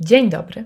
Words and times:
Dzień 0.00 0.30
dobry. 0.30 0.64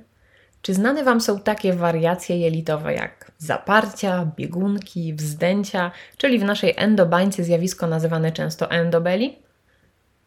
Czy 0.63 0.75
znane 0.75 1.05
Wam 1.05 1.21
są 1.21 1.41
takie 1.41 1.73
wariacje 1.73 2.39
jelitowe 2.39 2.95
jak 2.95 3.33
zaparcia, 3.39 4.31
biegunki, 4.37 5.15
wzdęcia, 5.15 5.91
czyli 6.17 6.39
w 6.39 6.45
naszej 6.45 6.75
endobańce 6.77 7.45
zjawisko 7.45 7.87
nazywane 7.87 8.33
często 8.33 8.71
endobeli? 8.71 9.39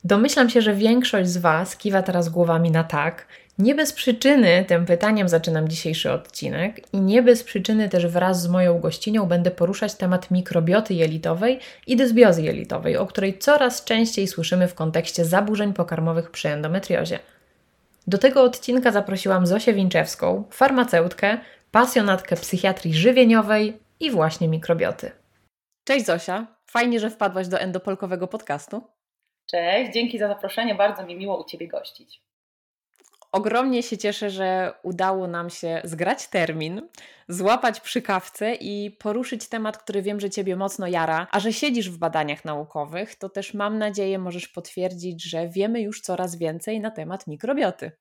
Domyślam 0.04 0.50
się, 0.50 0.62
że 0.62 0.74
większość 0.74 1.30
z 1.30 1.38
Was 1.38 1.78
kiwa 1.78 2.04
teraz 2.04 2.30
głowami 2.30 2.72
na 2.72 2.84
tak. 2.84 3.28
Nie 3.60 3.76
bez 3.76 3.94
przyczyny 3.94 4.66
tym 4.68 4.86
pytaniem 4.86 5.30
zaczynam 5.30 5.68
dzisiejszy 5.68 6.12
odcinek 6.12 6.94
i 6.94 7.02
nie 7.02 7.24
bez 7.24 7.44
przyczyny 7.44 7.90
też 7.90 8.08
wraz 8.08 8.42
z 8.42 8.48
moją 8.48 8.80
gościnią 8.80 9.26
będę 9.26 9.52
poruszać 9.52 9.96
temat 9.96 10.32
mikrobioty 10.32 10.94
jelitowej 10.94 11.60
i 11.88 11.96
dysbiozy 11.96 12.42
jelitowej, 12.42 12.98
o 12.98 13.08
której 13.08 13.40
coraz 13.40 13.84
częściej 13.84 14.28
słyszymy 14.28 14.68
w 14.68 14.76
kontekście 14.76 15.26
zaburzeń 15.26 15.74
pokarmowych 15.74 16.32
przy 16.32 16.50
endometriozie. 16.50 17.20
Do 18.08 18.18
tego 18.18 18.44
odcinka 18.44 18.92
zaprosiłam 18.92 19.48
Zosię 19.48 19.74
Winczewską, 19.74 20.44
farmaceutkę, 20.52 21.38
pasjonatkę 21.72 22.36
psychiatrii 22.36 22.94
żywieniowej 22.94 23.80
i 24.00 24.12
właśnie 24.12 24.48
mikrobioty. 24.48 25.12
Cześć 25.84 26.06
Zosia, 26.06 26.48
fajnie, 26.66 27.00
że 27.00 27.10
wpadłaś 27.10 27.48
do 27.48 27.60
endopolkowego 27.60 28.28
podcastu. 28.28 28.84
Cześć, 29.46 29.94
dzięki 29.94 30.20
za 30.20 30.28
zaproszenie, 30.28 30.76
bardzo 30.76 31.06
mi 31.06 31.16
miło 31.16 31.42
u 31.42 31.46
Ciebie 31.46 31.68
gościć. 31.68 32.22
Ogromnie 33.38 33.84
się 33.84 33.98
cieszę, 33.98 34.30
że 34.30 34.74
udało 34.84 35.28
nam 35.28 35.50
się 35.50 35.82
zgrać 35.84 36.28
termin, 36.28 36.82
złapać 37.28 37.80
przy 37.80 38.02
kawce 38.02 38.54
i 38.56 38.92
poruszyć 38.92 39.50
temat, 39.50 39.78
który 39.78 40.02
wiem, 40.02 40.20
że 40.20 40.30
Ciebie 40.30 40.56
mocno 40.56 40.88
jara, 40.88 41.28
a 41.32 41.40
że 41.40 41.54
siedzisz 41.54 41.90
w 41.90 41.98
badaniach 41.98 42.46
naukowych, 42.46 43.16
to 43.16 43.30
też 43.30 43.54
mam 43.54 43.78
nadzieję 43.78 44.20
możesz 44.20 44.48
potwierdzić, 44.48 45.24
że 45.24 45.48
wiemy 45.48 45.82
już 45.82 46.02
coraz 46.02 46.36
więcej 46.36 46.80
na 46.80 46.92
temat 46.92 47.28
mikrobioty. 47.28 47.92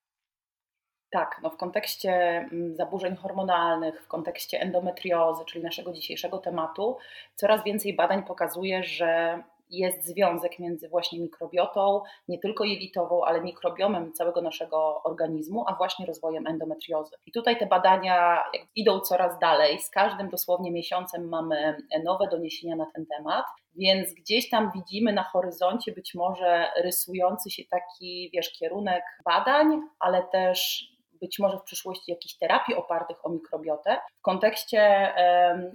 Tak, 1.11 1.41
no 1.43 1.51
w 1.51 1.57
kontekście 1.57 2.13
mm, 2.53 2.77
zaburzeń 2.77 3.17
hormonalnych, 3.17 4.03
w 4.05 4.09
kontekście 4.09 4.61
endometriozy, 4.61 5.45
czyli 5.45 5.65
naszego 5.65 5.93
dzisiejszego 5.93 6.39
tematu, 6.39 6.97
coraz 7.35 7.65
więcej 7.65 7.97
badań 7.97 8.23
pokazuje, 8.23 8.85
że 8.85 9.43
jest 9.71 10.05
związek 10.05 10.59
między 10.59 10.89
właśnie 10.89 11.21
mikrobiotą, 11.21 12.03
nie 12.29 12.39
tylko 12.39 12.65
jelitową, 12.65 13.25
ale 13.25 13.41
mikrobiomem 13.41 14.13
całego 14.13 14.43
naszego 14.43 15.03
organizmu, 15.03 15.65
a 15.69 15.75
właśnie 15.75 16.07
rozwojem 16.07 16.47
endometriozy. 16.47 17.17
I 17.27 17.33
tutaj 17.33 17.59
te 17.59 17.67
badania 17.67 18.43
idą 18.77 19.01
coraz 19.01 19.39
dalej. 19.39 19.79
Z 19.81 19.91
każdym 19.91 20.31
dosłownie 20.31 20.73
miesiącem 20.73 21.29
mamy 21.29 21.77
nowe 22.05 22.29
doniesienia 22.31 22.77
na 22.77 22.87
ten 22.95 23.07
temat, 23.07 23.45
więc 23.77 24.15
gdzieś 24.15 24.51
tam 24.51 24.71
widzimy 24.75 25.13
na 25.13 25.23
horyzoncie 25.23 25.93
być 25.93 26.15
może 26.15 26.69
rysujący 26.83 27.51
się 27.51 27.63
taki, 27.71 28.31
wiesz, 28.35 28.53
kierunek 28.59 29.05
badań, 29.25 29.81
ale 30.01 30.23
też 30.23 30.89
być 31.21 31.39
może 31.39 31.59
w 31.59 31.63
przyszłości 31.63 32.11
jakichś 32.11 32.35
terapii 32.35 32.75
opartych 32.75 33.27
o 33.27 33.31
mikrobiotę 33.31 33.99
w 34.19 34.23
kontekście 34.23 35.13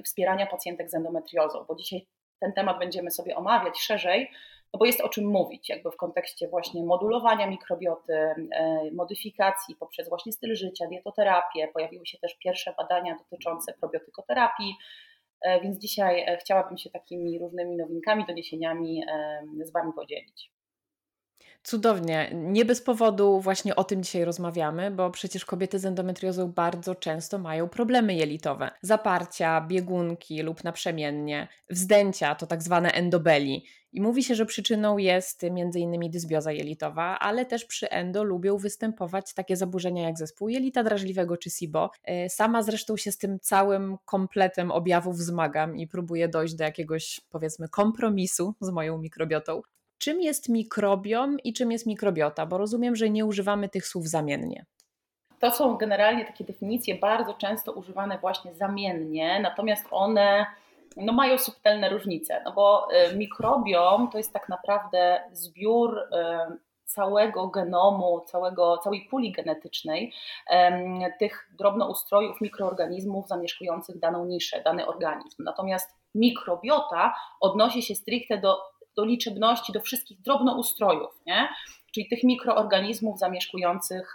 wspierania 0.05 0.47
pacjentek 0.47 0.89
z 0.89 0.93
endometriozą, 0.93 1.65
bo 1.67 1.75
dzisiaj 1.75 2.07
ten 2.41 2.53
temat 2.53 2.79
będziemy 2.79 3.11
sobie 3.11 3.35
omawiać 3.35 3.81
szerzej, 3.81 4.31
no 4.73 4.77
bo 4.77 4.85
jest 4.85 5.01
o 5.01 5.09
czym 5.09 5.25
mówić, 5.25 5.69
jakby 5.69 5.91
w 5.91 5.97
kontekście 5.97 6.47
właśnie 6.47 6.83
modulowania 6.83 7.47
mikrobioty, 7.47 8.13
e, 8.13 8.35
modyfikacji 8.93 9.75
poprzez 9.75 10.09
właśnie 10.09 10.31
styl 10.31 10.55
życia, 10.55 10.87
dietoterapię. 10.87 11.67
Pojawiły 11.73 12.05
się 12.05 12.17
też 12.17 12.37
pierwsze 12.43 12.73
badania 12.77 13.17
dotyczące 13.17 13.73
probiotykoterapii, 13.73 14.75
e, 15.41 15.61
więc 15.61 15.77
dzisiaj 15.77 16.23
e, 16.27 16.37
chciałabym 16.37 16.77
się 16.77 16.89
takimi 16.89 17.39
różnymi 17.39 17.77
nowinkami, 17.77 18.25
doniesieniami 18.25 19.03
z 19.63 19.71
Wami 19.71 19.93
podzielić. 19.93 20.51
Cudownie. 21.63 22.31
Nie 22.33 22.65
bez 22.65 22.81
powodu 22.81 23.39
właśnie 23.39 23.75
o 23.75 23.83
tym 23.83 24.03
dzisiaj 24.03 24.25
rozmawiamy, 24.25 24.91
bo 24.91 25.11
przecież 25.11 25.45
kobiety 25.45 25.79
z 25.79 25.85
endometriozą 25.85 26.51
bardzo 26.51 26.95
często 26.95 27.37
mają 27.37 27.69
problemy 27.69 28.13
jelitowe. 28.15 28.71
Zaparcia, 28.81 29.61
biegunki 29.61 30.41
lub 30.41 30.63
naprzemiennie, 30.63 31.47
wzdęcia 31.69 32.35
to 32.35 32.47
tak 32.47 32.63
zwane 32.63 32.91
endobeli. 32.91 33.65
I 33.93 34.01
mówi 34.01 34.23
się, 34.23 34.35
że 34.35 34.45
przyczyną 34.45 34.97
jest 34.97 35.43
m.in. 35.43 36.11
dysbioza 36.11 36.51
jelitowa, 36.51 37.19
ale 37.19 37.45
też 37.45 37.65
przy 37.65 37.89
endo 37.89 38.23
lubią 38.23 38.57
występować 38.57 39.33
takie 39.33 39.57
zaburzenia 39.57 40.03
jak 40.03 40.17
zespół 40.17 40.49
jelita 40.49 40.83
drażliwego 40.83 41.37
czy 41.37 41.49
SIBO. 41.49 41.91
E, 42.03 42.29
sama 42.29 42.63
zresztą 42.63 42.97
się 42.97 43.11
z 43.11 43.17
tym 43.17 43.39
całym 43.39 43.97
kompletem 44.05 44.71
objawów 44.71 45.17
zmagam 45.17 45.77
i 45.77 45.87
próbuję 45.87 46.27
dojść 46.27 46.55
do 46.55 46.63
jakiegoś 46.63 47.21
powiedzmy 47.29 47.69
kompromisu 47.69 48.53
z 48.61 48.69
moją 48.69 48.97
mikrobiotą 48.97 49.61
czym 50.01 50.21
jest 50.21 50.49
mikrobiom 50.49 51.39
i 51.39 51.53
czym 51.53 51.71
jest 51.71 51.85
mikrobiota, 51.85 52.45
bo 52.45 52.57
rozumiem, 52.57 52.95
że 52.95 53.09
nie 53.09 53.25
używamy 53.25 53.69
tych 53.69 53.87
słów 53.87 54.07
zamiennie. 54.07 54.65
To 55.39 55.51
są 55.51 55.77
generalnie 55.77 56.25
takie 56.25 56.43
definicje 56.43 56.95
bardzo 56.95 57.33
często 57.33 57.71
używane 57.71 58.17
właśnie 58.17 58.53
zamiennie, 58.53 59.39
natomiast 59.39 59.85
one 59.91 60.45
no, 60.97 61.13
mają 61.13 61.37
subtelne 61.37 61.89
różnice, 61.89 62.41
no 62.45 62.51
bo 62.51 62.87
y, 63.11 63.17
mikrobiom 63.17 64.09
to 64.11 64.17
jest 64.17 64.33
tak 64.33 64.49
naprawdę 64.49 65.21
zbiór 65.31 65.97
y, 65.97 66.71
całego 66.85 67.47
genomu, 67.47 68.21
całego, 68.25 68.77
całej 68.77 69.07
puli 69.09 69.31
genetycznej 69.31 70.13
tych 71.19 71.49
drobnoustrojów 71.57 72.41
mikroorganizmów 72.41 73.27
zamieszkujących 73.27 73.99
daną 73.99 74.25
niszę, 74.25 74.61
dany 74.65 74.87
organizm. 74.87 75.43
Natomiast 75.43 75.89
mikrobiota 76.15 77.15
odnosi 77.39 77.81
się 77.81 77.95
stricte 77.95 78.37
do 78.37 78.57
do 78.95 79.05
liczebności, 79.05 79.73
do 79.73 79.81
wszystkich 79.81 80.21
drobnoustrojów, 80.21 81.21
nie? 81.25 81.47
czyli 81.93 82.07
tych 82.09 82.23
mikroorganizmów 82.23 83.19
zamieszkujących 83.19 84.13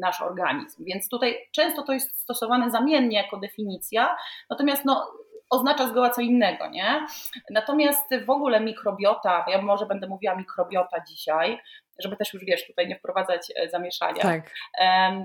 nasz 0.00 0.22
organizm. 0.22 0.84
Więc 0.84 1.08
tutaj 1.08 1.36
często 1.52 1.82
to 1.82 1.92
jest 1.92 2.20
stosowane 2.20 2.70
zamiennie 2.70 3.16
jako 3.16 3.36
definicja, 3.36 4.16
natomiast 4.50 4.84
no, 4.84 5.12
oznacza 5.50 5.88
zgoła 5.88 6.10
co 6.10 6.20
innego, 6.20 6.68
nie? 6.68 7.06
Natomiast 7.50 8.14
w 8.26 8.30
ogóle 8.30 8.60
mikrobiota, 8.60 9.44
ja 9.48 9.62
może 9.62 9.86
będę 9.86 10.06
mówiła 10.06 10.34
mikrobiota 10.34 11.04
dzisiaj, 11.08 11.58
żeby 11.98 12.16
też 12.16 12.34
już 12.34 12.44
wiesz, 12.44 12.66
tutaj 12.66 12.88
nie 12.88 12.96
wprowadzać 12.96 13.52
e, 13.56 13.68
zamieszania. 13.68 14.22
Tak. 14.22 14.50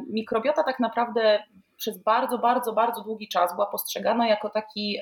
Mikrobiota 0.09 0.63
tak 0.63 0.79
naprawdę 0.79 1.44
przez 1.84 2.04
bardzo, 2.04 2.38
bardzo, 2.38 2.74
bardzo 2.74 3.02
długi 3.02 3.28
czas 3.28 3.56
była 3.56 3.66
postrzegana 3.66 4.28
jako 4.28 4.50
taki, 4.50 5.00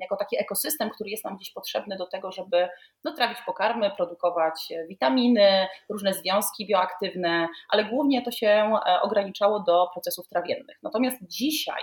jako 0.00 0.16
taki 0.16 0.38
ekosystem, 0.40 0.90
który 0.90 1.10
jest 1.10 1.24
nam 1.24 1.36
gdzieś 1.36 1.52
potrzebny 1.52 1.96
do 1.96 2.06
tego, 2.06 2.32
żeby 2.32 2.68
no, 3.04 3.12
trawić 3.12 3.38
pokarmy, 3.46 3.90
produkować 3.96 4.68
witaminy, 4.88 5.66
różne 5.90 6.14
związki 6.14 6.66
bioaktywne, 6.66 7.48
ale 7.68 7.84
głównie 7.84 8.22
to 8.22 8.30
się 8.30 8.48
e, 8.86 9.00
ograniczało 9.00 9.60
do 9.60 9.88
procesów 9.92 10.28
trawiennych. 10.28 10.78
Natomiast 10.82 11.16
dzisiaj, 11.22 11.82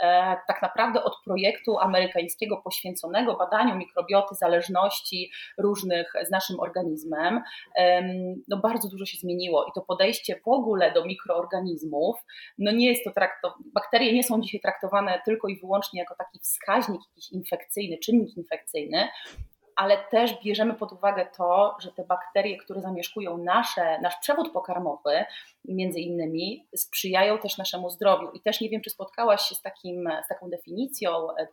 e, 0.00 0.36
tak 0.48 0.62
naprawdę 0.62 1.04
od 1.04 1.16
projektu 1.24 1.78
amerykańskiego 1.78 2.56
poświęconego 2.56 3.36
badaniu 3.36 3.76
mikrobioty, 3.76 4.34
zależności 4.34 5.30
różnych 5.58 6.12
z 6.26 6.30
naszym 6.30 6.60
organizmem, 6.60 7.42
no 8.48 8.56
bardzo 8.56 8.88
dużo 8.88 9.04
się 9.04 9.18
zmieniło 9.18 9.64
i 9.64 9.70
to 9.74 9.80
podejście 9.80 10.40
w 10.44 10.48
ogóle 10.48 10.92
do 10.92 11.04
mikroorganizmów, 11.04 12.16
no 12.58 12.72
nie 12.72 12.88
jest 12.88 13.04
to 13.04 13.10
traktowane 13.10 13.55
bakterie 13.74 14.12
nie 14.12 14.22
są 14.22 14.40
dzisiaj 14.40 14.60
traktowane 14.60 15.22
tylko 15.24 15.48
i 15.48 15.60
wyłącznie 15.60 16.00
jako 16.00 16.14
taki 16.14 16.38
wskaźnik 16.38 17.00
jakiś 17.10 17.32
infekcyjny, 17.32 17.98
czynnik 17.98 18.36
infekcyjny, 18.36 19.08
ale 19.76 19.98
też 20.10 20.42
bierzemy 20.44 20.74
pod 20.74 20.92
uwagę 20.92 21.26
to, 21.36 21.76
że 21.80 21.92
te 21.92 22.04
bakterie, 22.04 22.58
które 22.58 22.80
zamieszkują 22.80 23.38
nasze, 23.38 24.00
nasz 24.00 24.16
przewód 24.16 24.52
pokarmowy, 24.52 25.24
między 25.64 26.00
innymi, 26.00 26.68
sprzyjają 26.76 27.38
też 27.38 27.58
naszemu 27.58 27.90
zdrowiu. 27.90 28.30
I 28.30 28.40
też 28.40 28.60
nie 28.60 28.68
wiem, 28.68 28.80
czy 28.80 28.90
spotkałaś 28.90 29.42
się 29.42 29.54
z, 29.54 29.62
takim, 29.62 30.08
z 30.24 30.28
taką 30.28 30.50
definicją 30.50 31.10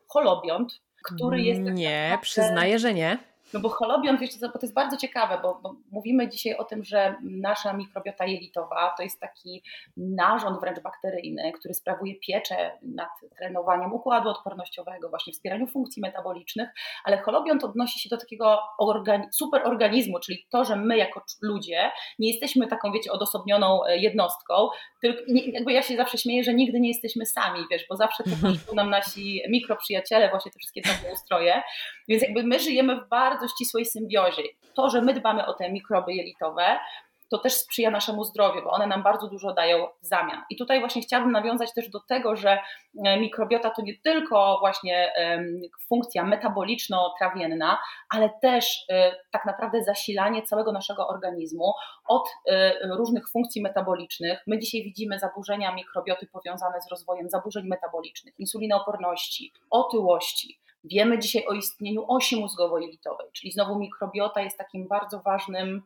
holobiont, 0.08 0.74
który 1.04 1.42
jest. 1.42 1.62
Nie, 1.62 2.02
naprawdę... 2.04 2.22
przyznaję, 2.22 2.80
że 2.80 2.94
nie 2.94 3.33
No 3.54 3.60
bo 3.60 3.70
holobion, 3.70 4.18
co, 4.40 4.48
bo 4.48 4.54
to 4.54 4.60
jest 4.66 4.74
bardzo 4.74 4.98
ciekawe, 4.98 5.40
bo, 5.42 5.60
bo, 5.64 5.76
mówimy 5.92 6.30
dzisiaj 6.30 6.56
o 6.56 6.64
tym, 6.64 6.84
że 6.84 7.16
nasza 7.24 7.74
mikrobiota 7.74 8.26
jelitowa 8.26 8.94
to 8.98 9.04
jest 9.04 9.20
taki 9.20 9.64
narząd 9.98 10.60
wręcz 10.60 10.80
bakteryjny, 10.80 11.52
który 11.52 11.74
sprawuje 11.74 12.16
pieczę 12.16 12.72
nad 12.82 13.10
trenowaniem 13.38 13.94
układu 13.94 14.30
odpornościowego, 14.30 15.10
właśnie 15.10 15.34
wspieraniu 15.34 15.68
funkcji 15.68 16.02
metabolicznych, 16.02 16.70
ale 17.04 17.18
holobion 17.18 17.60
to 17.60 17.68
odnosi 17.68 18.00
się 18.00 18.10
do 18.10 18.18
takiego 18.18 18.60
organi 18.80 19.26
superorganizmu, 19.32 20.20
czyli 20.20 20.48
to, 20.50 20.66
że 20.66 20.76
my 20.76 20.98
jako 20.98 21.24
ludzie 21.42 21.92
nie 22.20 22.32
jesteśmy 22.32 22.68
taką, 22.68 22.92
wiecie, 22.92 23.12
odosobnioną 23.12 23.86
e, 23.86 23.98
jednostką, 23.98 24.70
tylko 25.02 25.22
jakby 25.54 25.74
ja 25.74 25.82
się 25.82 25.96
zawsze 25.96 26.18
śmieję, 26.18 26.44
że 26.44 26.54
nigdy 26.54 26.80
nie 26.80 26.90
jesteśmy 26.90 27.26
sami, 27.26 27.60
wiesz, 27.72 27.86
bo 27.90 27.96
zawsze 27.96 28.24
to 28.68 28.76
nam 28.76 28.90
nasi 28.90 29.42
mikroprzyjaciele, 29.50 30.30
właśnie 30.30 30.52
te 30.52 30.60
wszystkie 30.60 30.82
nowe 30.86 31.14
ustroje, 31.14 31.62
więc 32.08 32.24
jakby 32.24 32.44
my 32.44 32.60
żyjemy 32.60 33.02
w 33.02 33.10
bardzo 33.10 33.48
ścisłej 33.48 33.86
symbiozie. 33.86 34.44
To, 34.76 34.90
że 34.90 35.02
my 35.02 35.14
dbamy 35.14 35.46
o 35.46 35.54
te 35.54 35.72
mikroby 35.72 36.14
jelitowe, 36.14 36.80
to 37.34 37.38
też 37.38 37.54
sprzyja 37.54 37.92
naszemu 37.92 38.24
zdrowiu, 38.24 38.62
bo 38.64 38.72
one 38.72 38.88
nam 38.88 39.04
bardzo 39.04 39.28
dużo 39.28 39.54
dają 39.54 39.88
w 40.02 40.06
zamian. 40.06 40.42
I 40.50 40.58
tutaj 40.58 40.80
właśnie 40.80 41.02
chciałabym 41.02 41.32
nawiązać 41.32 41.74
też 41.74 41.90
do 41.90 42.00
tego, 42.00 42.36
że 42.36 42.60
e, 43.06 43.20
mikrobiota 43.20 43.70
to 43.70 43.82
nie 43.82 43.94
tylko 44.04 44.58
właśnie 44.60 45.14
funkcja 45.90 46.24
metaboliczno-trawienna, 46.24 47.78
ale 48.10 48.30
też 48.42 48.86
e, 48.90 49.16
tak 49.32 49.46
naprawdę 49.46 49.84
zasilanie 49.84 50.44
całego 50.44 50.72
naszego 50.72 51.08
organizmu 51.08 51.74
od 52.08 52.30
e, 52.48 52.74
różnych 52.98 53.30
funkcji 53.30 53.62
metabolicznych. 53.62 54.44
My 54.48 54.60
dzisiaj 54.60 54.84
widzimy 54.84 55.20
zaburzenia 55.20 55.76
mikrobioty 55.76 56.28
powiązane 56.28 56.82
z 56.82 56.92
rozwojem 56.92 57.30
zaburzeń 57.30 57.68
metabolicznych, 57.68 58.40
insulinooporności, 58.40 59.52
otyłości. 59.70 60.63
Wiemy 60.84 61.20
dzisiaj 61.20 61.46
o 61.48 61.54
istnieniu 61.54 62.06
osi 62.08 62.42
mózgowo-jelitowej, 62.42 63.32
czyli 63.34 63.52
znowu 63.52 63.80
mikrobiota 63.80 64.42
jest 64.42 64.58
takim 64.58 64.88
bardzo 64.88 65.20
ważnym 65.20 65.82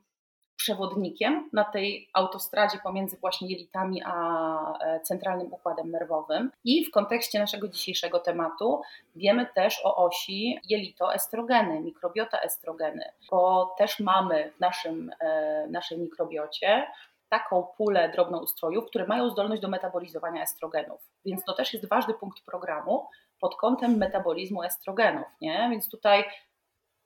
przewodnikiem 0.57 1.49
na 1.53 1.63
tej 1.63 2.09
autostradzie 2.13 2.77
pomiędzy 2.83 3.17
właśnie 3.17 3.47
jelitami 3.47 4.01
a 4.05 4.79
e, 4.79 4.99
centralnym 4.99 5.53
układem 5.53 5.91
nerwowym. 5.91 6.51
I 6.63 6.85
w 6.85 6.91
kontekście 6.91 7.39
naszego 7.39 7.67
dzisiejszego 7.67 8.19
tematu 8.19 8.81
wiemy 9.15 9.47
też 9.55 9.81
o 9.85 9.95
osi 9.95 10.59
jelito-estrogeny, 10.69 11.81
mikrobiota 11.81 12.39
estrogeny, 12.39 13.05
bo 13.31 13.75
też 13.77 13.99
mamy 13.99 14.51
w 14.57 14.59
naszym, 14.59 15.11
e, 15.19 15.67
naszej 15.69 15.99
mikrobiocie 15.99 16.87
taką 17.29 17.67
pulę 17.77 18.09
drobnoustrojów, 18.09 18.85
które 18.85 19.07
mają 19.07 19.29
zdolność 19.29 19.61
do 19.61 19.67
metabolizowania 19.67 20.43
estrogenów. 20.43 21.01
Więc 21.25 21.43
to 21.43 21.53
też 21.53 21.73
jest 21.73 21.89
ważny 21.89 22.13
punkt 22.13 22.45
programu 22.45 23.07
pod 23.39 23.55
kątem 23.55 23.97
metabolizmu 23.97 24.63
estrogenów. 24.63 25.27
Nie? 25.41 25.67
Więc 25.71 25.89
tutaj 25.89 26.23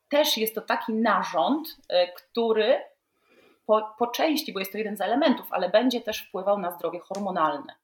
też 0.09 0.37
jest 0.37 0.55
to 0.55 0.61
taki 0.61 0.93
narząd, 0.93 1.77
e, 1.89 2.13
który 2.13 2.79
po, 3.65 3.95
po 3.99 4.07
części, 4.07 4.53
bo 4.53 4.59
jest 4.59 4.71
to 4.71 4.77
jeden 4.77 4.97
z 4.97 5.01
elementów, 5.01 5.47
ale 5.49 5.69
będzie 5.69 6.01
też 6.01 6.27
wpływał 6.27 6.59
na 6.59 6.71
zdrowie 6.71 6.99
hormonalne. 6.99 7.80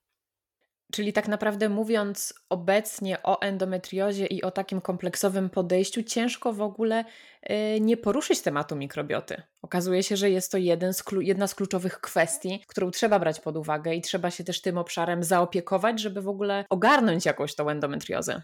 Czyli 0.92 1.14
tak 1.14 1.28
naprawdę 1.28 1.70
mówiąc 1.70 2.34
obecnie 2.50 3.24
o 3.24 3.42
endometriozie 3.42 4.26
i 4.26 4.44
o 4.44 4.52
takim 4.52 4.82
kompleksowym 4.82 5.50
podejściu, 5.50 6.04
ciężko 6.04 6.54
w 6.54 6.62
ogóle 6.62 7.06
y, 7.50 7.80
nie 7.82 7.98
poruszyć 7.98 8.42
tematu 8.42 8.76
mikrobioty. 8.76 9.42
Okazuje 9.62 10.04
się, 10.04 10.18
że 10.18 10.30
jest 10.30 10.52
to 10.52 10.58
z, 10.92 11.04
jedna 11.20 11.48
z 11.48 11.56
kluczowych 11.56 12.02
kwestii, 12.02 12.64
którą 12.68 12.92
trzeba 12.92 13.20
brać 13.20 13.40
pod 13.40 13.58
uwagę 13.58 13.96
i 13.96 14.02
trzeba 14.02 14.32
się 14.32 14.44
też 14.44 14.62
tym 14.62 14.78
obszarem 14.78 15.24
zaopiekować, 15.24 16.00
żeby 16.00 16.22
w 16.22 16.30
ogóle 16.30 16.66
ogarnąć 16.70 17.26
jakoś 17.26 17.56
tą 17.56 17.70
endometriozę. 17.70 18.42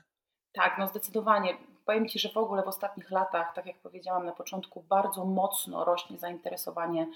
Tak, 0.53 0.75
no 0.79 0.87
zdecydowanie. 0.87 1.57
Powiem 1.85 2.07
Ci, 2.07 2.19
że 2.19 2.29
w 2.29 2.37
ogóle 2.37 2.63
w 2.63 2.67
ostatnich 2.67 3.11
latach, 3.11 3.53
tak 3.55 3.65
jak 3.65 3.81
powiedziałam 3.81 4.25
na 4.25 4.31
początku, 4.31 4.83
bardzo 4.89 5.25
mocno 5.25 5.85
rośnie 5.85 6.17
zainteresowanie 6.17 7.07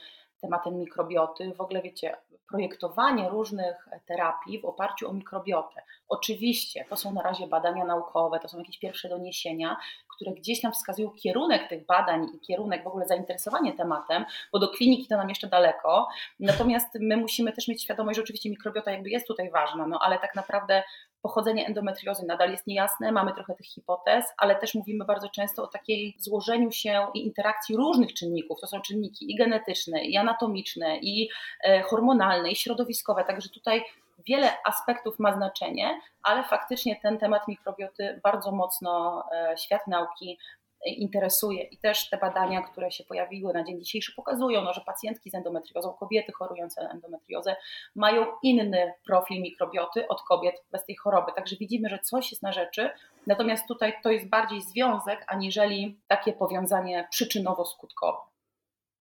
tematem 0.42 0.80
mikrobioty. 0.80 1.54
W 1.58 1.62
ogóle 1.62 1.82
wiecie, 1.82 2.18
projektowanie 2.50 3.30
różnych 3.30 3.88
terapii 4.06 4.62
w 4.62 4.66
oparciu 4.66 5.10
o 5.10 5.14
mikrobiotę. 5.14 5.82
Oczywiście 6.08 6.86
to 6.90 6.96
są 6.96 7.14
na 7.14 7.22
razie 7.22 7.48
badania 7.48 7.86
naukowe, 7.86 8.40
to 8.40 8.48
są 8.48 8.58
jakieś 8.58 8.80
pierwsze 8.80 9.10
doniesienia, 9.10 9.78
które 10.18 10.32
gdzieś 10.32 10.62
tam 10.62 10.72
wskazują 10.72 11.10
kierunek 11.10 11.70
tych 11.70 11.86
badań 11.86 12.28
i 12.36 12.40
kierunek 12.40 12.84
w 12.84 12.88
ogóle 12.88 13.06
zainteresowanie 13.06 13.74
tematem, 13.74 14.26
bo 14.54 14.60
do 14.60 14.68
kliniki 14.68 15.08
to 15.08 15.18
nam 15.18 15.30
jeszcze 15.30 15.48
daleko. 15.48 16.08
Natomiast 16.40 16.88
my 17.00 17.18
musimy 17.18 17.54
też 17.54 17.68
mieć 17.68 17.84
świadomość, 17.84 18.16
że 18.16 18.24
oczywiście 18.24 18.50
mikrobiota 18.50 18.92
jakby 18.92 19.10
jest 19.10 19.28
tutaj 19.28 19.52
ważna, 19.52 19.88
no 19.88 20.00
ale 20.02 20.20
tak 20.20 20.36
naprawdę 20.36 20.84
pochodzenie 21.22 21.66
endometriozy 21.66 22.26
nadal 22.26 22.52
jest 22.52 22.68
niejasne, 22.68 23.12
mamy 23.12 23.34
trochę 23.34 23.56
tych 23.56 23.66
hipotez, 23.66 24.26
ale 24.38 24.56
też 24.56 24.76
mówimy 24.76 25.06
bardzo 25.06 25.30
często 25.30 25.64
o 25.64 25.68
takiej 25.68 26.16
złożeniu 26.20 26.72
się 26.72 27.08
i 27.14 27.26
interakcji 27.26 27.76
różnych 27.76 28.14
czynników. 28.14 28.60
To 28.62 28.68
są 28.68 28.82
czynniki 28.82 29.32
i 29.32 29.36
genetyczne, 29.36 30.06
i 30.06 30.18
anatomiczne, 30.18 30.98
i 30.98 31.30
e, 31.64 31.82
hormonalne, 31.82 32.52
i 32.52 32.56
środowiskowe. 32.56 33.24
Także 33.24 33.50
tutaj 33.50 33.84
wiele 34.18 34.52
aspektów 34.66 35.20
ma 35.20 35.34
znaczenie, 35.34 36.02
ale 36.24 36.44
faktycznie 36.44 37.00
ten 37.02 37.18
temat 37.18 37.48
mikrobioty 37.48 38.20
bardzo 38.24 38.52
mocno 38.52 39.24
e, 39.32 39.58
świat 39.58 39.88
nauki 39.88 40.38
interesuje. 40.86 41.64
I 41.64 41.78
też 41.78 42.10
te 42.10 42.18
badania, 42.18 42.62
które 42.62 42.92
się 42.92 43.04
pojawiły 43.04 43.54
na 43.54 43.64
dzień 43.64 43.80
dzisiejszy, 43.80 44.14
pokazują, 44.16 44.62
no, 44.62 44.74
że 44.74 44.82
pacjentki 44.82 45.30
z 45.30 45.36
endometriozą, 45.36 45.94
kobiety 45.94 46.32
chorujące 46.32 46.84
na 46.84 46.92
endometriozę, 46.92 47.56
mają 47.96 48.26
inny 48.44 48.94
profil 49.06 49.42
mikrobioty 49.42 50.08
od 50.08 50.22
kobiet 50.22 50.56
bez 50.72 50.86
tej 50.86 50.96
choroby. 50.96 51.32
Także 51.36 51.56
widzimy, 51.56 51.90
że 51.90 52.00
coś 52.00 52.32
jest 52.32 52.44
na 52.44 52.52
rzeczy. 52.52 52.90
Natomiast 53.28 53.68
tutaj 53.68 53.94
to 54.04 54.12
jest 54.12 54.30
bardziej 54.30 54.62
związek, 54.62 55.26
aniżeli 55.28 56.00
takie 56.08 56.34
powiązanie 56.34 57.08
przyczynowo-skutkowe. 57.14 58.18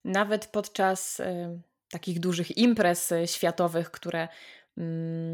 Nawet 0.04 0.46
podczas 0.46 1.20
y, 1.20 1.60
takich 1.90 2.20
dużych 2.20 2.58
imprez 2.58 3.12
y, 3.12 3.26
światowych, 3.26 3.90
które 3.90 4.28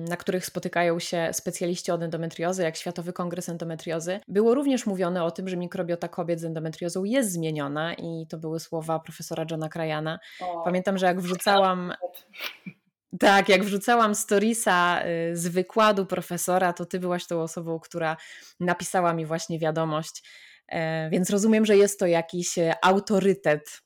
na 0.09 0.17
których 0.17 0.47
spotykają 0.47 0.99
się 0.99 1.29
specjaliści 1.33 1.93
od 1.93 2.03
endometriozy, 2.03 2.63
jak 2.63 2.77
Światowy 2.77 3.13
Kongres 3.13 3.49
Endometriozy, 3.49 4.21
było 4.29 4.55
również 4.55 4.87
mówione 4.87 5.25
o 5.25 5.31
tym, 5.31 5.49
że 5.49 5.57
mikrobiota 5.57 6.09
kobiet 6.09 6.41
z 6.41 6.45
endometriozą 6.45 7.05
jest 7.05 7.33
zmieniona 7.33 7.95
i 7.95 8.27
to 8.29 8.39
były 8.39 8.61
słowa 8.61 8.99
profesora 8.99 9.45
Johna 9.51 9.69
Krajana. 9.69 10.19
Pamiętam, 10.65 10.99
że 10.99 11.07
jak 11.07 11.21
wrzucałam... 11.21 11.93
Tak, 13.19 13.49
jak 13.49 13.65
wrzucałam 13.65 14.15
storiesa 14.15 15.03
y, 15.07 15.37
z 15.37 15.49
wykładu 15.49 16.07
profesora, 16.07 16.73
to 16.73 16.87
ty 16.87 17.01
byłaś 17.01 17.27
tą 17.27 17.43
osobą, 17.43 17.81
która 17.81 18.17
napisała 18.61 19.15
mi 19.15 19.27
właśnie 19.27 19.59
wiadomość, 19.59 20.23
e, 20.69 21.11
więc 21.11 21.31
rozumiem, 21.31 21.67
że 21.67 21.77
jest 21.77 21.99
to 21.99 22.07
jakiś 22.07 22.59
e, 22.59 22.85
autorytet 22.85 23.83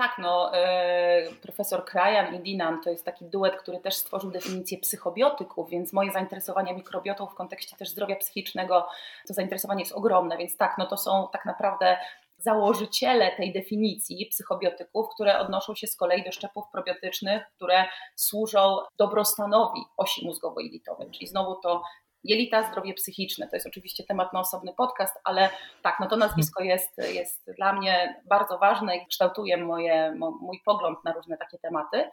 tak, 0.00 0.18
no, 0.18 0.54
e, 0.54 1.22
profesor 1.42 1.84
Krajan 1.84 2.34
i 2.34 2.38
Dinan 2.38 2.82
to 2.82 2.90
jest 2.90 3.04
taki 3.04 3.24
duet, 3.24 3.56
który 3.56 3.78
też 3.78 3.94
stworzył 3.94 4.30
definicję 4.30 4.78
psychobiotyków, 4.78 5.70
więc 5.70 5.92
moje 5.92 6.12
zainteresowanie 6.12 6.74
mikrobiotą 6.74 7.26
w 7.26 7.34
kontekście 7.34 7.76
też 7.76 7.88
zdrowia 7.88 8.16
psychicznego, 8.16 8.86
to 9.26 9.34
zainteresowanie 9.34 9.82
jest 9.82 9.92
ogromne, 9.92 10.36
więc 10.36 10.56
tak, 10.56 10.74
no 10.78 10.86
to 10.86 10.96
są 10.96 11.28
tak 11.32 11.44
naprawdę 11.44 11.98
założyciele 12.38 13.36
tej 13.36 13.52
definicji 13.52 14.26
psychobiotyków, 14.26 15.08
które 15.14 15.38
odnoszą 15.38 15.74
się 15.74 15.86
z 15.86 15.96
kolei 15.96 16.24
do 16.24 16.32
szczepów 16.32 16.64
probiotycznych, 16.72 17.42
które 17.56 17.84
służą 18.16 18.76
dobrostanowi 18.98 19.80
osi 19.96 20.26
mózgowo-jelitowej, 20.26 21.10
czyli 21.10 21.26
znowu 21.26 21.60
to 21.60 21.82
Jelita, 22.24 22.70
zdrowie 22.70 22.94
psychiczne. 22.94 23.48
To 23.48 23.56
jest 23.56 23.66
oczywiście 23.66 24.04
temat 24.04 24.32
na 24.32 24.40
osobny 24.40 24.74
podcast, 24.74 25.14
ale 25.24 25.50
tak, 25.82 25.96
no 26.00 26.06
to 26.06 26.16
nazwisko 26.16 26.62
jest, 26.62 26.98
jest 27.12 27.50
dla 27.56 27.72
mnie 27.72 28.22
bardzo 28.28 28.58
ważne 28.58 28.96
i 28.96 29.06
kształtuje 29.06 29.56
moje, 29.56 30.14
mój 30.40 30.60
pogląd 30.64 31.04
na 31.04 31.12
różne 31.12 31.36
takie 31.36 31.58
tematy. 31.58 32.10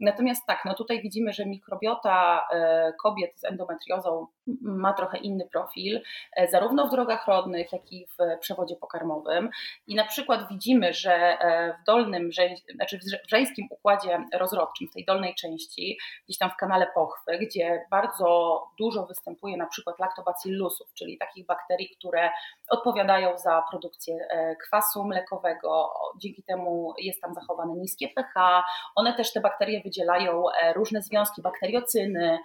Natomiast 0.00 0.46
tak, 0.46 0.64
no 0.64 0.74
tutaj 0.74 1.02
widzimy, 1.02 1.32
że 1.32 1.46
mikrobiota 1.46 2.46
e, 2.52 2.92
kobiet 3.02 3.40
z 3.40 3.44
endometriozą 3.44 4.26
ma 4.62 4.92
trochę 4.92 5.18
inny 5.18 5.48
profil, 5.52 6.00
e, 6.36 6.48
zarówno 6.48 6.86
w 6.86 6.90
drogach 6.90 7.26
rodnych, 7.26 7.72
jak 7.72 7.92
i 7.92 8.06
w 8.06 8.38
przewodzie 8.40 8.76
pokarmowym. 8.76 9.50
I 9.86 9.94
na 9.94 10.04
przykład 10.04 10.48
widzimy, 10.48 10.92
że 10.92 11.12
e, 11.12 11.74
w 11.82 11.84
dolnym, 11.86 12.30
znaczy 12.74 12.98
w 12.98 13.30
żeńskim 13.30 13.66
układzie 13.70 14.18
rozrodczym, 14.34 14.88
w 14.88 14.94
tej 14.94 15.04
dolnej 15.04 15.34
części, 15.34 15.98
gdzieś 16.24 16.38
tam 16.38 16.50
w 16.50 16.56
kanale 16.56 16.86
pochwy, 16.94 17.38
gdzie 17.38 17.86
bardzo 17.90 18.60
dużo 18.78 19.06
występuje 19.06 19.56
na 19.56 19.66
przykład 19.66 19.98
laktobacillusów, 19.98 20.86
czyli 20.94 21.18
takich 21.18 21.46
bakterii, 21.46 21.88
które 21.98 22.30
odpowiadają 22.68 23.38
za 23.38 23.62
produkcję 23.70 24.28
kwasu 24.66 25.04
mlekowego, 25.04 25.92
dzięki 26.18 26.42
temu 26.42 26.94
jest 26.98 27.20
tam 27.20 27.34
zachowane 27.34 27.74
niskie 27.74 28.08
pH. 28.08 28.62
One 28.94 29.14
też 29.14 29.32
te 29.32 29.40
bakterie 29.40 29.82
wydzielają 29.90 30.44
różne 30.74 31.02
związki, 31.02 31.42
bakteriocyny, 31.42 32.38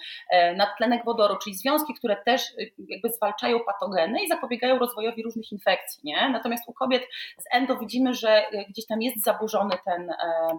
nadtlenek 0.56 1.06
wodoru, 1.06 1.38
czyli 1.44 1.56
związki, 1.56 1.94
które 1.94 2.16
też 2.26 2.54
jakby 2.88 3.10
zwalczają 3.10 3.60
patogeny 3.60 4.24
i 4.24 4.28
zapobiegają 4.28 4.80
rozwojowi 4.80 5.24
różnych 5.24 5.52
infekcji. 5.52 6.00
Nie? 6.04 6.30
Natomiast 6.30 6.70
u 6.70 6.74
kobiet 6.74 7.04
z 7.38 7.44
endo 7.52 7.78
widzimy, 7.78 8.14
że 8.14 8.46
gdzieś 8.70 8.86
tam 8.88 9.02
jest 9.02 9.24
zaburzony 9.24 9.76
ten, 9.86 10.14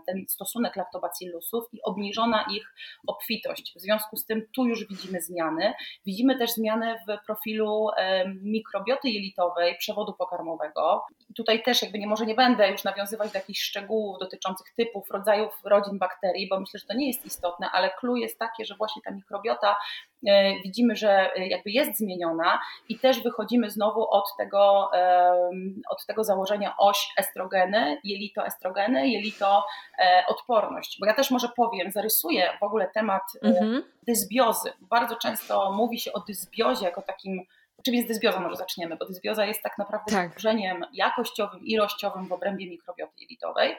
ten 0.06 0.24
stosunek 0.28 0.76
laktobacillusów 0.76 1.64
i 1.72 1.82
obniżona 1.82 2.44
ich 2.50 2.74
obfitość. 3.06 3.74
W 3.76 3.80
związku 3.80 4.16
z 4.16 4.26
tym 4.26 4.46
tu 4.54 4.66
już 4.66 4.88
widzimy 4.88 5.20
zmiany. 5.20 5.74
Widzimy 6.06 6.38
też 6.38 6.50
zmiany 6.50 6.94
w 7.08 7.26
profilu 7.26 7.88
mikrobioty 8.42 9.08
jelitowej 9.08 9.76
przewodu 9.78 10.12
pokarmowego. 10.12 11.02
Tutaj 11.36 11.62
też 11.62 11.82
jakby 11.82 11.98
nie 11.98 12.06
może 12.06 12.26
nie 12.26 12.34
będę 12.34 12.70
już 12.70 12.84
nawiązywać 12.84 13.32
do 13.32 13.38
jakichś 13.38 13.60
szczegółów 13.60 14.18
dotyczących 14.20 14.74
typów, 14.76 15.10
rodzajów, 15.10 15.60
rodzin 15.64 15.98
bakterii, 15.98 16.48
bo 16.48 16.60
myślę, 16.60 16.75
że 16.78 16.86
to 16.86 16.94
nie 16.94 17.06
jest 17.06 17.26
istotne, 17.26 17.70
ale 17.72 17.90
clue 17.90 18.16
jest 18.16 18.38
takie, 18.38 18.64
że 18.64 18.74
właśnie 18.74 19.02
ta 19.02 19.10
mikrobiota 19.10 19.76
e, 20.26 20.60
widzimy, 20.62 20.96
że 20.96 21.30
jakby 21.36 21.70
jest 21.70 21.98
zmieniona 21.98 22.60
i 22.88 22.98
też 22.98 23.22
wychodzimy 23.22 23.70
znowu 23.70 24.10
od 24.10 24.24
tego, 24.38 24.90
od 25.90 26.06
tego 26.06 26.24
założenia 26.24 26.74
oś 26.78 27.08
estrogeny, 27.18 28.00
jelito 28.04 28.46
estrogeny, 28.46 29.08
jelito 29.08 29.64
e, 29.98 30.24
odporność. 30.28 30.96
Bo 31.00 31.06
ja 31.06 31.14
też 31.14 31.30
może 31.30 31.48
powiem, 31.56 31.92
zarysuję 31.92 32.50
w 32.60 32.62
ogóle 32.62 32.90
temat 32.94 33.22
e, 33.42 33.46
mhm. 33.46 33.82
dysbiozy. 34.02 34.72
Bardzo 34.80 35.16
często 35.16 35.72
mówi 35.72 36.00
się 36.00 36.12
o 36.12 36.20
dysbiozie 36.20 36.84
jako 36.84 37.02
takim 37.02 37.46
Czym 37.84 37.94
jest 37.94 38.08
dysbioza? 38.08 38.40
Może 38.40 38.56
zaczniemy, 38.56 38.96
bo 38.96 39.06
dysbioza 39.06 39.44
jest 39.44 39.62
tak 39.62 39.78
naprawdę 39.78 40.12
tak. 40.12 40.28
zaburzeniem 40.28 40.84
jakościowym, 40.92 41.66
ilościowym 41.66 42.28
w 42.28 42.32
obrębie 42.32 42.70
mikrobioty 42.70 43.12
jelitowej, 43.20 43.76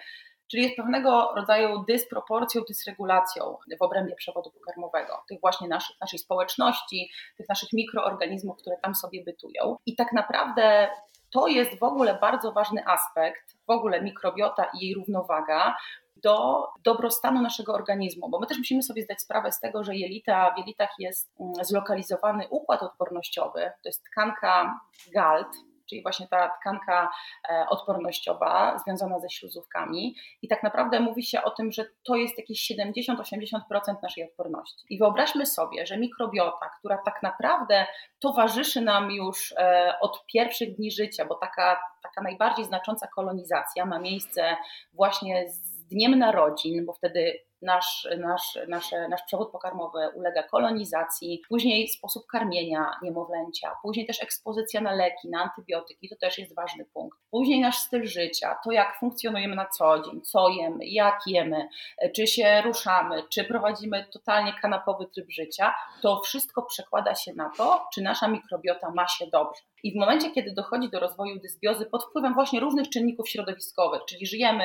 czyli 0.52 0.64
jest 0.64 0.76
pewnego 0.76 1.34
rodzaju 1.36 1.84
dysproporcją, 1.88 2.62
dysregulacją 2.68 3.58
w 3.80 3.82
obrębie 3.82 4.16
przewodu 4.16 4.52
pokarmowego, 4.52 5.24
tych 5.30 5.42
właśnie 5.42 5.68
naszych, 5.68 5.96
naszej 6.02 6.20
społeczności, 6.20 7.10
tych 7.38 7.50
naszych 7.50 7.74
mikroorganizmów, 7.74 8.58
które 8.58 8.78
tam 8.84 8.96
sobie 8.96 9.24
bytują. 9.24 9.76
I 9.86 9.96
tak 9.96 10.14
naprawdę 10.14 10.88
to 11.30 11.48
jest 11.48 11.80
w 11.80 11.84
ogóle 11.84 12.18
bardzo 12.22 12.52
ważny 12.52 12.84
aspekt, 12.88 13.58
w 13.68 13.70
ogóle 13.70 14.02
mikrobiota 14.02 14.70
i 14.74 14.86
jej 14.86 14.96
równowaga, 14.96 15.76
do 16.24 16.68
dobrostanu 16.84 17.42
naszego 17.42 17.74
organizmu, 17.74 18.30
bo 18.30 18.40
my 18.40 18.48
też 18.48 18.58
musimy 18.58 18.84
sobie 18.84 19.04
zdać 19.04 19.22
sprawę 19.22 19.52
z 19.52 19.60
tego, 19.60 19.84
że 19.84 19.96
jelita, 19.96 20.54
w 20.56 20.58
jelitach 20.58 20.90
jest 21.00 21.32
mm, 21.40 21.54
zlokalizowany 21.66 22.48
układ 22.50 22.84
odpornościowy, 22.84 23.72
to 23.84 23.90
jest 23.90 24.04
tkanka 24.04 24.80
GALT, 25.14 25.48
czyli 25.90 26.02
właśnie 26.02 26.28
ta 26.28 26.50
tkanka 26.62 27.10
e, 27.50 27.66
odpornościowa 27.70 28.78
związana 28.78 29.20
ze 29.20 29.30
śluzówkami. 29.30 30.16
I 30.42 30.48
tak 30.48 30.64
naprawdę 30.64 31.00
mówi 31.00 31.24
się 31.24 31.44
o 31.44 31.52
tym, 31.52 31.72
że 31.72 31.86
to 32.04 32.16
jest 32.16 32.38
jakieś 32.38 32.72
70-80% 32.72 33.60
naszej 34.04 34.24
odporności. 34.24 34.86
I 34.90 35.00
wyobraźmy 35.00 35.46
sobie, 35.46 35.86
że 35.86 35.98
mikrobiota, 35.98 36.70
która 36.80 36.98
tak 36.98 37.24
naprawdę 37.24 37.86
towarzyszy 38.20 38.82
nam 38.82 39.12
już 39.12 39.54
e, 39.58 39.94
od 40.02 40.26
pierwszych 40.26 40.76
dni 40.76 40.92
życia, 40.92 41.26
bo 41.26 41.36
taka, 41.36 41.80
taka 42.04 42.22
najbardziej 42.22 42.66
znacząca 42.66 43.08
kolonizacja 43.16 43.86
ma 43.86 44.00
miejsce 44.00 44.58
właśnie 44.94 45.50
z 45.50 45.88
dniem 45.88 46.20
narodzin, 46.20 46.86
bo 46.86 46.94
wtedy 46.94 47.47
nasz, 47.62 48.08
nasz, 48.18 48.60
nasze, 48.68 49.08
nasz 49.08 49.22
przewód 49.28 49.52
pokarmowy 49.52 50.10
ulega 50.16 50.44
kolonizacji, 50.44 51.42
później 51.50 51.88
sposób 51.88 52.28
karmienia 52.28 52.92
niemowlęcia, 53.04 53.76
później 53.82 54.08
też 54.08 54.24
ekspozycja 54.24 54.82
na 54.82 54.94
leki, 54.94 55.30
na 55.30 55.44
antybiotyki, 55.44 56.10
to 56.10 56.16
też 56.16 56.38
jest 56.38 56.56
ważny 56.56 56.86
punkt. 56.86 57.20
Później 57.32 57.62
nasz 57.62 57.78
styl 57.78 58.08
życia, 58.08 58.58
to 58.64 58.72
jak 58.72 59.00
funkcjonujemy 59.00 59.56
na 59.56 59.66
co 59.66 60.00
dzień, 60.02 60.22
co 60.22 60.50
jemy, 60.50 60.86
jak 60.86 61.20
jemy, 61.28 61.70
czy 62.16 62.28
się 62.28 62.62
ruszamy, 62.62 63.24
czy 63.30 63.44
prowadzimy 63.44 64.06
totalnie 64.14 64.54
kanapowy 64.62 65.06
tryb 65.06 65.30
życia, 65.30 65.74
to 66.02 66.22
wszystko 66.22 66.62
przekłada 66.62 67.16
się 67.16 67.34
na 67.34 67.50
to, 67.58 67.88
czy 67.94 68.02
nasza 68.02 68.28
mikrobiota 68.28 68.92
ma 68.92 69.08
się 69.08 69.28
dobrze. 69.28 69.62
I 69.84 69.94
w 69.94 69.96
momencie, 69.96 70.32
kiedy 70.32 70.54
dochodzi 70.54 70.90
do 70.90 71.00
rozwoju 71.00 71.40
dysbiozy 71.40 71.86
pod 71.86 72.06
wpływem 72.06 72.34
właśnie 72.34 72.60
różnych 72.60 72.90
czynników 72.90 73.30
środowiskowych, 73.30 74.02
czyli 74.10 74.28
żyjemy 74.28 74.64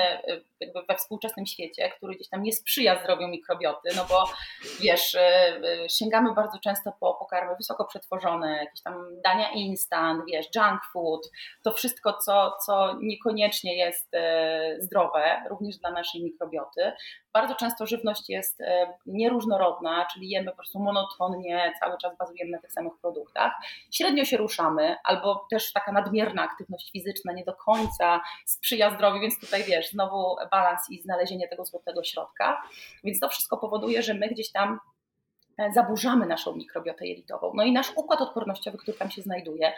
y, 0.62 0.72
we 0.88 0.96
współczesnym 0.96 1.46
świecie, 1.46 1.92
który 1.96 2.14
gdzieś 2.14 2.28
tam 2.28 2.42
nie 2.42 2.52
sprzyja 2.52 3.02
zdrowiu 3.02 3.28
mikrobioty, 3.28 3.88
no 3.96 4.04
bo 4.08 4.24
wiesz, 4.80 5.14
y, 5.14 5.18
y, 5.84 5.88
sięgamy 5.88 6.34
bardzo 6.34 6.58
często 6.58 6.92
po 7.00 7.14
pokarmy 7.14 7.56
wysoko 7.56 7.84
przetworzone, 7.84 8.56
jakieś 8.56 8.82
tam 8.82 8.94
dania 9.24 9.50
instant, 9.52 10.22
wiesz, 10.28 10.46
junk 10.56 10.80
food, 10.92 11.30
to 11.62 11.72
wszystko, 11.72 12.12
co, 12.12 12.56
co 12.66 12.98
niekoniecznie 13.02 13.76
jest 13.76 14.10
zdrowe, 14.78 15.42
również 15.50 15.76
dla 15.76 15.90
naszej 15.90 16.24
mikrobioty. 16.24 16.92
Bardzo 17.32 17.54
często 17.54 17.86
żywność 17.86 18.30
jest 18.30 18.62
nieróżnorodna, 19.06 20.06
czyli 20.12 20.28
jemy 20.30 20.50
po 20.50 20.56
prostu 20.56 20.78
monotonnie, 20.78 21.72
cały 21.80 21.98
czas 21.98 22.16
bazujemy 22.18 22.50
na 22.50 22.58
tych 22.58 22.72
samych 22.72 22.92
produktach. 23.00 23.52
Średnio 23.90 24.24
się 24.24 24.36
ruszamy, 24.36 24.96
albo 25.04 25.46
też 25.50 25.72
taka 25.72 25.92
nadmierna 25.92 26.42
aktywność 26.42 26.92
fizyczna 26.92 27.32
nie 27.32 27.44
do 27.44 27.54
końca 27.54 28.20
sprzyja 28.46 28.94
zdrowiu, 28.94 29.20
więc 29.20 29.40
tutaj 29.40 29.64
wiesz, 29.64 29.90
znowu 29.90 30.36
balans 30.50 30.90
i 30.90 31.02
znalezienie 31.02 31.48
tego 31.48 31.64
złotego 31.64 32.04
środka. 32.04 32.62
Więc 33.04 33.20
to 33.20 33.28
wszystko 33.28 33.56
powoduje, 33.56 34.02
że 34.02 34.14
my 34.14 34.28
gdzieś 34.28 34.52
tam 34.52 34.80
e, 35.58 35.72
zaburzamy 35.72 36.26
naszą 36.26 36.56
mikrobiotę 36.56 37.06
jelitową. 37.06 37.52
No 37.54 37.62
i 37.64 37.72
nasz 37.72 37.92
układ 37.96 38.20
odpornościowy, 38.20 38.78
który 38.78 38.98
tam 38.98 39.10
się 39.10 39.22
znajduje, 39.22 39.72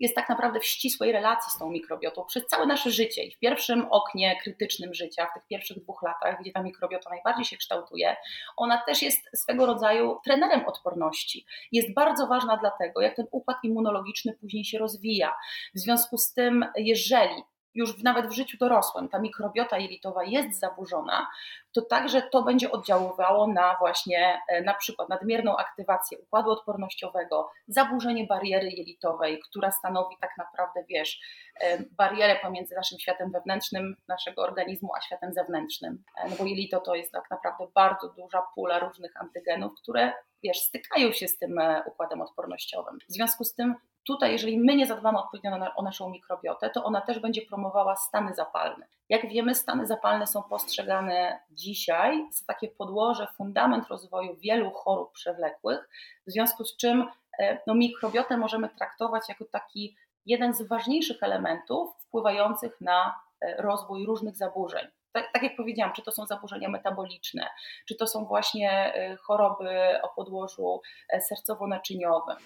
jest 0.00 0.14
tak 0.14 0.28
naprawdę 0.28 0.60
w 0.60 0.64
ścisłej 0.64 1.12
relacji 1.12 1.52
z 1.52 1.58
tą 1.58 1.70
mikrobiotą 1.70 2.24
przez 2.24 2.46
całe 2.46 2.66
nasze 2.66 2.90
życie 2.90 3.24
i 3.24 3.34
w 3.34 3.38
pierwszym 3.38 3.86
oknie 3.90 4.40
krytycznym 4.42 4.94
życia, 4.94 5.26
w 5.26 5.34
tych 5.34 5.46
pierwszych 5.46 5.82
dwóch 5.82 6.02
latach, 6.02 6.40
gdzie 6.40 6.52
ta 6.52 6.62
mikrobiota 6.62 7.10
najbardziej 7.10 7.44
się 7.44 7.56
kształtuje, 7.56 8.16
ona 8.56 8.82
też 8.86 9.02
jest 9.02 9.40
swego 9.40 9.66
rodzaju 9.66 10.18
trenerem 10.24 10.66
odporności. 10.66 11.46
Jest 11.72 11.94
bardzo 11.94 12.26
ważna 12.26 12.56
dlatego, 12.56 13.00
jak 13.00 13.16
ten 13.16 13.26
układ 13.30 13.56
immunologiczny 13.62 14.36
później 14.40 14.64
się 14.64 14.78
rozwija. 14.78 15.34
W 15.74 15.78
związku 15.78 16.18
z 16.18 16.32
tym, 16.32 16.64
jeżeli 16.76 17.42
już 17.74 18.02
nawet 18.02 18.26
w 18.26 18.32
życiu 18.32 18.56
dorosłym 18.58 19.08
ta 19.08 19.18
mikrobiota 19.18 19.78
jelitowa 19.78 20.24
jest 20.24 20.60
zaburzona, 20.60 21.26
to 21.72 21.82
także 21.82 22.22
to 22.22 22.42
będzie 22.42 22.70
oddziaływało 22.70 23.46
na 23.46 23.76
właśnie 23.78 24.40
e, 24.48 24.62
na 24.62 24.74
przykład 24.74 25.08
nadmierną 25.08 25.56
aktywację 25.56 26.18
układu 26.18 26.50
odpornościowego, 26.50 27.50
zaburzenie 27.68 28.26
bariery 28.26 28.68
jelitowej, 28.70 29.40
która 29.40 29.70
stanowi 29.70 30.16
tak 30.20 30.30
naprawdę, 30.38 30.84
wiesz, 30.88 31.20
e, 31.60 31.78
barierę 31.96 32.36
pomiędzy 32.42 32.74
naszym 32.74 32.98
światem 32.98 33.30
wewnętrznym, 33.30 33.96
naszego 34.08 34.42
organizmu, 34.42 34.94
a 34.96 35.00
światem 35.00 35.32
zewnętrznym. 35.32 36.02
E, 36.16 36.28
no 36.30 36.36
bo 36.36 36.44
jelito 36.44 36.80
to 36.80 36.94
jest 36.94 37.12
tak 37.12 37.30
naprawdę 37.30 37.66
bardzo 37.74 38.08
duża 38.08 38.42
pula 38.54 38.78
różnych 38.78 39.20
antygenów, 39.20 39.72
które 39.82 40.12
wiesz, 40.42 40.58
stykają 40.58 41.12
się 41.12 41.28
z 41.28 41.38
tym 41.38 41.58
układem 41.86 42.20
odpornościowym. 42.20 42.98
W 43.08 43.12
związku 43.12 43.44
z 43.44 43.54
tym 43.54 43.74
tutaj, 44.04 44.32
jeżeli 44.32 44.58
my 44.58 44.76
nie 44.76 44.86
zadbamy 44.86 45.18
odpowiednio 45.18 45.74
o 45.76 45.82
naszą 45.82 46.10
mikrobiotę, 46.10 46.70
to 46.70 46.84
ona 46.84 47.00
też 47.00 47.18
będzie 47.18 47.42
promowała 47.42 47.96
stany 47.96 48.34
zapalne. 48.34 48.86
Jak 49.08 49.28
wiemy, 49.28 49.54
stany 49.54 49.86
zapalne 49.86 50.26
są 50.26 50.42
postrzegane 50.42 51.40
dzisiaj 51.50 52.28
za 52.32 52.46
takie 52.46 52.68
podłoże, 52.68 53.26
fundament 53.36 53.88
rozwoju 53.88 54.36
wielu 54.36 54.70
chorób 54.70 55.12
przewlekłych, 55.12 55.88
w 56.26 56.32
związku 56.32 56.64
z 56.64 56.76
czym 56.76 57.08
e, 57.38 57.58
no, 57.66 57.74
mikrobiotę 57.74 58.36
możemy 58.36 58.68
traktować 58.68 59.28
jako 59.28 59.44
taki 59.44 59.96
jeden 60.26 60.54
z 60.54 60.62
ważniejszych 60.62 61.22
elementów 61.22 61.94
wpływających 61.98 62.80
na 62.80 63.14
e, 63.40 63.62
rozwój 63.62 64.06
różnych 64.06 64.36
zaburzeń 64.36 64.86
tak, 65.14 65.32
tak, 65.32 65.42
jak 65.42 65.56
powiedziałam, 65.56 65.92
czy 65.92 66.02
to 66.02 66.12
są 66.12 66.26
zaburzenia 66.26 66.68
metaboliczne, 66.68 67.50
czy 67.88 67.94
to 67.96 68.06
są 68.06 68.24
właśnie 68.24 68.94
y, 69.12 69.16
choroby 69.16 70.02
o 70.02 70.08
podłożu 70.08 70.80
e, 71.08 71.20
sercowo-naczyniowym. 71.20 72.36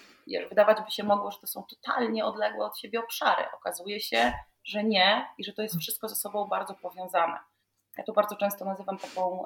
Wydawać 0.49 0.77
by 0.85 0.91
się 0.91 1.03
mogło, 1.03 1.31
że 1.31 1.39
to 1.39 1.47
są 1.47 1.63
totalnie 1.63 2.25
odległe 2.25 2.65
od 2.65 2.79
siebie 2.79 2.99
obszary. 2.99 3.43
Okazuje 3.53 3.99
się, 3.99 4.33
że 4.63 4.83
nie 4.83 5.27
i 5.37 5.43
że 5.43 5.53
to 5.53 5.61
jest 5.61 5.79
wszystko 5.79 6.09
ze 6.09 6.15
sobą 6.15 6.47
bardzo 6.47 6.73
powiązane. 6.73 7.39
Ja 7.99 8.05
to 8.05 8.13
bardzo 8.13 8.35
często 8.35 8.65
nazywam 8.65 8.97
taką 8.97 9.45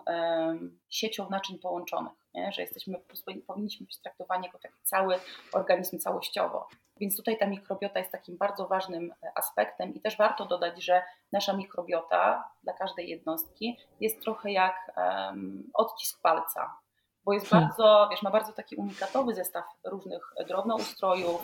siecią 0.89 1.29
naczyń 1.29 1.59
połączonych, 1.59 2.13
nie? 2.33 2.51
że 2.51 2.61
jesteśmy, 2.61 2.99
powinniśmy 3.47 3.85
być 3.85 3.97
traktowani 3.97 4.45
jako 4.45 4.59
taki 4.59 4.81
cały 4.83 5.15
organizm 5.53 5.99
całościowo. 5.99 6.67
Więc 6.99 7.17
tutaj 7.17 7.37
ta 7.37 7.47
mikrobiota 7.47 7.99
jest 7.99 8.11
takim 8.11 8.37
bardzo 8.37 8.67
ważnym 8.67 9.13
e, 9.23 9.31
aspektem 9.35 9.93
i 9.93 10.01
też 10.01 10.17
warto 10.17 10.45
dodać, 10.45 10.83
że 10.83 11.03
nasza 11.31 11.53
mikrobiota 11.53 12.49
dla 12.63 12.73
każdej 12.73 13.09
jednostki 13.09 13.77
jest 13.99 14.21
trochę 14.21 14.51
jak 14.51 14.91
um, 14.97 15.69
odcisk 15.73 16.21
palca, 16.21 16.77
bo 17.25 17.33
jest 17.33 17.47
hmm. 17.47 17.67
bardzo, 17.67 18.07
wiesz, 18.11 18.21
ma 18.21 18.31
bardzo 18.31 18.53
taki 18.53 18.75
unikatowy 18.75 19.33
zestaw 19.33 19.65
różnych 19.83 20.33
drobnoustrojów, 20.47 21.41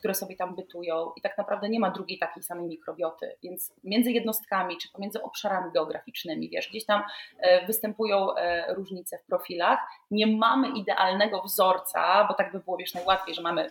które 0.00 0.14
sobie 0.14 0.36
tam 0.36 0.56
bytują 0.56 1.12
i 1.16 1.20
tak 1.20 1.38
naprawdę 1.38 1.68
nie 1.68 1.80
ma 1.80 1.90
drugiej 1.90 2.18
takiej 2.18 2.42
samej 2.42 2.68
mikrobioty, 2.68 3.36
więc 3.42 3.74
między 3.84 4.12
jednostkami 4.12 4.76
czy 4.76 4.92
pomiędzy 4.92 5.22
obszarami 5.22 5.72
geograficznymi, 5.72 6.48
wiesz, 6.48 6.68
gdzieś 6.68 6.86
tam 6.86 7.02
e, 7.38 7.66
występują 7.66 8.34
e, 8.34 8.74
różnice 8.74 9.18
w 9.18 9.24
profilach. 9.26 9.78
Nie 10.10 10.26
mamy 10.26 10.68
idealnego 10.68 11.42
wzorca, 11.42 12.24
bo 12.28 12.34
tak 12.34 12.52
by 12.52 12.60
było, 12.60 12.76
wiesz, 12.76 12.94
najłatwiej, 12.94 13.34
że 13.34 13.42
mamy 13.42 13.70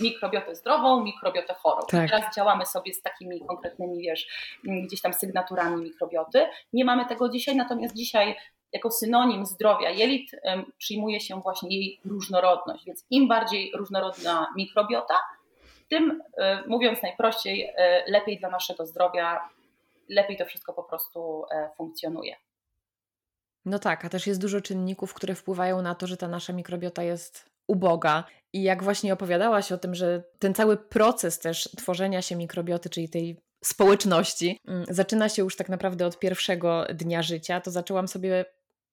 mikrobiotę 0.00 0.54
zdrową, 0.54 1.04
mikrobiotę 1.04 1.54
chorą. 1.54 1.80
Tak. 1.88 2.10
Teraz 2.10 2.34
działamy 2.36 2.66
sobie 2.66 2.94
z 2.94 3.02
takimi 3.02 3.40
konkretnymi, 3.40 4.02
wiesz, 4.02 4.26
gdzieś 4.64 5.00
tam 5.00 5.14
sygnaturami 5.14 5.82
mikrobioty. 5.82 6.46
Nie 6.72 6.84
mamy 6.84 7.06
tego 7.06 7.28
dzisiaj, 7.28 7.56
natomiast 7.56 7.94
dzisiaj 7.94 8.36
jako 8.74 8.90
synonim 8.90 9.46
zdrowia 9.46 9.90
jelit 9.90 10.30
przyjmuje 10.78 11.20
się 11.20 11.40
właśnie 11.40 11.76
jej 11.76 12.00
różnorodność, 12.04 12.84
więc 12.84 13.04
im 13.10 13.28
bardziej 13.28 13.72
różnorodna 13.74 14.46
mikrobiota, 14.56 15.14
tym, 15.88 16.22
e, 16.38 16.62
mówiąc 16.66 17.02
najprościej, 17.02 17.72
e, 17.76 18.04
lepiej 18.10 18.38
dla 18.38 18.50
naszego 18.50 18.86
zdrowia, 18.86 19.48
lepiej 20.08 20.36
to 20.36 20.44
wszystko 20.44 20.72
po 20.72 20.82
prostu 20.82 21.44
e, 21.50 21.70
funkcjonuje. 21.76 22.36
No 23.64 23.78
tak, 23.78 24.04
a 24.04 24.08
też 24.08 24.26
jest 24.26 24.40
dużo 24.40 24.60
czynników, 24.60 25.14
które 25.14 25.34
wpływają 25.34 25.82
na 25.82 25.94
to, 25.94 26.06
że 26.06 26.16
ta 26.16 26.28
nasza 26.28 26.52
mikrobiota 26.52 27.02
jest 27.02 27.50
uboga. 27.68 28.24
I 28.52 28.62
jak 28.62 28.82
właśnie 28.82 29.12
opowiadałaś 29.12 29.72
o 29.72 29.78
tym, 29.78 29.94
że 29.94 30.22
ten 30.38 30.54
cały 30.54 30.76
proces 30.76 31.38
też 31.38 31.68
tworzenia 31.76 32.22
się 32.22 32.36
mikrobioty, 32.36 32.90
czyli 32.90 33.08
tej 33.08 33.36
społeczności, 33.64 34.60
mm, 34.68 34.84
zaczyna 34.88 35.28
się 35.28 35.42
już 35.42 35.56
tak 35.56 35.68
naprawdę 35.68 36.06
od 36.06 36.18
pierwszego 36.18 36.86
dnia 36.94 37.22
życia, 37.22 37.60
to 37.60 37.70
zaczęłam 37.70 38.08
sobie 38.08 38.44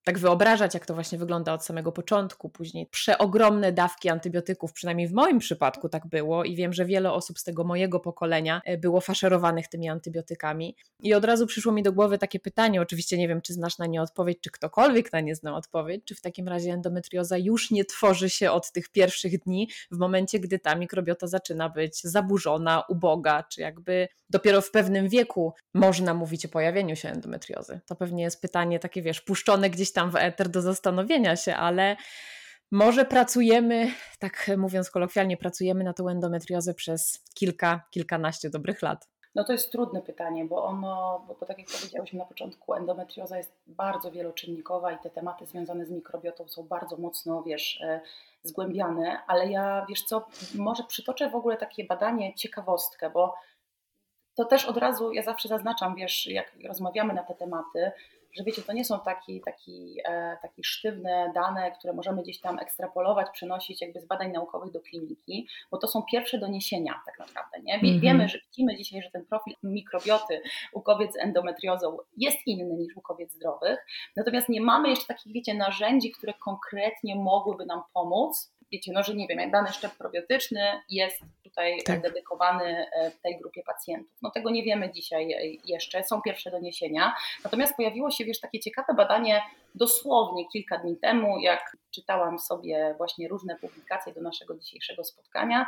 tak 0.04 0.20
wyobrażać, 0.20 0.74
jak 0.74 0.86
to 0.86 0.94
właśnie 0.94 1.18
wygląda 1.18 1.54
od 1.54 1.66
samego 1.66 1.92
początku, 1.92 2.50
później 2.50 2.86
przeogromne 2.86 3.72
dawki 3.72 4.10
antybiotyków, 4.10 4.74
przynajmniej 4.74 5.08
w 5.08 5.14
moim 5.14 5.40
przypadku 5.40 5.90
tak 5.90 6.08
było 6.08 6.44
i 6.44 6.56
wiem, 6.56 6.74
że 6.74 6.86
wiele 6.86 7.12
osób 7.12 7.40
z 7.40 7.44
tego 7.44 7.64
mojego 7.64 8.00
pokolenia 8.00 8.62
e, 8.66 8.78
było 8.78 9.02
faszerowanych 9.02 9.68
tymi 9.68 9.90
antybiotykami. 9.90 10.76
I 11.00 11.14
od 11.14 11.26
razu 11.26 11.48
przyszło 11.48 11.72
mi 11.72 11.84
do 11.84 11.94
głowy 11.94 12.18
takie 12.18 12.40
pytanie, 12.40 12.82
oczywiście 12.82 13.18
nie 13.18 13.28
wiem, 13.28 13.42
czy 13.42 13.54
znasz 13.54 13.78
na 13.78 13.86
nie 13.86 14.02
odpowiedź, 14.02 14.38
czy 14.42 14.52
ktokolwiek 14.52 15.14
na 15.14 15.20
nie 15.20 15.36
zna 15.36 15.56
odpowiedź, 15.56 16.06
czy 16.06 16.16
w 16.16 16.22
takim 16.22 16.48
razie 16.48 16.72
endometrioza 16.72 17.38
już 17.38 17.72
nie 17.72 17.86
tworzy 17.86 18.30
się 18.30 18.52
od 18.52 18.72
tych 18.72 18.90
pierwszych 18.90 19.44
dni, 19.44 19.70
w 19.92 19.98
momencie, 19.98 20.40
gdy 20.40 20.60
ta 20.60 20.76
mikrobiota 20.76 21.28
zaczyna 21.28 21.70
być 21.70 22.02
zaburzona, 22.02 22.84
uboga, 22.90 23.44
czy 23.44 23.62
jakby 23.62 24.08
dopiero 24.30 24.62
w 24.62 24.72
pewnym 24.72 25.10
wieku 25.10 25.54
można 25.74 26.14
mówić 26.14 26.46
o 26.46 26.50
pojawieniu 26.50 26.96
się 26.96 27.10
endometriozy. 27.10 27.80
To 27.86 27.96
pewnie 27.96 28.24
jest 28.24 28.42
pytanie 28.42 28.80
takie, 28.80 29.02
wiesz, 29.02 29.22
puszczone 29.22 29.70
gdzieś 29.70 29.91
tam 29.94 30.12
w 30.12 30.16
eter 30.16 30.50
do 30.50 30.62
zastanowienia 30.62 31.36
się, 31.36 31.56
ale 31.56 31.96
może 32.72 33.06
pracujemy, 33.06 33.92
tak 34.20 34.52
mówiąc 34.58 34.90
kolokwialnie, 34.90 35.38
pracujemy 35.38 35.84
na 35.84 35.94
tą 35.94 36.10
endometriozę 36.10 36.74
przez 36.74 37.24
kilka, 37.34 37.82
kilkanaście 37.92 38.50
dobrych 38.50 38.82
lat. 38.82 39.08
No 39.36 39.44
to 39.44 39.52
jest 39.52 39.72
trudne 39.72 40.02
pytanie, 40.02 40.46
bo 40.46 40.64
ono, 40.64 41.24
bo, 41.28 41.36
bo 41.36 41.46
tak 41.46 41.58
jak 41.58 41.68
powiedziałyśmy 41.68 42.20
na 42.20 42.26
początku, 42.26 42.74
endometrioza 42.74 43.38
jest 43.38 43.54
bardzo 43.68 44.12
wieloczynnikowa 44.12 44.92
i 44.92 45.00
te 45.00 45.10
tematy 45.10 45.46
związane 45.46 45.86
z 45.86 45.92
mikrobiotą 45.92 46.48
są 46.48 46.64
bardzo 46.64 46.98
mocno, 46.98 47.44
wiesz, 47.44 47.82
e, 47.82 48.02
zgłębiane, 48.44 49.20
ale 49.28 49.48
ja, 49.52 49.86
wiesz 49.90 50.04
co, 50.04 50.28
może 50.56 50.84
przytoczę 50.84 51.30
w 51.30 51.36
ogóle 51.36 51.58
takie 51.58 51.84
badanie, 51.86 52.36
ciekawostkę, 52.36 53.10
bo 53.10 53.36
to 54.36 54.46
też 54.46 54.66
od 54.66 54.78
razu, 54.78 55.12
ja 55.14 55.24
zawsze 55.24 55.50
zaznaczam, 55.50 55.96
wiesz, 55.96 56.28
jak 56.28 56.54
rozmawiamy 56.68 57.14
na 57.14 57.24
te 57.24 57.36
tematy, 57.36 57.92
że 58.38 58.44
wiecie, 58.44 58.62
to 58.62 58.74
nie 58.74 58.86
są 58.86 59.00
taki, 59.00 59.42
taki, 59.42 59.98
e, 60.06 60.38
takie 60.42 60.64
sztywne 60.64 61.32
dane, 61.36 61.72
które 61.72 61.94
możemy 61.94 62.24
gdzieś 62.24 62.40
tam 62.40 62.60
ekstrapolować, 62.60 63.28
przenosić 63.34 63.82
jakby 63.82 64.00
z 64.00 64.06
badań 64.06 64.32
naukowych 64.32 64.72
do 64.72 64.82
kliniki, 64.82 65.48
bo 65.72 65.78
to 65.78 65.88
są 65.88 66.04
pierwsze 66.12 66.38
doniesienia 66.38 67.02
tak 67.06 67.20
naprawdę. 67.20 67.60
Nie? 67.64 67.74
Mhm. 67.74 68.00
Wiemy, 68.00 68.30
że 68.30 68.40
widzimy 68.48 68.78
dzisiaj, 68.78 69.02
że 69.02 69.12
ten 69.12 69.26
profil 69.26 69.54
mikrobioty 69.64 70.42
u 70.74 70.82
kobiet 70.82 71.14
z 71.14 71.18
endometriozą 71.18 71.98
jest 72.18 72.38
inny 72.46 72.76
niż 72.76 72.98
u 72.98 73.02
kobiet 73.02 73.32
zdrowych, 73.32 73.86
natomiast 74.16 74.50
nie 74.50 74.62
mamy 74.62 74.90
jeszcze 74.90 75.08
takich, 75.08 75.34
wiecie, 75.34 75.54
narzędzi, 75.54 76.12
które 76.12 76.34
konkretnie 76.34 77.16
mogłyby 77.16 77.66
nam 77.66 77.82
pomóc 77.94 78.54
wiecie, 78.72 78.92
no 78.94 79.04
że 79.04 79.16
nie 79.16 79.28
wiem, 79.28 79.40
jak 79.40 79.52
dany 79.52 79.68
szczep 79.68 79.92
probiotyczny 79.92 80.82
jest 80.90 81.22
tutaj 81.44 81.84
tak. 81.86 82.02
dedykowany 82.02 82.86
e, 82.94 83.12
tej 83.24 83.40
grupie 83.40 83.64
pacjentów. 83.64 84.18
No 84.22 84.32
tego 84.32 84.50
nie 84.50 84.64
wiemy 84.64 84.92
dzisiaj 84.92 85.34
e, 85.34 85.38
jeszcze, 85.66 86.04
są 86.04 86.22
pierwsze 86.22 86.52
doniesienia. 86.52 87.16
Natomiast 87.44 87.76
pojawiło 87.76 88.12
się, 88.12 88.26
wiesz, 88.26 88.40
takie 88.40 88.60
ciekawe 88.60 88.94
badanie 88.94 89.42
dosłownie 89.76 90.50
kilka 90.50 90.78
dni 90.78 90.98
temu, 90.98 91.40
jak 91.40 91.78
czytałam 91.92 92.40
sobie 92.40 92.96
właśnie 92.98 93.28
różne 93.28 93.56
publikacje 93.56 94.14
do 94.14 94.22
naszego 94.22 94.58
dzisiejszego 94.58 95.04
spotkania, 95.04 95.66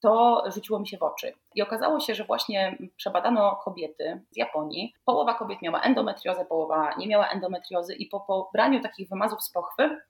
to 0.00 0.44
rzuciło 0.46 0.80
mi 0.80 0.88
się 0.88 0.98
w 0.98 1.02
oczy. 1.02 1.32
I 1.54 1.62
okazało 1.62 2.00
się, 2.00 2.14
że 2.14 2.24
właśnie 2.24 2.78
przebadano 2.96 3.56
kobiety 3.64 4.20
z 4.30 4.36
Japonii. 4.36 4.94
Połowa 5.04 5.34
kobiet 5.34 5.62
miała 5.62 5.80
endometriozę, 5.80 6.44
połowa 6.44 6.94
nie 6.98 7.06
miała 7.06 7.28
endometriozy 7.28 7.94
i 7.94 8.06
po 8.06 8.20
pobraniu 8.20 8.80
takich 8.80 9.08
wymazów 9.08 9.42
z 9.42 9.50
pochwy 9.50 10.00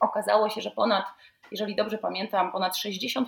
okazało 0.00 0.48
się, 0.48 0.60
że 0.60 0.70
ponad 0.70 1.04
jeżeli 1.52 1.76
dobrze 1.76 1.98
pamiętam, 1.98 2.52
ponad 2.52 2.72
60% 2.74 3.24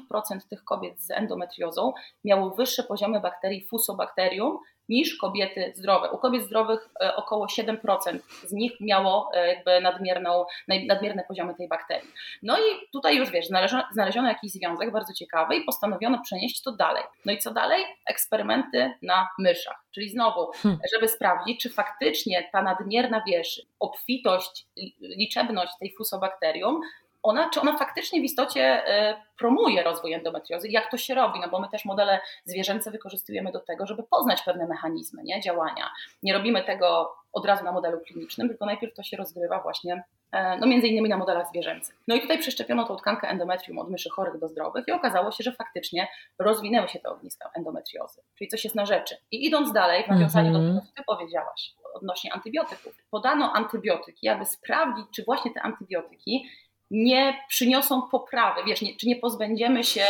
tych 0.50 0.64
kobiet 0.64 1.02
z 1.02 1.10
endometriozą 1.10 1.92
miało 2.24 2.50
wyższe 2.50 2.82
poziomy 2.82 3.20
bakterii 3.20 3.66
Fusobacterium 3.66 4.58
niż 4.88 5.16
kobiety 5.16 5.72
zdrowe. 5.76 6.10
U 6.10 6.18
kobiet 6.18 6.44
zdrowych 6.44 6.88
e, 7.00 7.16
około 7.16 7.46
7% 7.46 8.18
z 8.46 8.52
nich 8.52 8.80
miało 8.80 9.30
e, 9.34 9.48
jakby 9.48 9.80
nadmierną, 9.80 10.44
nadmierne 10.86 11.24
poziomy 11.28 11.54
tej 11.54 11.68
bakterii. 11.68 12.08
No 12.42 12.58
i 12.58 12.90
tutaj 12.92 13.16
już 13.16 13.30
wiesz, 13.30 13.46
znaleziono, 13.46 13.82
znaleziono 13.92 14.28
jakiś 14.28 14.52
związek 14.52 14.92
bardzo 14.92 15.12
ciekawy 15.12 15.56
i 15.56 15.64
postanowiono 15.64 16.20
przenieść 16.22 16.62
to 16.62 16.72
dalej. 16.72 17.02
No 17.24 17.32
i 17.32 17.38
co 17.38 17.50
dalej? 17.50 17.84
Eksperymenty 18.06 18.92
na 19.02 19.28
myszach. 19.38 19.84
Czyli 19.94 20.08
znowu, 20.08 20.52
hmm. 20.52 20.80
żeby 20.94 21.08
sprawdzić, 21.08 21.62
czy 21.62 21.70
faktycznie 21.70 22.48
ta 22.52 22.62
nadmierna, 22.62 23.22
wiesz, 23.26 23.62
obfitość, 23.80 24.66
liczebność 25.00 25.72
tej 25.80 25.94
fusobakterium 25.98 26.80
ona, 27.24 27.50
czy 27.50 27.60
ona 27.60 27.76
faktycznie 27.76 28.20
w 28.20 28.24
istocie 28.24 28.88
e, 28.88 29.16
promuje 29.38 29.82
rozwój 29.82 30.12
endometriozy, 30.12 30.68
jak 30.68 30.90
to 30.90 30.96
się 30.96 31.14
robi, 31.14 31.40
no 31.40 31.48
bo 31.48 31.60
my 31.60 31.68
też 31.68 31.84
modele 31.84 32.20
zwierzęce 32.44 32.90
wykorzystujemy 32.90 33.52
do 33.52 33.60
tego, 33.60 33.86
żeby 33.86 34.02
poznać 34.02 34.42
pewne 34.42 34.66
mechanizmy 34.66 35.22
nie, 35.22 35.40
działania. 35.40 35.90
Nie 36.22 36.32
robimy 36.32 36.64
tego 36.64 37.14
od 37.32 37.46
razu 37.46 37.64
na 37.64 37.72
modelu 37.72 38.00
klinicznym, 38.00 38.48
tylko 38.48 38.66
najpierw 38.66 38.94
to 38.94 39.02
się 39.02 39.16
rozgrywa 39.16 39.60
właśnie 39.60 40.04
e, 40.32 40.58
no 40.58 40.66
między 40.66 40.86
innymi 40.86 41.08
na 41.08 41.16
modelach 41.16 41.48
zwierzęcych. 41.48 41.96
No 42.08 42.14
i 42.14 42.20
tutaj 42.20 42.38
przeszczepiono 42.38 42.84
tą 42.86 42.96
tkankę 42.96 43.28
endometrium 43.28 43.78
od 43.78 43.90
myszy 43.90 44.10
chorych 44.10 44.38
do 44.38 44.48
zdrowych 44.48 44.88
i 44.88 44.92
okazało 44.92 45.32
się, 45.32 45.44
że 45.44 45.52
faktycznie 45.52 46.08
rozwinęły 46.38 46.88
się 46.88 46.98
te 46.98 47.08
ogniska 47.08 47.50
endometriozy, 47.54 48.22
czyli 48.38 48.48
coś 48.48 48.64
jest 48.64 48.76
na 48.76 48.86
rzeczy. 48.86 49.16
I 49.30 49.46
idąc 49.46 49.72
dalej, 49.72 50.04
w 50.04 50.08
nawiązaniu 50.08 50.48
mm 50.48 50.60
-hmm. 50.60 50.64
do 50.64 50.68
mhm. 50.68 50.80
tego, 50.80 50.92
co 50.92 50.96
Ty 50.96 51.04
powiedziałaś 51.06 51.74
odnośnie 51.94 52.32
antybiotyków, 52.32 52.96
podano 53.10 53.52
antybiotyki, 53.52 54.28
aby 54.28 54.44
sprawdzić, 54.44 55.06
czy 55.14 55.24
właśnie 55.24 55.54
te 55.54 55.62
antybiotyki 55.62 56.48
nie 56.90 57.38
przyniosą 57.48 58.02
poprawy, 58.02 58.60
wiesz, 58.66 58.82
nie, 58.82 58.96
czy 58.96 59.06
nie 59.06 59.16
pozbędziemy 59.16 59.84
się 59.84 60.04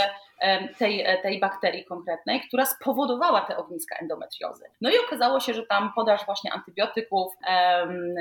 tej, 0.79 1.01
e, 1.01 1.23
tej 1.23 1.41
bakterii 1.41 1.85
konkretnej, 1.85 2.41
która 2.41 2.67
spowodowała 2.67 3.41
te 3.41 3.57
ogniska 3.57 3.97
endometriozy. 3.97 4.65
No 4.81 4.91
i 4.91 4.99
okazało 5.07 5.41
się, 5.41 5.55
że 5.55 5.67
tam 5.67 5.93
podaż 5.95 6.27
właśnie 6.27 6.53
antybiotyków, 6.53 7.33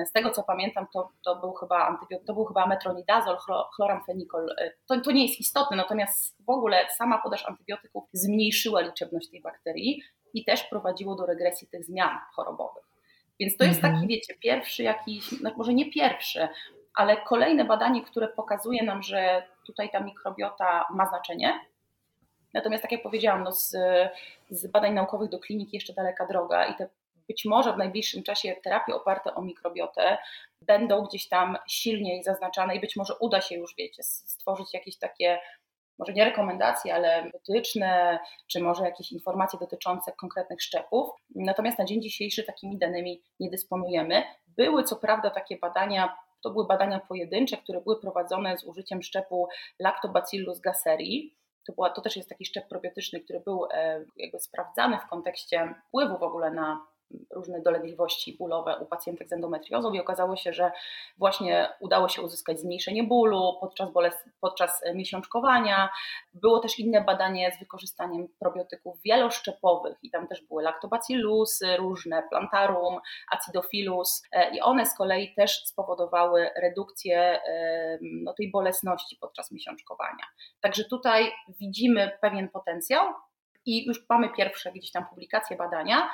z 0.09 0.11
tego 0.11 0.29
co 0.29 0.43
pamiętam, 0.43 0.87
to, 0.93 1.09
to 1.23 1.35
był 1.35 1.53
chyba 1.53 1.87
antybiotyk, 1.87 2.27
to 2.27 2.33
był 2.33 2.45
chyba 2.45 2.67
metronidazol, 2.67 3.37
chloramfenikol. 3.75 4.49
E, 4.57 4.71
to, 4.87 5.01
to 5.01 5.11
nie 5.11 5.27
jest 5.27 5.39
istotne, 5.39 5.77
natomiast 5.77 6.45
w 6.45 6.49
ogóle 6.49 6.85
sama 6.97 7.21
podaż 7.23 7.45
antybiotyków 7.45 8.03
zmniejszyła 8.13 8.81
liczebność 8.81 9.29
tej 9.29 9.41
bakterii 9.41 10.01
i 10.33 10.45
też 10.45 10.63
prowadziło 10.63 11.15
do 11.15 11.25
regresji 11.25 11.67
tych 11.67 11.85
zmian 11.85 12.17
chorobowych. 12.35 12.83
Więc 13.39 13.57
to 13.57 13.63
jest 13.63 13.81
taki, 13.81 13.93
mhm. 13.93 14.07
wiecie, 14.07 14.33
pierwszy 14.39 14.83
jakiś, 14.83 15.41
no 15.41 15.51
może 15.57 15.73
nie 15.73 15.91
pierwszy, 15.91 16.47
ale 16.95 17.17
kolejne 17.17 17.65
badanie, 17.65 18.01
które 18.01 18.27
pokazuje 18.27 18.83
nam, 18.83 19.03
że 19.03 19.43
tutaj 19.65 19.89
ta 19.89 19.99
mikrobiota 19.99 20.85
ma 20.89 21.05
znaczenie. 21.05 21.59
Natomiast, 22.53 22.81
tak 22.81 22.91
jak 22.91 23.03
powiedziałam, 23.03 23.43
no 23.43 23.51
z, 23.51 23.75
z 24.49 24.67
badań 24.67 24.93
naukowych 24.93 25.29
do 25.29 25.39
kliniki 25.39 25.75
jeszcze 25.75 25.93
daleka 25.93 26.25
droga 26.25 26.65
i 26.65 26.75
te 26.75 26.89
być 27.27 27.45
może 27.45 27.73
w 27.73 27.77
najbliższym 27.77 28.23
czasie 28.23 28.55
terapie 28.63 28.95
oparte 28.95 29.35
o 29.35 29.41
mikrobiotę 29.41 30.17
będą 30.61 31.01
gdzieś 31.01 31.27
tam 31.29 31.57
silniej 31.67 32.23
zaznaczane 32.23 32.75
i 32.75 32.79
być 32.79 32.95
może 32.95 33.15
uda 33.19 33.41
się 33.41 33.55
już, 33.55 33.75
wiecie, 33.77 34.03
stworzyć 34.03 34.73
jakieś 34.73 34.97
takie, 34.97 35.39
może 35.99 36.13
nie 36.13 36.25
rekomendacje, 36.25 36.95
ale 36.95 37.31
wytyczne, 37.31 38.19
czy 38.47 38.59
może 38.59 38.83
jakieś 38.83 39.11
informacje 39.11 39.59
dotyczące 39.59 40.11
konkretnych 40.11 40.61
szczepów. 40.61 41.09
Natomiast 41.35 41.79
na 41.79 41.85
dzień 41.85 42.01
dzisiejszy 42.01 42.43
takimi 42.43 42.77
danymi 42.77 43.21
nie 43.39 43.49
dysponujemy. 43.49 44.23
Były 44.47 44.83
co 44.83 44.95
prawda 44.95 45.29
takie 45.29 45.57
badania 45.57 46.17
to 46.43 46.49
były 46.49 46.67
badania 46.67 46.99
pojedyncze, 46.99 47.57
które 47.57 47.81
były 47.81 47.99
prowadzone 47.99 48.57
z 48.57 48.63
użyciem 48.63 49.03
szczepu 49.03 49.47
Lactobacillus 49.79 50.59
gasseri. 50.59 51.35
To, 51.67 51.73
była, 51.73 51.89
to 51.89 52.01
też 52.01 52.17
jest 52.17 52.29
taki 52.29 52.45
szczep 52.45 52.67
probiotyczny, 52.67 53.19
który 53.19 53.39
był 53.39 53.65
e, 53.71 54.05
jakby 54.17 54.39
sprawdzany 54.39 54.99
w 54.99 55.09
kontekście 55.09 55.75
wpływu 55.87 56.17
w 56.17 56.23
ogóle 56.23 56.51
na 56.51 56.87
różne 57.31 57.61
dolegliwości 57.61 58.37
bólowe 58.37 58.77
u 58.77 58.85
pacjentek 58.85 59.29
z 59.29 59.33
endometriozą 59.33 59.93
i 59.93 59.99
okazało 59.99 60.35
się, 60.35 60.53
że 60.53 60.71
właśnie 61.17 61.69
udało 61.79 62.09
się 62.09 62.21
uzyskać 62.21 62.59
zmniejszenie 62.59 63.03
bólu 63.03 63.57
podczas, 63.61 63.89
boles- 63.89 64.29
podczas 64.41 64.81
miesiączkowania. 64.95 65.89
Było 66.33 66.59
też 66.59 66.79
inne 66.79 67.01
badanie 67.01 67.51
z 67.51 67.59
wykorzystaniem 67.59 68.27
probiotyków 68.39 69.01
wieloszczepowych 69.01 69.97
i 70.03 70.09
tam 70.09 70.27
też 70.27 70.41
były 70.41 70.63
lactobacillusy 70.63 71.77
różne, 71.77 72.23
plantarum, 72.29 72.99
acidophilus 73.31 74.23
e, 74.31 74.55
i 74.55 74.61
one 74.61 74.85
z 74.85 74.97
kolei 74.97 75.33
też 75.35 75.65
spowodowały 75.65 76.49
redukcję 76.55 77.39
no, 78.01 78.33
tej 78.33 78.51
bolesności 78.51 79.17
podczas 79.21 79.51
miesiączkowania. 79.51 80.23
Także 80.61 80.83
tutaj 80.83 81.31
widzimy 81.59 82.11
pewien 82.21 82.49
potencjał, 82.49 83.13
i 83.65 83.85
już 83.85 84.05
mamy 84.09 84.29
pierwsze 84.29 84.71
gdzieś 84.71 84.91
tam 84.91 85.05
publikacje 85.05 85.57
badania, 85.57 86.09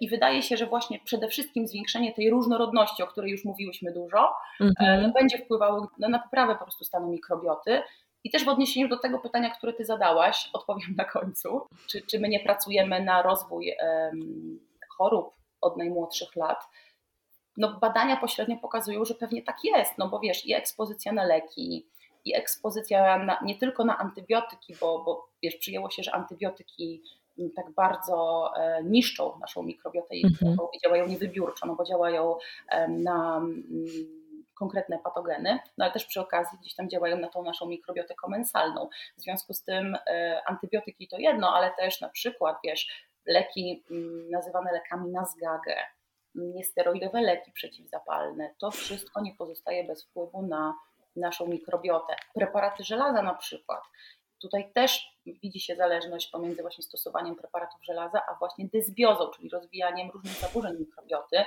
I 0.00 0.08
wydaje 0.08 0.42
się, 0.42 0.56
że 0.56 0.66
właśnie 0.66 1.00
przede 1.04 1.28
wszystkim 1.28 1.66
zwiększenie 1.66 2.12
tej 2.12 2.30
różnorodności, 2.30 3.02
o 3.02 3.06
której 3.06 3.30
już 3.30 3.44
mówiłyśmy 3.44 3.92
dużo, 3.92 4.32
mm-hmm. 4.60 5.02
no, 5.02 5.12
będzie 5.12 5.38
wpływało 5.38 5.88
na 5.98 6.18
poprawę 6.18 6.54
po 6.54 6.64
prostu 6.64 6.84
stanu 6.84 7.08
mikrobioty. 7.08 7.82
I 8.24 8.30
też 8.30 8.44
w 8.44 8.48
odniesieniu 8.48 8.88
do 8.88 8.98
tego 8.98 9.18
pytania, 9.18 9.50
które 9.50 9.72
Ty 9.72 9.84
zadałaś, 9.84 10.48
odpowiem 10.52 10.94
na 10.96 11.04
końcu, 11.04 11.66
czy, 11.86 12.02
czy 12.02 12.20
my 12.20 12.28
nie 12.28 12.40
pracujemy 12.40 13.04
na 13.04 13.22
rozwój 13.22 13.72
um, 13.82 14.60
chorób 14.88 15.34
od 15.60 15.76
najmłodszych 15.76 16.36
lat. 16.36 16.64
No, 17.56 17.78
badania 17.80 18.16
pośrednio 18.16 18.56
pokazują, 18.56 19.04
że 19.04 19.14
pewnie 19.14 19.42
tak 19.42 19.56
jest, 19.64 19.98
no 19.98 20.08
bo 20.08 20.20
wiesz, 20.20 20.46
i 20.46 20.54
ekspozycja 20.54 21.12
na 21.12 21.24
leki, 21.24 21.86
i 22.24 22.34
ekspozycja 22.34 23.18
na, 23.18 23.40
nie 23.42 23.58
tylko 23.58 23.84
na 23.84 23.98
antybiotyki, 23.98 24.74
bo, 24.80 25.04
bo 25.04 25.28
wiesz, 25.42 25.56
przyjęło 25.56 25.90
się, 25.90 26.02
że 26.02 26.14
antybiotyki 26.14 27.02
tak 27.56 27.70
bardzo 27.70 28.50
e, 28.56 28.84
niszczą 28.84 29.38
naszą 29.40 29.62
mikrobiotę 29.62 30.16
i 30.16 30.26
mhm. 30.26 30.56
działają 30.84 31.06
niewybiórczo, 31.06 31.66
no 31.66 31.74
bo 31.74 31.84
działają 31.84 32.36
na 32.88 33.36
mm, 33.36 33.54
konkretne 34.54 34.98
patogeny, 34.98 35.58
no 35.78 35.84
ale 35.84 35.92
też 35.92 36.04
przy 36.04 36.20
okazji 36.20 36.58
gdzieś 36.60 36.74
tam 36.74 36.88
działają 36.88 37.18
na 37.18 37.28
tą 37.28 37.42
naszą 37.42 37.66
mikrobiotę 37.66 38.14
komensalną. 38.14 38.88
W 39.18 39.20
związku 39.20 39.54
z 39.54 39.64
tym 39.64 39.96
e, 40.06 40.42
antybiotyki 40.46 41.08
to 41.08 41.18
jedno, 41.18 41.54
ale 41.54 41.70
też 41.70 42.00
na 42.00 42.08
przykład, 42.08 42.56
wiesz, 42.64 43.08
leki 43.26 43.84
mm, 43.90 44.30
nazywane 44.30 44.72
lekami 44.72 45.10
na 45.10 45.24
zgagę, 45.24 45.76
niesteroidowe 46.34 47.20
leki 47.20 47.52
przeciwzapalne, 47.52 48.54
to 48.58 48.70
wszystko 48.70 49.22
nie 49.22 49.34
pozostaje 49.34 49.84
bez 49.84 50.04
wpływu 50.04 50.42
na 50.42 50.74
naszą 51.16 51.46
mikrobiotę. 51.46 52.16
Preparaty 52.34 52.84
żelaza 52.84 53.22
na 53.22 53.34
przykład. 53.34 53.80
Tutaj 54.44 54.72
też 54.72 55.18
widzi 55.26 55.60
się 55.60 55.76
zależność 55.76 56.30
pomiędzy 56.30 56.62
właśnie 56.62 56.84
stosowaniem 56.84 57.36
preparatów 57.36 57.84
żelaza, 57.84 58.22
a 58.28 58.34
właśnie 58.34 58.68
dysbiozą, 58.72 59.30
czyli 59.30 59.48
rozwijaniem 59.48 60.10
różnych 60.10 60.34
zaburzeń 60.34 60.78
mikrobioty. 60.78 61.44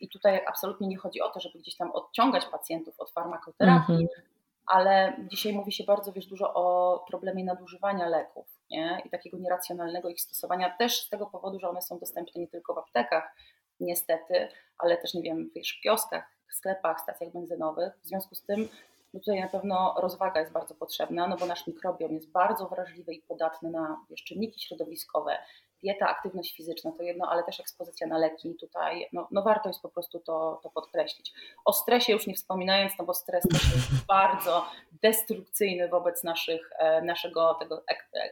I 0.00 0.08
tutaj 0.08 0.44
absolutnie 0.46 0.88
nie 0.88 0.96
chodzi 0.96 1.20
o 1.20 1.28
to, 1.28 1.40
żeby 1.40 1.58
gdzieś 1.58 1.76
tam 1.76 1.90
odciągać 1.90 2.46
pacjentów 2.46 3.00
od 3.00 3.10
farmakoterapii, 3.10 3.94
mm 3.94 4.06
-hmm. 4.06 4.22
ale 4.66 5.16
dzisiaj 5.30 5.52
mówi 5.52 5.72
się 5.72 5.84
bardzo 5.84 6.12
wiesz, 6.12 6.26
dużo 6.26 6.54
o 6.54 6.98
problemie 7.08 7.44
nadużywania 7.44 8.08
leków 8.08 8.46
nie? 8.70 9.02
i 9.04 9.10
takiego 9.10 9.38
nieracjonalnego 9.38 10.08
ich 10.08 10.20
stosowania, 10.20 10.76
też 10.76 11.00
z 11.00 11.08
tego 11.08 11.26
powodu, 11.26 11.60
że 11.60 11.68
one 11.68 11.82
są 11.82 11.98
dostępne 11.98 12.40
nie 12.40 12.48
tylko 12.48 12.74
w 12.74 12.78
aptekach, 12.78 13.34
niestety, 13.80 14.48
ale 14.78 14.96
też, 14.96 15.14
nie 15.14 15.22
wiem, 15.22 15.50
wiesz, 15.54 15.78
w 15.78 15.82
kioskach, 15.82 16.24
w 16.50 16.54
sklepach, 16.54 17.00
stacjach 17.00 17.32
benzynowych. 17.32 17.92
W 18.02 18.06
związku 18.06 18.34
z 18.34 18.42
tym 18.42 18.68
no 19.14 19.20
tutaj 19.20 19.40
na 19.40 19.48
pewno 19.48 19.94
rozwaga 19.98 20.40
jest 20.40 20.52
bardzo 20.52 20.74
potrzebna, 20.74 21.28
no 21.28 21.36
bo 21.36 21.46
nasz 21.46 21.66
mikrobiom 21.66 22.12
jest 22.12 22.30
bardzo 22.30 22.68
wrażliwy 22.68 23.14
i 23.14 23.22
podatny 23.22 23.70
na 23.70 23.96
czynniki 24.26 24.60
środowiskowe. 24.60 25.38
Dieta, 25.82 26.08
aktywność 26.08 26.56
fizyczna 26.56 26.92
to 26.92 27.02
jedno, 27.02 27.30
ale 27.30 27.44
też 27.44 27.60
ekspozycja 27.60 28.06
na 28.06 28.18
leki 28.18 28.54
tutaj, 28.60 29.08
no, 29.12 29.28
no 29.30 29.42
warto 29.42 29.68
jest 29.68 29.82
po 29.82 29.88
prostu 29.88 30.20
to, 30.20 30.60
to 30.62 30.70
podkreślić. 30.70 31.32
O 31.64 31.72
stresie 31.72 32.12
już 32.12 32.26
nie 32.26 32.34
wspominając, 32.34 32.92
no 32.98 33.04
bo 33.04 33.14
stres 33.14 33.44
też 33.48 33.74
jest 33.74 34.06
bardzo 34.08 34.66
destrukcyjny 35.02 35.88
wobec 35.88 36.24
naszych, 36.24 36.70
e, 36.78 37.02
naszego 37.02 37.54
tego 37.54 37.82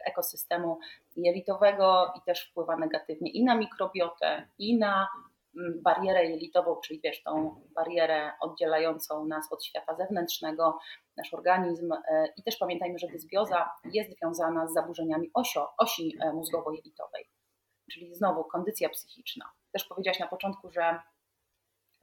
ekosystemu 0.05 0.79
jelitowego 1.15 2.13
i 2.17 2.21
też 2.21 2.49
wpływa 2.49 2.75
negatywnie 2.75 3.31
i 3.31 3.43
na 3.43 3.55
mikrobiotę, 3.55 4.47
i 4.57 4.77
na 4.77 5.07
barierę 5.81 6.25
jelitową, 6.25 6.75
czyli 6.75 6.99
wiesz, 7.03 7.23
tą 7.23 7.61
barierę 7.75 8.31
oddzielającą 8.41 9.25
nas 9.25 9.51
od 9.51 9.65
świata 9.65 9.95
zewnętrznego, 9.95 10.79
nasz 11.17 11.33
organizm. 11.33 11.93
E, 11.93 12.27
I 12.37 12.43
też 12.43 12.57
pamiętajmy, 12.57 12.99
że 12.99 13.07
dysbioza 13.07 13.69
jest 13.83 14.17
związana 14.17 14.67
z 14.67 14.73
zaburzeniami 14.73 15.31
osio, 15.33 15.73
osi 15.77 16.17
e, 16.21 16.33
mózgowo-jelitowej, 16.33 17.29
czyli 17.91 18.15
znowu 18.15 18.43
kondycja 18.43 18.89
psychiczna. 18.89 19.51
Też 19.71 19.83
powiedziałaś 19.85 20.19
na 20.19 20.27
początku, 20.27 20.71
że 20.71 20.99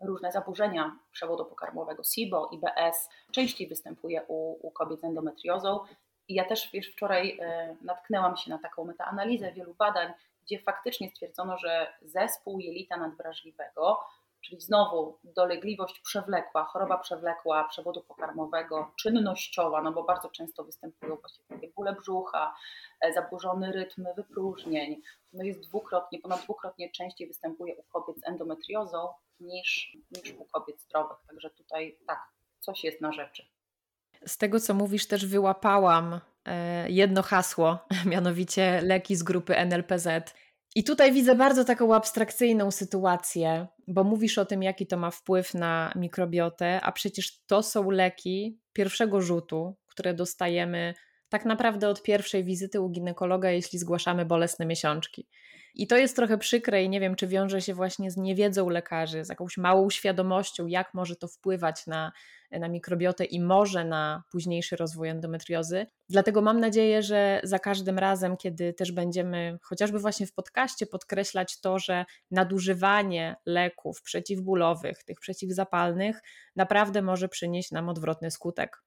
różne 0.02 0.32
zaburzenia 0.32 0.98
przewodu 1.12 1.44
pokarmowego 1.44 2.04
SIBO, 2.04 2.50
IBS 2.52 3.08
częściej 3.32 3.68
występuje 3.68 4.22
u, 4.28 4.66
u 4.66 4.70
kobiet 4.70 5.00
z 5.00 5.04
endometriozą. 5.04 5.80
I 6.28 6.34
ja 6.34 6.44
też 6.44 6.70
wiesz, 6.72 6.92
wczoraj 6.92 7.38
e, 7.40 7.76
natknęłam 7.82 8.36
się 8.36 8.50
na 8.50 8.58
taką 8.58 8.84
metaanalizę 8.84 9.52
wielu 9.52 9.74
badań, 9.74 10.12
gdzie 10.44 10.62
faktycznie 10.62 11.10
stwierdzono, 11.10 11.58
że 11.58 11.94
zespół 12.02 12.60
jelita 12.60 12.96
nadwrażliwego, 12.96 14.00
czyli 14.40 14.60
znowu 14.60 15.18
dolegliwość 15.24 16.00
przewlekła, 16.00 16.64
choroba 16.64 16.98
przewlekła 16.98 17.64
przewodu 17.68 18.02
pokarmowego, 18.02 18.92
czynnościowa, 18.96 19.82
no 19.82 19.92
bo 19.92 20.04
bardzo 20.04 20.30
często 20.30 20.64
występują 20.64 21.16
właśnie 21.16 21.44
takie 21.48 21.68
bóle 21.68 21.92
brzucha, 21.92 22.54
e, 23.00 23.12
zaburzony 23.12 23.72
rytm 23.72 24.06
wypróżnień, 24.16 25.02
no 25.32 25.44
jest 25.44 25.60
dwukrotnie, 25.60 26.18
ponad 26.18 26.42
dwukrotnie 26.42 26.90
częściej 26.90 27.28
występuje 27.28 27.76
u 27.76 27.82
kobiet 27.82 28.20
z 28.20 28.28
endometriozą 28.28 29.08
niż, 29.40 29.96
niż 30.10 30.34
u 30.38 30.44
kobiet 30.44 30.80
zdrowych. 30.80 31.18
Także 31.28 31.50
tutaj 31.50 31.98
tak, 32.06 32.20
coś 32.58 32.84
jest 32.84 33.00
na 33.00 33.12
rzeczy. 33.12 33.46
Z 34.26 34.38
tego, 34.38 34.60
co 34.60 34.74
mówisz, 34.74 35.06
też 35.06 35.26
wyłapałam 35.26 36.20
jedno 36.88 37.22
hasło, 37.22 37.78
mianowicie 38.06 38.80
leki 38.82 39.16
z 39.16 39.22
grupy 39.22 39.56
NLPZ. 39.56 40.08
I 40.76 40.84
tutaj 40.84 41.12
widzę 41.12 41.34
bardzo 41.34 41.64
taką 41.64 41.94
abstrakcyjną 41.94 42.70
sytuację, 42.70 43.66
bo 43.88 44.04
mówisz 44.04 44.38
o 44.38 44.44
tym, 44.44 44.62
jaki 44.62 44.86
to 44.86 44.96
ma 44.96 45.10
wpływ 45.10 45.54
na 45.54 45.92
mikrobiotę, 45.96 46.80
a 46.80 46.92
przecież 46.92 47.44
to 47.46 47.62
są 47.62 47.90
leki 47.90 48.60
pierwszego 48.72 49.20
rzutu, 49.20 49.76
które 49.86 50.14
dostajemy 50.14 50.94
tak 51.28 51.44
naprawdę 51.44 51.88
od 51.88 52.02
pierwszej 52.02 52.44
wizyty 52.44 52.80
u 52.80 52.88
ginekologa, 52.88 53.50
jeśli 53.50 53.78
zgłaszamy 53.78 54.24
bolesne 54.24 54.66
miesiączki. 54.66 55.28
I 55.74 55.86
to 55.86 55.96
jest 55.96 56.16
trochę 56.16 56.38
przykre 56.38 56.82
i 56.82 56.88
nie 56.88 57.00
wiem, 57.00 57.16
czy 57.16 57.26
wiąże 57.26 57.60
się 57.60 57.74
właśnie 57.74 58.10
z 58.10 58.16
niewiedzą 58.16 58.68
lekarzy, 58.68 59.24
z 59.24 59.28
jakąś 59.28 59.56
małą 59.56 59.90
świadomością, 59.90 60.66
jak 60.66 60.94
może 60.94 61.16
to 61.16 61.28
wpływać 61.28 61.86
na, 61.86 62.12
na 62.50 62.68
mikrobiotę 62.68 63.24
i 63.24 63.40
może 63.40 63.84
na 63.84 64.22
późniejszy 64.32 64.76
rozwój 64.76 65.08
endometriozy. 65.08 65.86
Dlatego 66.08 66.42
mam 66.42 66.60
nadzieję, 66.60 67.02
że 67.02 67.40
za 67.44 67.58
każdym 67.58 67.98
razem, 67.98 68.36
kiedy 68.36 68.72
też 68.72 68.92
będziemy 68.92 69.58
chociażby 69.62 69.98
właśnie 69.98 70.26
w 70.26 70.34
podcaście 70.34 70.86
podkreślać 70.86 71.60
to, 71.60 71.78
że 71.78 72.04
nadużywanie 72.30 73.36
leków 73.46 74.02
przeciwbólowych, 74.02 75.04
tych 75.04 75.20
przeciwzapalnych, 75.20 76.20
naprawdę 76.56 77.02
może 77.02 77.28
przynieść 77.28 77.70
nam 77.70 77.88
odwrotny 77.88 78.30
skutek. 78.30 78.82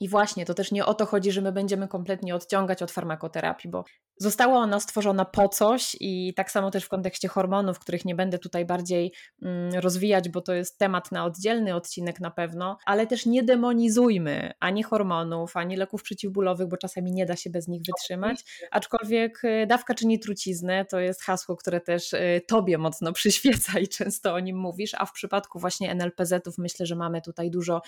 I 0.00 0.08
właśnie 0.08 0.46
to 0.46 0.54
też 0.54 0.72
nie 0.72 0.86
o 0.86 0.94
to 0.94 1.06
chodzi, 1.06 1.32
że 1.32 1.40
my 1.40 1.52
będziemy 1.52 1.88
kompletnie 1.88 2.34
odciągać 2.34 2.82
od 2.82 2.90
farmakoterapii, 2.90 3.70
bo 3.70 3.84
została 4.20 4.58
ona 4.58 4.80
stworzona 4.80 5.24
po 5.24 5.48
coś 5.48 5.96
i 6.00 6.34
tak 6.34 6.50
samo 6.50 6.70
też 6.70 6.84
w 6.84 6.88
kontekście 6.88 7.28
hormonów, 7.28 7.78
których 7.78 8.04
nie 8.04 8.14
będę 8.14 8.38
tutaj 8.38 8.64
bardziej 8.64 9.12
mm, 9.42 9.74
rozwijać, 9.74 10.28
bo 10.28 10.40
to 10.40 10.54
jest 10.54 10.78
temat 10.78 11.12
na 11.12 11.24
oddzielny 11.24 11.74
odcinek 11.74 12.20
na 12.20 12.30
pewno, 12.30 12.78
ale 12.86 13.06
też 13.06 13.26
nie 13.26 13.42
demonizujmy 13.42 14.52
ani 14.60 14.82
hormonów, 14.82 15.56
ani 15.56 15.76
leków 15.76 16.02
przeciwbólowych, 16.02 16.68
bo 16.68 16.76
czasami 16.76 17.12
nie 17.12 17.26
da 17.26 17.36
się 17.36 17.50
bez 17.50 17.68
nich 17.68 17.82
wytrzymać. 17.86 18.44
Aczkolwiek 18.70 19.44
y, 19.44 19.66
dawka 19.66 19.94
czyni 19.94 20.18
truciznę 20.18 20.84
to 20.84 21.00
jest 21.00 21.22
hasło, 21.22 21.56
które 21.56 21.80
też 21.80 22.12
y, 22.12 22.40
tobie 22.46 22.78
mocno 22.78 23.12
przyświeca 23.18 23.78
i 23.78 23.88
często 23.88 24.34
o 24.34 24.40
nim 24.40 24.56
mówisz, 24.56 24.94
a 24.98 25.06
w 25.06 25.12
przypadku 25.12 25.58
właśnie 25.58 25.94
NLPZ-ów 25.94 26.58
myślę, 26.58 26.86
że 26.86 26.96
mamy 26.96 27.22
tutaj 27.22 27.50
dużo 27.50 27.82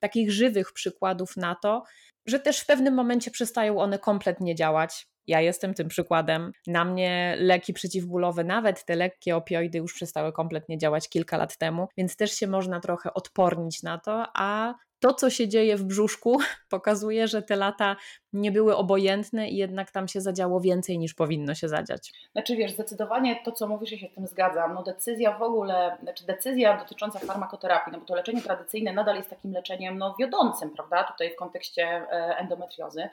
takich 0.00 0.32
żywych 0.32 0.72
przykładów 0.72 1.36
na 1.36 1.56
to, 1.62 1.82
że 2.26 2.40
też 2.40 2.60
w 2.60 2.66
pewnym 2.66 2.94
momencie 2.94 3.30
przestają 3.30 3.78
one 3.78 3.98
kompletnie 3.98 4.54
działać. 4.54 5.06
Ja 5.26 5.40
jestem 5.40 5.74
tym 5.74 5.88
przykładem. 5.88 6.52
Na 6.66 6.84
mnie 6.84 7.36
leki 7.38 7.72
przeciwbólowe, 7.72 8.44
nawet 8.44 8.84
te 8.84 8.96
lekkie 8.96 9.36
opioidy, 9.36 9.78
już 9.78 9.94
przestały 9.94 10.32
kompletnie 10.32 10.78
działać 10.78 11.08
kilka 11.08 11.36
lat 11.36 11.58
temu, 11.58 11.88
więc 11.96 12.16
też 12.16 12.32
się 12.32 12.46
można 12.46 12.80
trochę 12.80 13.14
odpornić 13.14 13.82
na 13.82 13.98
to, 13.98 14.26
a 14.34 14.74
to, 15.06 15.14
co 15.14 15.30
się 15.30 15.48
dzieje 15.48 15.76
w 15.76 15.84
brzuszku, 15.84 16.38
pokazuje, 16.68 17.28
że 17.28 17.42
te 17.42 17.56
lata 17.56 17.96
nie 18.32 18.52
były 18.52 18.76
obojętne 18.76 19.48
i 19.48 19.56
jednak 19.56 19.90
tam 19.90 20.08
się 20.08 20.20
zadziało 20.20 20.60
więcej 20.60 20.98
niż 20.98 21.14
powinno 21.14 21.54
się 21.54 21.68
zadziać. 21.68 22.12
Znaczy 22.32 22.56
wiesz, 22.56 22.72
zdecydowanie 22.72 23.40
to, 23.44 23.52
co 23.52 23.66
mówisz, 23.66 23.92
ja 23.92 23.98
się 23.98 24.08
z 24.08 24.14
tym 24.14 24.26
zgadzam. 24.26 24.74
No 24.74 24.82
decyzja 24.82 25.38
w 25.38 25.42
ogóle, 25.42 25.96
znaczy 26.02 26.26
decyzja 26.26 26.76
dotycząca 26.76 27.18
farmakoterapii, 27.18 27.92
no 27.92 27.98
bo 27.98 28.04
to 28.04 28.14
leczenie 28.14 28.42
tradycyjne 28.42 28.92
nadal 28.92 29.16
jest 29.16 29.30
takim 29.30 29.52
leczeniem 29.52 29.98
no, 29.98 30.14
wiodącym, 30.18 30.70
prawda, 30.70 31.04
tutaj 31.04 31.32
w 31.32 31.36
kontekście 31.36 31.82
e, 31.82 32.36
endometriozy. 32.38 33.08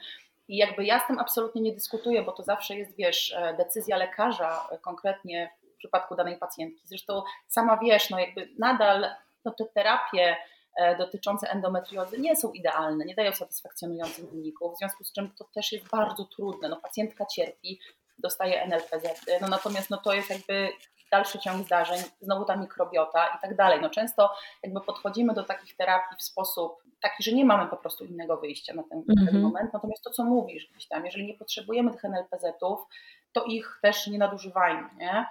I 0.48 0.56
jakby 0.56 0.84
ja 0.84 1.00
z 1.00 1.06
tym 1.06 1.18
absolutnie 1.18 1.62
nie 1.62 1.72
dyskutuję, 1.72 2.22
bo 2.22 2.32
to 2.32 2.42
zawsze 2.42 2.76
jest, 2.76 2.96
wiesz, 2.96 3.34
e, 3.36 3.56
decyzja 3.56 3.96
lekarza 3.96 4.68
e, 4.70 4.78
konkretnie 4.78 5.50
w 5.74 5.76
przypadku 5.76 6.14
danej 6.14 6.38
pacjentki. 6.38 6.82
Zresztą 6.84 7.22
sama 7.46 7.76
wiesz, 7.76 8.10
no 8.10 8.18
jakby 8.18 8.48
nadal 8.58 9.06
no 9.44 9.52
te 9.52 9.64
terapie 9.64 10.36
dotyczące 10.98 11.50
endometriozy 11.50 12.20
nie 12.20 12.36
są 12.36 12.52
idealne, 12.52 13.04
nie 13.04 13.14
dają 13.14 13.32
satysfakcjonujących 13.32 14.30
wyników, 14.30 14.74
w 14.74 14.78
związku 14.78 15.04
z 15.04 15.12
czym 15.12 15.30
to 15.38 15.44
też 15.54 15.72
jest 15.72 15.88
bardzo 15.88 16.24
trudne. 16.24 16.68
No, 16.68 16.76
pacjentka 16.76 17.26
cierpi, 17.26 17.80
dostaje 18.18 18.62
NLPZ, 18.62 19.26
no 19.40 19.48
natomiast 19.48 19.90
no, 19.90 19.96
to 19.96 20.14
jest 20.14 20.30
jakby 20.30 20.68
dalszy 21.10 21.38
ciąg 21.38 21.66
zdarzeń, 21.66 21.98
znowu 22.20 22.44
ta 22.44 22.56
mikrobiota 22.56 23.26
i 23.26 23.40
tak 23.42 23.56
dalej. 23.56 23.80
No 23.82 23.90
często 23.90 24.30
jakby 24.62 24.80
podchodzimy 24.80 25.34
do 25.34 25.44
takich 25.44 25.76
terapii 25.76 26.16
w 26.18 26.22
sposób 26.22 26.82
taki, 27.02 27.22
że 27.22 27.32
nie 27.32 27.44
mamy 27.44 27.70
po 27.70 27.76
prostu 27.76 28.04
innego 28.04 28.36
wyjścia 28.36 28.74
na 28.74 28.82
ten, 28.82 28.98
mm 28.98 29.04
-hmm. 29.04 29.26
ten 29.26 29.36
mhm. 29.36 29.42
moment, 29.42 29.72
natomiast 29.72 30.04
to, 30.04 30.10
co 30.10 30.24
mówisz 30.24 30.68
gdzieś 30.70 30.88
tam, 30.88 31.04
jeżeli 31.04 31.26
nie 31.26 31.34
potrzebujemy 31.34 31.90
tych 31.90 32.04
NLPZ-ów, 32.04 32.80
to 33.32 33.44
ich 33.44 33.78
też 33.82 34.06
nie 34.06 34.18
nadużywajmy, 34.18 34.88
nie? 34.98 35.26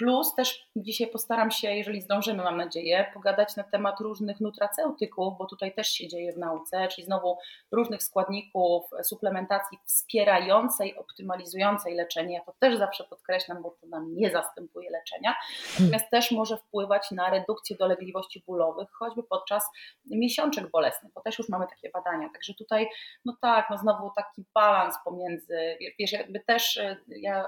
Plus 0.00 0.34
też 0.34 0.68
dzisiaj 0.76 1.08
postaram 1.08 1.50
się, 1.50 1.74
jeżeli 1.74 2.00
zdążymy, 2.00 2.42
mam 2.42 2.56
nadzieję, 2.56 3.10
pogadać 3.14 3.56
na 3.56 3.64
temat 3.64 4.00
różnych 4.00 4.40
nutraceutyków, 4.40 5.38
bo 5.38 5.46
tutaj 5.46 5.74
też 5.74 5.88
się 5.88 6.08
dzieje 6.08 6.32
w 6.32 6.38
nauce, 6.38 6.88
czyli 6.88 7.04
znowu 7.04 7.38
różnych 7.72 8.02
składników 8.02 8.84
suplementacji 9.02 9.78
wspierającej, 9.84 10.96
optymalizującej 10.96 11.94
leczenie. 11.94 12.34
Ja 12.34 12.44
to 12.44 12.54
też 12.58 12.78
zawsze 12.78 13.04
podkreślam, 13.04 13.62
bo 13.62 13.70
to 13.70 13.86
nam 13.86 14.14
nie 14.14 14.30
zastępuje 14.30 14.90
leczenia, 14.90 15.34
natomiast 15.80 16.10
też 16.10 16.30
może 16.30 16.56
wpływać 16.56 17.10
na 17.10 17.30
redukcję 17.30 17.76
dolegliwości 17.76 18.42
bólowych, 18.46 18.88
choćby 18.92 19.22
podczas 19.22 19.64
miesiączek 20.06 20.70
bolesnych, 20.70 21.12
bo 21.12 21.20
też 21.20 21.38
już 21.38 21.48
mamy 21.48 21.66
takie 21.66 21.90
badania. 21.90 22.28
Także 22.32 22.54
tutaj, 22.54 22.88
no 23.24 23.36
tak, 23.42 23.66
no 23.70 23.78
znowu 23.78 24.10
taki 24.16 24.44
balans 24.54 24.96
pomiędzy, 25.04 25.78
wiesz, 25.98 26.12
jakby 26.12 26.40
też 26.40 26.80
ja 27.06 27.44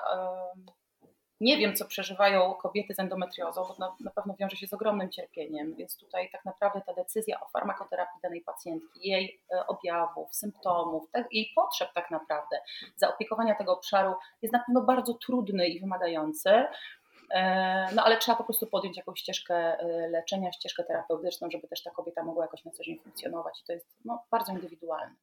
nie 1.42 1.56
wiem, 1.56 1.76
co 1.76 1.84
przeżywają 1.84 2.54
kobiety 2.54 2.94
z 2.94 2.98
endometriozą, 2.98 3.64
bo 3.68 3.74
na, 3.78 3.96
na, 4.00 4.10
pewno 4.10 4.34
wiąże 4.38 4.56
się 4.56 4.66
z 4.66 4.72
ogromnym 4.72 5.10
cierpieniem, 5.10 5.74
więc 5.74 5.96
tutaj 5.96 6.30
tak 6.30 6.44
naprawdę 6.44 6.80
ta 6.86 6.92
decyzja 6.92 7.40
o 7.40 7.48
farmakoterapii 7.48 8.20
danej 8.22 8.40
pacjentki, 8.40 9.08
jej 9.08 9.40
e, 9.54 9.66
objawów, 9.66 10.34
symptomów, 10.34 11.10
tak, 11.10 11.26
jej 11.32 11.52
potrzeb 11.54 11.92
tak 11.94 12.10
naprawdę, 12.10 12.60
zaopiekowania 12.96 13.54
tego 13.54 13.72
obszaru 13.72 14.14
jest 14.42 14.52
na 14.52 14.58
pewno 14.58 14.80
bardzo 14.80 15.14
trudny 15.14 15.68
i 15.68 15.80
wymagający. 15.80 16.64
E, 17.30 17.88
no 17.94 18.04
ale 18.04 18.16
trzeba 18.16 18.36
po 18.36 18.44
prostu 18.44 18.66
podjąć 18.66 18.96
jakąś 18.96 19.20
ścieżkę 19.20 19.54
e, 19.54 20.08
leczenia, 20.08 20.52
ścieżkę 20.52 20.84
terapeutyczną, 20.84 21.48
żeby 21.50 21.68
też 21.68 21.82
ta 21.82 21.90
kobieta 21.90 22.22
mogła 22.22 22.44
jakoś 22.44 22.64
na 22.64 22.70
co 22.70 22.82
dzień 22.82 22.98
funkcjonować 22.98 23.60
i 23.60 23.64
to 23.64 23.72
jest 23.72 23.86
no, 24.04 24.24
bardzo 24.30 24.52
indywidualne. 24.52 25.14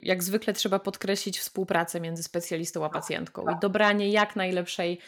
Jak 0.00 0.22
zwykle 0.22 0.52
trzeba 0.52 0.78
podkreślić 0.78 1.38
współpracę 1.38 2.00
między 2.00 2.22
specjalistą 2.22 2.84
a 2.84 2.90
pacjentką 2.90 3.42
i 3.42 3.60
dobranie 3.60 4.10
jak 4.10 4.36
najlepszej 4.36 5.00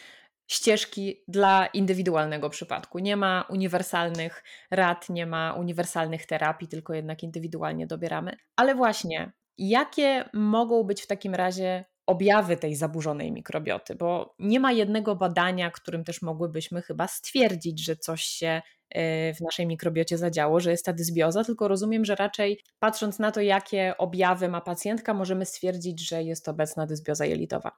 ścieżki 0.51 1.23
dla 1.27 1.65
indywidualnego 1.65 2.49
przypadku. 2.49 2.99
Nie 2.99 3.17
ma 3.17 3.45
uniwersalnych 3.49 4.43
rad, 4.71 5.09
nie 5.09 5.25
ma 5.25 5.53
uniwersalnych 5.53 6.25
terapii, 6.25 6.67
tylko 6.67 6.93
jednak 6.93 7.23
indywidualnie 7.23 7.87
dobieramy. 7.87 8.37
Ale 8.55 8.75
właśnie, 8.75 9.31
jakie 9.57 10.29
mogą 10.33 10.83
być 10.83 11.01
w 11.01 11.07
takim 11.07 11.35
razie 11.35 11.85
objawy 12.11 12.57
tej 12.57 12.75
zaburzonej 12.75 13.31
mikrobioty? 13.31 13.95
Bo 13.95 14.35
nie 14.39 14.59
ma 14.59 14.71
jednego 14.71 15.15
badania, 15.15 15.71
którym 15.71 16.03
też 16.03 16.21
mogłybyśmy 16.21 16.81
chyba 16.81 17.07
stwierdzić, 17.07 17.85
że 17.85 17.95
coś 17.95 18.21
się 18.21 18.61
Y, 18.97 19.33
w 19.33 19.41
naszej 19.41 19.67
mikrobiocie 19.67 20.17
zadziało, 20.17 20.59
że 20.59 20.71
jest 20.71 20.85
ta 20.85 20.93
dysbioza, 20.93 21.43
tylko 21.43 21.67
rozumiem, 21.67 22.05
że 22.05 22.15
raczej 22.15 22.63
patrząc 22.79 23.19
na 23.19 23.31
to, 23.31 23.41
jakie 23.41 23.97
objawy 23.97 24.49
ma 24.49 24.61
pacjentka, 24.61 25.13
możemy 25.13 25.45
stwierdzić, 25.45 26.07
że 26.07 26.23
jest 26.23 26.49
obecna 26.49 26.85
dysbioza 26.85 27.25
jelitowa. 27.25 27.71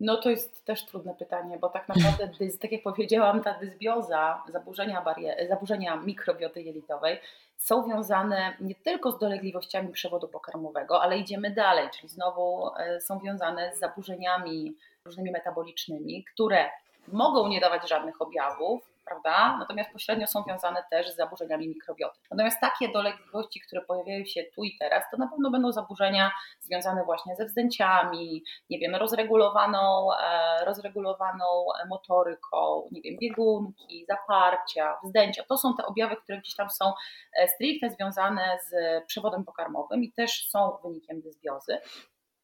No 0.00 0.16
to 0.16 0.30
jest 0.30 0.64
też 0.64 0.86
trudne 0.86 1.14
pytanie, 1.14 1.58
bo 1.58 1.68
tak 1.68 1.88
naprawdę, 1.88 2.28
tak 2.60 2.72
jak 2.72 2.82
powiedziałam, 2.82 3.42
ta 3.42 3.58
dysbioza, 3.58 4.42
zaburzenia, 4.52 5.04
zaburzenia 5.48 5.96
mikrobioty 5.96 6.62
jelitowej 6.62 7.20
są 7.56 7.88
wiązane 7.88 8.56
nie 8.60 8.74
tylko 8.74 9.12
z 9.12 9.18
dolegliwościami 9.18 9.92
przewodu 9.92 10.28
pokarmowego, 10.28 11.02
ale 11.02 11.18
idziemy 11.18 11.50
dalej, 11.50 11.88
czyli 11.90 12.08
znowu 12.08 12.70
e, 12.76 13.00
są 13.00 13.18
wiązane 13.20 13.76
z 13.76 13.78
zaburzeniami 13.78 14.74
różnymi 15.04 15.30
metabolicznymi, 15.30 16.24
które 16.24 16.70
mogą 17.08 17.48
nie 17.48 17.60
dawać 17.60 17.88
żadnych 17.88 18.22
objawów, 18.22 18.93
prawda? 19.04 19.56
Natomiast 19.58 19.92
pośrednio 19.92 20.26
są 20.26 20.42
wiązane 20.48 20.84
też 20.90 21.12
z 21.12 21.16
zaburzeniami 21.16 21.68
mikrobioty. 21.68 22.20
Natomiast 22.30 22.60
takie 22.60 22.88
dolegliwości, 22.88 23.60
które 23.60 23.82
pojawiają 23.82 24.24
się 24.24 24.44
tu 24.54 24.64
i 24.64 24.76
teraz, 24.80 25.04
to 25.10 25.16
na 25.16 25.28
pewno 25.28 25.50
będą 25.50 25.72
zaburzenia 25.72 26.30
związane 26.60 27.04
właśnie 27.04 27.36
ze 27.36 27.44
wzdęciami, 27.44 28.44
nie 28.70 28.78
wiem, 28.78 28.94
rozregulowaną, 28.94 30.08
e, 30.20 30.64
rozregulowaną 30.64 31.44
motoryką, 31.88 32.88
nie 32.92 33.02
wiem, 33.02 33.16
biegunki, 33.20 34.06
zaparcia, 34.08 34.96
wzdęcia. 35.04 35.42
To 35.48 35.58
są 35.58 35.76
te 35.76 35.86
objawy, 35.86 36.16
które 36.16 36.38
gdzieś 36.38 36.56
tam 36.56 36.70
są 36.70 36.92
e, 37.38 37.48
stricte 37.48 37.90
związane 37.90 38.58
z 38.68 39.04
przewodem 39.06 39.44
pokarmowym 39.44 40.04
i 40.04 40.12
też 40.12 40.48
są 40.48 40.78
wynikiem 40.82 41.20
dysbiozy 41.20 41.78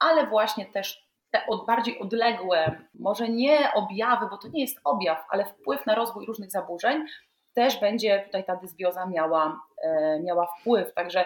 ale 0.00 0.26
właśnie 0.26 0.66
też 0.66 1.09
te 1.30 1.46
od, 1.46 1.66
bardziej 1.66 1.98
odległe, 1.98 2.78
może 2.94 3.28
nie 3.28 3.72
objawy, 3.74 4.26
bo 4.30 4.38
to 4.38 4.48
nie 4.48 4.60
jest 4.60 4.80
objaw, 4.84 5.24
ale 5.30 5.44
wpływ 5.44 5.86
na 5.86 5.94
rozwój 5.94 6.26
różnych 6.26 6.50
zaburzeń, 6.50 7.04
też 7.54 7.80
będzie 7.80 8.22
tutaj 8.26 8.44
ta 8.44 8.56
dysbioza 8.56 9.06
miała, 9.06 9.60
e, 9.82 10.20
miała 10.20 10.46
wpływ. 10.46 10.94
Także 10.94 11.24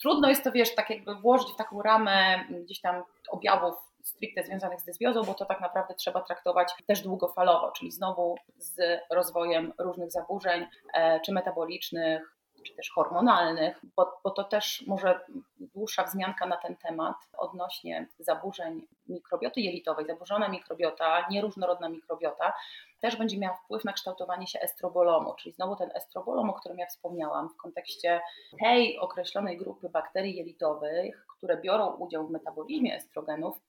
trudno 0.00 0.28
jest 0.28 0.44
to, 0.44 0.52
wiesz, 0.52 0.74
tak 0.74 0.90
jakby 0.90 1.14
włożyć 1.14 1.52
w 1.52 1.56
taką 1.56 1.82
ramę 1.82 2.44
gdzieś 2.64 2.80
tam 2.80 3.02
objawów 3.30 3.74
stricte 4.04 4.42
związanych 4.42 4.80
z 4.80 4.84
dysbiozą, 4.84 5.22
bo 5.22 5.34
to 5.34 5.44
tak 5.44 5.60
naprawdę 5.60 5.94
trzeba 5.94 6.20
traktować 6.20 6.74
też 6.86 7.02
długofalowo, 7.02 7.72
czyli 7.72 7.90
znowu 7.90 8.36
z 8.56 9.00
rozwojem 9.10 9.72
różnych 9.78 10.10
zaburzeń, 10.10 10.66
e, 10.94 11.20
czy 11.20 11.32
metabolicznych, 11.32 12.39
czy 12.66 12.74
też 12.74 12.90
hormonalnych, 12.90 13.80
bo, 13.96 14.20
bo 14.24 14.30
to 14.30 14.44
też 14.44 14.84
może 14.86 15.20
dłuższa 15.58 16.04
wzmianka 16.04 16.46
na 16.46 16.56
ten 16.56 16.76
temat 16.76 17.16
odnośnie 17.36 18.08
zaburzeń 18.18 18.86
mikrobioty 19.08 19.60
jelitowej. 19.60 20.06
Zaburzona 20.06 20.48
mikrobiota, 20.48 21.26
nieróżnorodna 21.30 21.88
mikrobiota 21.88 22.52
też 23.00 23.16
będzie 23.16 23.38
miała 23.38 23.56
wpływ 23.56 23.84
na 23.84 23.92
kształtowanie 23.92 24.46
się 24.46 24.60
estrobolomu, 24.60 25.34
czyli 25.34 25.52
znowu 25.52 25.76
ten 25.76 25.90
estrobolom, 25.94 26.50
o 26.50 26.54
którym 26.54 26.78
ja 26.78 26.86
wspomniałam 26.86 27.48
w 27.48 27.56
kontekście 27.56 28.20
tej 28.60 28.98
określonej 28.98 29.56
grupy 29.56 29.88
bakterii 29.88 30.36
jelitowych, 30.36 31.26
które 31.36 31.56
biorą 31.56 31.94
udział 31.94 32.26
w 32.26 32.30
metabolizmie 32.30 32.96
estrogenów, 32.96 33.60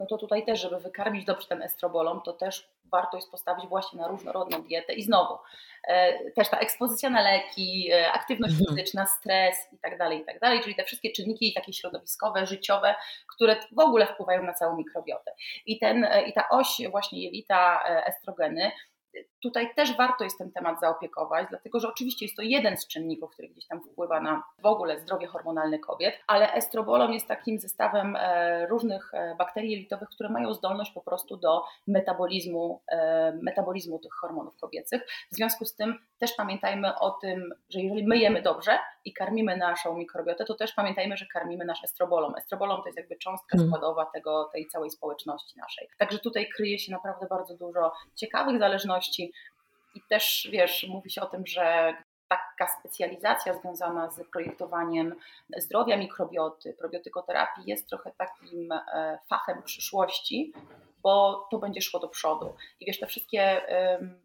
no 0.00 0.06
to 0.06 0.18
tutaj 0.18 0.44
też, 0.44 0.60
żeby 0.60 0.78
wykarmić 0.78 1.24
dobrze 1.24 1.48
ten 1.48 1.62
estrobolom, 1.62 2.20
to 2.24 2.32
też 2.32 2.70
warto 2.92 3.16
jest 3.16 3.30
postawić 3.30 3.66
właśnie 3.66 4.00
na 4.00 4.08
różnorodną 4.08 4.62
dietę 4.62 4.92
i 4.92 5.02
znowu 5.02 5.38
e, 5.88 6.30
też 6.30 6.48
ta 6.48 6.58
ekspozycja 6.58 7.10
na 7.10 7.22
leki, 7.22 7.90
e, 7.92 8.12
aktywność 8.12 8.54
mhm. 8.54 8.76
fizyczna, 8.76 9.06
stres 9.06 9.56
i 9.72 9.78
tak 9.78 9.98
dalej, 9.98 10.20
i 10.20 10.24
tak 10.24 10.40
dalej, 10.40 10.60
czyli 10.60 10.74
te 10.74 10.84
wszystkie 10.84 11.12
czynniki 11.12 11.52
takie 11.54 11.72
środowiskowe, 11.72 12.46
życiowe, 12.46 12.94
które 13.34 13.56
w 13.72 13.78
ogóle 13.78 14.06
wpływają 14.06 14.42
na 14.42 14.52
całą 14.52 14.76
mikrobiotę. 14.76 15.32
I, 15.66 15.78
ten, 15.78 16.04
e, 16.04 16.22
i 16.22 16.32
ta 16.32 16.48
oś 16.48 16.68
właśnie 16.90 17.22
jelita, 17.22 17.84
estrogeny, 18.06 18.70
Tutaj 19.42 19.74
też 19.74 19.96
warto 19.96 20.24
jest 20.24 20.38
ten 20.38 20.52
temat 20.52 20.80
zaopiekować, 20.80 21.46
dlatego 21.50 21.80
że 21.80 21.88
oczywiście 21.88 22.24
jest 22.24 22.36
to 22.36 22.42
jeden 22.42 22.76
z 22.76 22.86
czynników, 22.86 23.30
który 23.30 23.48
gdzieś 23.48 23.66
tam 23.66 23.80
wpływa 23.80 24.20
na 24.20 24.42
w 24.58 24.66
ogóle 24.66 25.00
zdrowie 25.00 25.26
hormonalne 25.26 25.78
kobiet, 25.78 26.14
ale 26.26 26.52
estrobolon 26.52 27.12
jest 27.12 27.26
takim 27.26 27.58
zestawem 27.58 28.16
e, 28.16 28.66
różnych 28.66 29.14
e, 29.14 29.34
bakterii 29.38 29.70
jelitowych, 29.70 30.08
które 30.08 30.28
mają 30.28 30.54
zdolność 30.54 30.92
po 30.92 31.00
prostu 31.00 31.36
do 31.36 31.64
metabolizmu, 31.86 32.82
e, 32.92 33.32
metabolizmu 33.42 33.98
tych 33.98 34.12
hormonów 34.12 34.56
kobiecych. 34.56 35.02
W 35.32 35.34
związku 35.34 35.64
z 35.64 35.74
tym 35.76 35.98
też 36.18 36.32
pamiętajmy 36.32 36.98
o 36.98 37.10
tym, 37.10 37.50
że 37.68 37.80
jeżeli 37.80 38.06
my 38.06 38.18
jemy 38.18 38.42
dobrze 38.42 38.78
i 39.04 39.12
karmimy 39.12 39.56
naszą 39.56 39.96
mikrobiotę, 39.96 40.44
to 40.44 40.54
też 40.54 40.72
pamiętajmy, 40.72 41.16
że 41.16 41.26
karmimy 41.32 41.64
nasz 41.64 41.84
estrobolom. 41.84 42.34
Estrobolom 42.36 42.82
to 42.82 42.88
jest 42.88 42.98
jakby 42.98 43.16
cząstka 43.16 43.56
hmm. 43.56 43.68
składowa 43.68 44.06
tego, 44.06 44.50
tej 44.52 44.66
całej 44.66 44.90
społeczności 44.90 45.58
naszej. 45.58 45.88
Także 45.98 46.18
tutaj 46.18 46.48
kryje 46.56 46.78
się 46.78 46.92
naprawdę 46.92 47.26
bardzo 47.26 47.56
dużo 47.56 47.92
ciekawych 48.14 48.58
zależności, 48.58 48.99
i 49.94 50.00
też, 50.08 50.48
wiesz, 50.52 50.86
mówi 50.88 51.10
się 51.10 51.20
o 51.20 51.26
tym, 51.26 51.46
że 51.46 51.94
taka 52.28 52.72
specjalizacja 52.80 53.54
związana 53.54 54.10
z 54.10 54.20
projektowaniem 54.32 55.14
zdrowia 55.58 55.96
mikrobioty, 55.96 56.74
probiotykoterapii 56.78 57.64
jest 57.66 57.88
trochę 57.88 58.12
takim 58.18 58.72
e, 58.72 59.18
fachem 59.28 59.62
przyszłości, 59.62 60.52
bo 61.02 61.46
to 61.50 61.58
będzie 61.58 61.80
szło 61.80 62.00
do 62.00 62.08
przodu. 62.08 62.54
I 62.80 62.86
wiesz, 62.86 63.00
te 63.00 63.06
wszystkie 63.06 63.60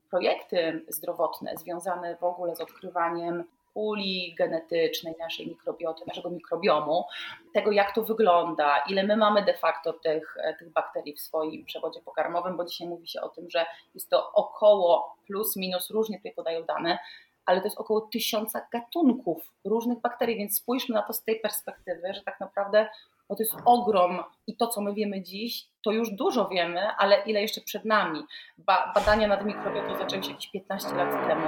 projekty 0.09 0.85
zdrowotne 0.87 1.57
związane 1.57 2.15
w 2.15 2.23
ogóle 2.23 2.55
z 2.55 2.61
odkrywaniem 2.61 3.43
puli 3.75 4.35
genetycznej 4.37 5.15
naszej 5.19 5.47
mikrobioty, 5.47 6.03
naszego 6.07 6.29
mikrobiomu, 6.29 7.05
tego 7.53 7.71
jak 7.71 7.95
to 7.95 8.03
wygląda, 8.03 8.83
ile 8.89 9.03
my 9.03 9.17
mamy 9.17 9.45
de 9.45 9.53
facto 9.53 9.93
tych, 9.93 10.37
e, 10.43 10.53
tych 10.53 10.69
bakterii 10.69 11.13
w 11.13 11.19
swoim 11.19 11.65
przewodzie 11.65 11.99
pokarmowym, 12.01 12.57
bo 12.57 12.65
dzisiaj 12.65 12.87
mówi 12.87 13.07
się 13.07 13.21
o 13.21 13.29
tym, 13.29 13.49
że 13.49 13.65
jest 13.95 14.09
to 14.09 14.31
około 14.33 15.15
plus 15.27 15.55
minus, 15.55 15.89
różnie 15.89 16.17
tutaj 16.17 16.33
podają 16.33 16.63
dane, 16.63 16.99
ale 17.45 17.61
to 17.61 17.67
jest 17.67 17.77
około 17.77 18.01
tysiąca 18.01 18.67
gatunków 18.71 19.53
różnych 19.65 20.01
bakterii, 20.01 20.37
więc 20.37 20.57
spójrzmy 20.57 20.95
na 20.95 21.01
to 21.01 21.13
z 21.13 21.23
tej 21.23 21.39
perspektywy, 21.39 22.13
że 22.13 22.21
tak 22.21 22.39
naprawdę 22.39 22.87
bo 23.29 23.35
to 23.35 23.43
jest 23.43 23.55
ogrom 23.65 24.23
i 24.47 24.57
to, 24.57 24.67
co 24.67 24.81
my 24.81 24.93
wiemy 24.93 25.21
dziś, 25.21 25.67
to 25.81 25.91
już 25.91 26.09
dużo 26.09 26.47
wiemy, 26.47 26.87
ale 26.97 27.23
ile 27.25 27.41
jeszcze 27.41 27.61
przed 27.61 27.85
nami. 27.85 28.23
Ba 28.57 28.91
badania 28.95 29.27
nad 29.27 29.45
mikrobiotą 29.45 29.97
zaczęły 29.97 30.23
się 30.23 30.31
jakieś 30.31 30.47
15 30.51 30.95
lat 30.95 31.27
temu, 31.27 31.47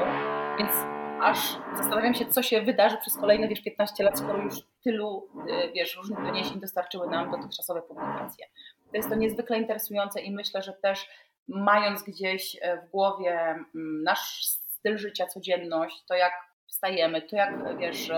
więc 0.58 0.97
aż 1.22 1.58
zastanawiam 1.78 2.14
się, 2.14 2.26
co 2.26 2.44
się 2.44 2.62
wydarzy 2.62 2.98
przez 2.98 3.18
kolejne 3.18 3.48
wiesz, 3.48 3.62
15 3.62 4.04
lat, 4.04 4.20
skoro 4.20 4.44
już 4.44 4.56
tylu 4.84 5.28
y, 5.50 5.72
wiesz, 5.72 5.96
różnych 5.96 6.24
doniesień 6.24 6.60
dostarczyły 6.60 7.08
nam 7.08 7.32
dotychczasowe 7.32 7.82
publikacje. 7.82 8.46
To 8.92 8.98
jest 8.98 9.10
to 9.10 9.16
niezwykle 9.16 9.58
interesujące 9.58 10.22
i 10.22 10.32
myślę, 10.32 10.62
że 10.62 10.74
też 10.74 11.10
mając 11.48 12.04
gdzieś 12.04 12.58
e, 12.62 12.82
w 12.82 12.90
głowie 12.90 13.40
mm, 13.40 14.04
nasz 14.04 14.46
styl 14.46 14.98
życia, 14.98 15.26
codzienność, 15.26 16.04
to 16.06 16.16
jak 16.16 16.34
wstajemy, 16.68 17.22
to 17.22 17.36
jak 17.36 17.78
wiesz, 17.78 18.12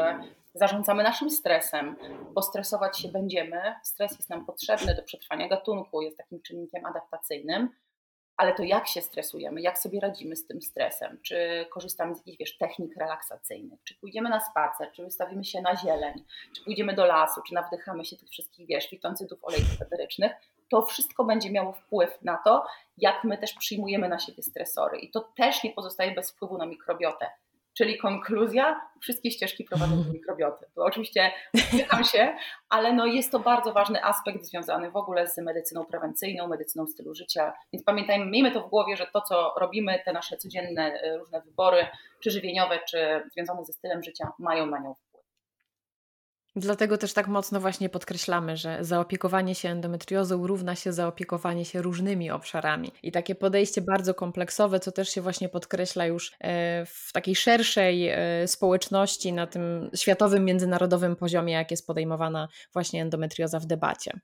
zarządzamy 0.54 1.04
naszym 1.04 1.30
stresem, 1.30 1.96
bo 2.34 2.42
stresować 2.42 3.00
się 3.00 3.08
będziemy. 3.08 3.62
Stres 3.84 4.12
jest 4.12 4.30
nam 4.30 4.46
potrzebny 4.46 4.96
do 4.96 5.04
przetrwania 5.04 5.48
gatunku, 5.48 6.02
jest 6.02 6.18
takim 6.18 6.42
czynnikiem 6.42 6.86
adaptacyjnym 6.86 7.70
ale 8.40 8.54
to 8.54 8.64
jak 8.64 8.88
się 8.88 9.02
stresujemy, 9.02 9.62
jak 9.62 9.80
sobie 9.80 10.00
radzimy 10.00 10.36
z 10.36 10.48
tym 10.48 10.62
stresem, 10.62 11.20
czy 11.22 11.66
korzystamy 11.70 12.16
z 12.16 12.18
jakichś 12.18 12.38
wiesz, 12.38 12.58
technik 12.58 12.98
relaksacyjnych, 12.98 13.80
czy 13.84 13.96
pójdziemy 13.96 14.30
na 14.30 14.40
spacer, 14.40 14.92
czy 14.92 15.04
wystawimy 15.04 15.44
się 15.44 15.62
na 15.62 15.76
zieleń, 15.76 16.24
czy 16.56 16.64
pójdziemy 16.64 16.94
do 16.94 17.06
lasu, 17.06 17.42
czy 17.48 17.54
nawdychamy 17.54 18.06
się 18.06 18.18
tych 18.18 18.30
wszystkich 18.30 18.68
wiesz, 18.68 18.90
fitoncytów 18.90 19.40
olejów 19.44 19.82
eterycznych, 19.82 20.32
to 20.70 20.82
wszystko 20.82 21.24
będzie 21.24 21.52
miało 21.52 21.74
wpływ 21.74 22.22
na 22.22 22.38
to, 22.38 22.66
jak 22.98 23.24
my 23.24 23.38
też 23.38 23.54
przyjmujemy 23.54 24.10
na 24.10 24.20
siebie 24.20 24.44
stresory. 24.44 24.98
I 24.98 25.12
to 25.12 25.22
też 25.38 25.64
nie 25.64 25.72
pozostaje 25.72 26.12
bez 26.12 26.32
wpływu 26.32 26.58
na 26.58 26.66
mikrobiotę. 26.66 27.30
Czyli 27.80 27.98
konkluzja, 27.98 28.82
wszystkie 29.02 29.32
ścieżki 29.32 29.64
prowadzą 29.64 30.04
do 30.04 30.14
mikrobioty. 30.14 30.66
To 30.76 30.86
oczywiście 30.86 31.32
uśmiecham 31.54 32.04
się, 32.04 32.36
ale 32.70 32.94
no 32.94 33.06
jest 33.06 33.32
to 33.32 33.40
bardzo 33.40 33.74
ważny 33.74 34.04
aspekt 34.04 34.44
związany 34.44 34.92
w 34.92 34.96
ogóle 34.96 35.28
z 35.28 35.38
medycyną 35.38 35.86
prewencyjną, 35.86 36.48
medycyną 36.48 36.88
stylu 36.88 37.16
życia. 37.16 37.54
Więc 37.74 37.86
pamiętajmy, 37.86 38.26
miejmy 38.26 38.52
to 38.52 38.62
w 38.62 38.70
głowie, 38.70 38.98
że 38.98 39.08
to, 39.14 39.22
co 39.22 39.54
robimy, 39.60 40.00
te 40.06 40.14
nasze 40.14 40.38
codzienne 40.38 40.82
e, 40.82 41.18
różne 41.18 41.42
wybory, 41.42 41.88
czy 42.24 42.32
żywieniowe, 42.32 42.80
czy 42.90 43.24
związane 43.34 43.66
ze 43.66 43.74
stylem 43.74 44.04
życia, 44.04 44.32
mają 44.40 44.66
na 44.66 44.80
nią. 44.80 44.96
Dlatego 46.60 46.98
też 46.98 47.14
tak 47.14 47.28
mocno 47.28 47.60
właśnie 47.60 47.90
podkreślamy, 47.90 48.58
że 48.58 48.78
zaopiekowanie 48.82 49.56
się 49.56 49.70
endometriozą 49.70 50.48
równa 50.48 50.76
się 50.76 50.94
zaopiekowanie 50.94 51.66
się 51.66 51.82
różnymi 51.82 52.32
obszarami. 52.32 52.92
I 53.04 53.12
takie 53.12 53.36
podejście 53.36 53.82
bardzo 53.82 54.14
kompleksowe, 54.14 54.80
co 54.80 54.92
też 54.92 55.10
się 55.10 55.22
właśnie 55.22 55.50
podkreśla 55.50 56.06
już 56.06 56.32
e, 56.40 56.86
w 56.86 57.12
takiej 57.14 57.36
szerszej 57.36 58.08
e, 58.08 58.48
społeczności, 58.48 59.34
na 59.34 59.48
tym 59.48 59.90
światowym, 59.96 60.46
międzynarodowym 60.46 61.16
poziomie, 61.16 61.54
jak 61.54 61.72
jest 61.72 61.88
podejmowana 61.88 62.48
właśnie 62.74 63.02
endometrioza 63.02 63.60
w 63.60 63.66
debacie. 63.66 64.20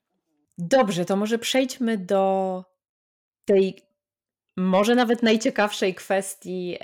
Dobrze, 0.58 1.06
to 1.06 1.15
może 1.15 1.39
przejdźmy 1.39 1.98
do 1.98 2.63
tej 3.45 3.82
może 4.57 4.95
nawet 4.95 5.23
najciekawszej 5.23 5.95
kwestii 5.95 6.77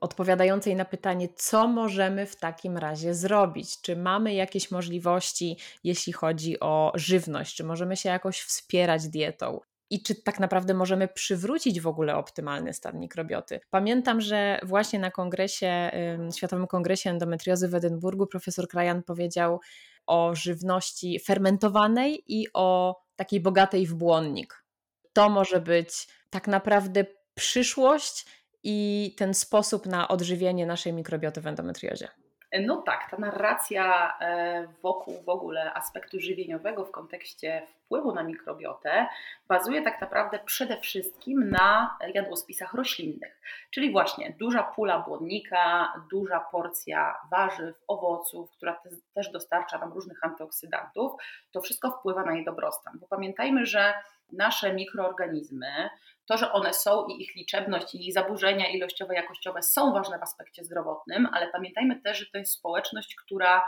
odpowiadającej 0.00 0.76
na 0.76 0.84
pytanie, 0.84 1.28
co 1.36 1.68
możemy 1.68 2.26
w 2.26 2.36
takim 2.36 2.76
razie 2.76 3.14
zrobić? 3.14 3.80
Czy 3.80 3.96
mamy 3.96 4.34
jakieś 4.34 4.70
możliwości, 4.70 5.56
jeśli 5.84 6.12
chodzi 6.12 6.60
o 6.60 6.92
żywność? 6.94 7.56
Czy 7.56 7.64
możemy 7.64 7.96
się 7.96 8.08
jakoś 8.08 8.40
wspierać 8.40 9.08
dietą? 9.08 9.60
I 9.90 10.02
czy 10.02 10.14
tak 10.14 10.40
naprawdę 10.40 10.74
możemy 10.74 11.08
przywrócić 11.08 11.80
w 11.80 11.86
ogóle 11.86 12.16
optymalny 12.16 12.72
stan 12.72 13.00
mikrobioty? 13.00 13.60
Pamiętam, 13.70 14.20
że 14.20 14.60
właśnie 14.62 14.98
na 14.98 15.10
kongresie, 15.10 15.90
Światowym 16.36 16.66
Kongresie 16.66 17.10
Endometriozy 17.10 17.68
w 17.68 17.74
Edynburgu 17.74 18.26
profesor 18.26 18.68
Krajan 18.68 19.02
powiedział 19.02 19.60
o 20.06 20.34
żywności 20.34 21.20
fermentowanej 21.20 22.24
i 22.26 22.46
o 22.54 23.00
takiej 23.16 23.40
bogatej 23.40 23.86
w 23.86 23.94
błonnik. 23.94 24.64
To 25.12 25.28
może 25.28 25.60
być 25.60 26.08
tak 26.30 26.48
naprawdę 26.48 27.04
przyszłość 27.34 28.26
i 28.62 29.14
ten 29.18 29.34
sposób 29.34 29.86
na 29.86 30.08
odżywienie 30.08 30.66
naszej 30.66 30.92
mikrobioty 30.92 31.40
w 31.40 31.46
endometriozie. 31.46 32.08
No 32.52 32.82
tak, 32.82 33.10
ta 33.10 33.16
narracja 33.16 34.18
e, 34.20 34.68
wokół 34.82 35.22
w 35.22 35.28
ogóle 35.28 35.74
aspektu 35.74 36.20
żywieniowego 36.20 36.84
w 36.84 36.90
kontekście 36.90 37.66
wpływu 37.66 38.14
na 38.14 38.22
mikrobiotę 38.22 39.06
bazuje 39.48 39.82
tak 39.82 40.00
naprawdę 40.00 40.38
przede 40.44 40.76
wszystkim 40.76 41.50
na 41.50 41.98
jadłospisach 42.14 42.74
roślinnych, 42.74 43.40
czyli 43.70 43.92
właśnie 43.92 44.34
duża 44.38 44.62
pula 44.62 44.98
błonnika, 44.98 45.92
duża 46.10 46.40
porcja 46.40 47.14
warzyw, 47.30 47.76
owoców, 47.88 48.50
która 48.50 48.80
też 49.14 49.32
dostarcza 49.32 49.78
nam 49.78 49.92
różnych 49.92 50.24
antyoksydantów. 50.24 51.12
To 51.52 51.60
wszystko 51.60 51.90
wpływa 51.90 52.24
na 52.24 52.34
jej 52.34 52.44
dobrostan, 52.44 52.98
bo 53.00 53.06
pamiętajmy, 53.06 53.66
że 53.66 53.94
nasze 54.32 54.74
mikroorganizmy, 54.74 55.90
to, 56.28 56.36
że 56.36 56.52
one 56.52 56.74
są 56.74 57.06
i 57.06 57.22
ich 57.22 57.34
liczebność, 57.34 57.94
i 57.94 58.08
ich 58.08 58.14
zaburzenia 58.14 58.70
ilościowe, 58.70 59.14
jakościowe 59.14 59.62
są 59.62 59.92
ważne 59.92 60.18
w 60.18 60.22
aspekcie 60.22 60.64
zdrowotnym, 60.64 61.28
ale 61.32 61.48
pamiętajmy 61.48 62.00
też, 62.00 62.18
że 62.18 62.26
to 62.32 62.38
jest 62.38 62.52
społeczność, 62.52 63.14
która 63.14 63.64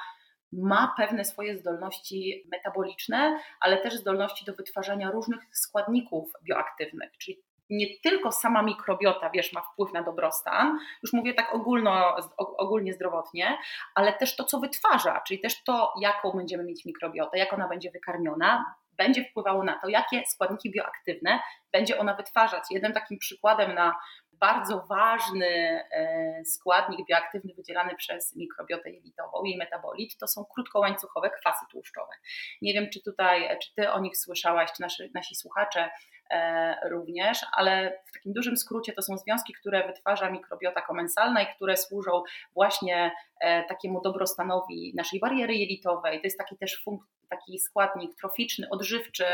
ma 0.53 0.95
pewne 0.97 1.25
swoje 1.25 1.57
zdolności 1.57 2.49
metaboliczne, 2.53 3.41
ale 3.61 3.79
też 3.79 3.95
zdolności 3.95 4.45
do 4.45 4.55
wytwarzania 4.55 5.11
różnych 5.11 5.41
składników 5.53 6.33
bioaktywnych, 6.45 7.11
czyli 7.19 7.43
nie 7.71 7.87
tylko 8.03 8.33
sama 8.33 8.63
mikrobiota, 8.63 9.31
wiesz, 9.31 9.53
ma 9.53 9.61
wpływ 9.61 9.93
na 9.93 10.03
dobrostan, 10.03 10.79
już 11.03 11.13
mówię 11.13 11.35
tak 11.35 11.55
ogólno, 11.55 12.17
ogólnie 12.37 12.93
zdrowotnie, 12.93 13.59
ale 13.95 14.13
też 14.13 14.37
to, 14.37 14.45
co 14.45 14.59
wytwarza, 14.59 15.21
czyli 15.27 15.41
też 15.41 15.65
to, 15.65 15.93
jaką 16.01 16.33
będziemy 16.33 16.65
mieć 16.65 16.85
mikrobiotę, 16.85 17.39
jak 17.39 17.53
ona 17.53 17.69
będzie 17.69 17.91
wykarmiona, 17.91 18.75
będzie 19.01 19.25
wpływało 19.25 19.65
na 19.65 19.79
to, 19.79 19.89
jakie 19.89 20.23
składniki 20.27 20.71
bioaktywne 20.71 21.41
będzie 21.73 21.99
ona 21.99 22.15
wytwarzać. 22.15 22.63
Jednym 22.71 22.93
takim 22.93 23.19
przykładem 23.19 23.75
na 23.75 23.97
bardzo 24.33 24.85
ważny 24.89 25.47
e, 25.93 26.45
składnik 26.45 27.07
bioaktywny 27.07 27.55
wydzielany 27.55 27.97
przez 27.97 28.37
mikrobiotę 28.37 28.91
jelitową, 28.91 29.45
jej 29.45 29.59
metabolit, 29.59 30.17
to 30.17 30.29
są 30.29 30.45
krótkołańcuchowe 30.45 31.31
kwasy 31.31 31.65
tłuszczowe. 31.71 32.13
Nie 32.63 32.75
wiem, 32.75 32.91
czy 32.93 33.03
tutaj, 33.03 33.59
czy 33.63 33.75
ty 33.75 33.91
o 33.91 34.01
nich 34.01 34.19
słyszałaś, 34.19 34.73
czy 34.77 34.83
nasi, 34.83 35.11
nasi 35.15 35.35
słuchacze 35.35 35.91
e, 36.31 36.89
również, 36.91 37.39
ale 37.53 38.03
w 38.07 38.13
takim 38.13 38.33
dużym 38.33 38.57
skrócie 38.57 38.93
to 38.93 39.03
są 39.03 39.19
związki, 39.19 39.53
które 39.53 39.87
wytwarza 39.87 40.31
mikrobiota 40.31 40.83
komensalna 40.83 41.43
i 41.43 41.55
które 41.55 41.77
służą 41.77 42.23
właśnie 42.55 43.13
e, 43.41 43.65
takiemu 43.65 44.01
dobrostanowi 44.01 44.93
naszej 44.97 45.21
bariery 45.21 45.55
jelitowej. 45.55 46.21
To 46.21 46.27
jest 46.27 46.39
taki 46.39 46.57
też 46.57 46.83
taki 47.31 47.59
składnik 47.59 48.17
troficzny, 48.17 48.67
odżywczy, 48.71 49.25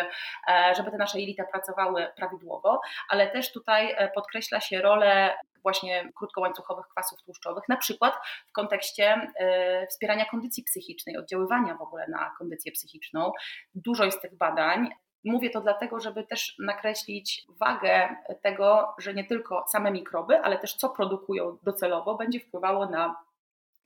żeby 0.77 0.91
te 0.91 0.97
nasze 0.97 1.21
jelita 1.21 1.45
pracowały 1.45 2.07
prawidłowo, 2.17 2.81
ale 3.09 3.31
też 3.31 3.53
tutaj 3.53 3.97
podkreśla 4.15 4.61
się 4.61 4.83
rolę 4.83 5.35
właśnie 5.63 6.13
krótkołańcuchowych 6.15 6.87
kwasów 6.89 7.23
tłuszczowych, 7.23 7.65
na 7.69 7.77
przykład 7.77 8.15
w 8.47 8.53
kontekście 8.53 9.31
e, 9.39 9.87
wspierania 9.87 10.25
kondycji 10.25 10.65
psychicznej, 10.65 11.17
oddziaływania 11.17 11.75
w 11.75 11.83
ogóle 11.83 12.07
na 12.09 12.35
kondycję 12.39 12.73
psychiczną. 12.73 13.33
Dużo 13.75 14.05
jest 14.05 14.23
tych 14.23 14.37
badań. 14.37 14.89
Mówię 15.25 15.51
to 15.51 15.61
dlatego, 15.61 16.01
żeby 16.01 16.25
też 16.25 16.55
nakreślić 16.59 17.47
wagę 17.49 18.17
tego, 18.43 18.95
że 18.99 19.15
nie 19.15 19.25
tylko 19.25 19.65
same 19.69 19.91
mikroby, 19.91 20.39
ale 20.39 20.59
też 20.59 20.75
co 20.75 20.89
produkują 20.89 21.59
docelowo, 21.63 22.15
będzie 22.15 22.41
wpływało 22.41 22.87
na 22.87 23.17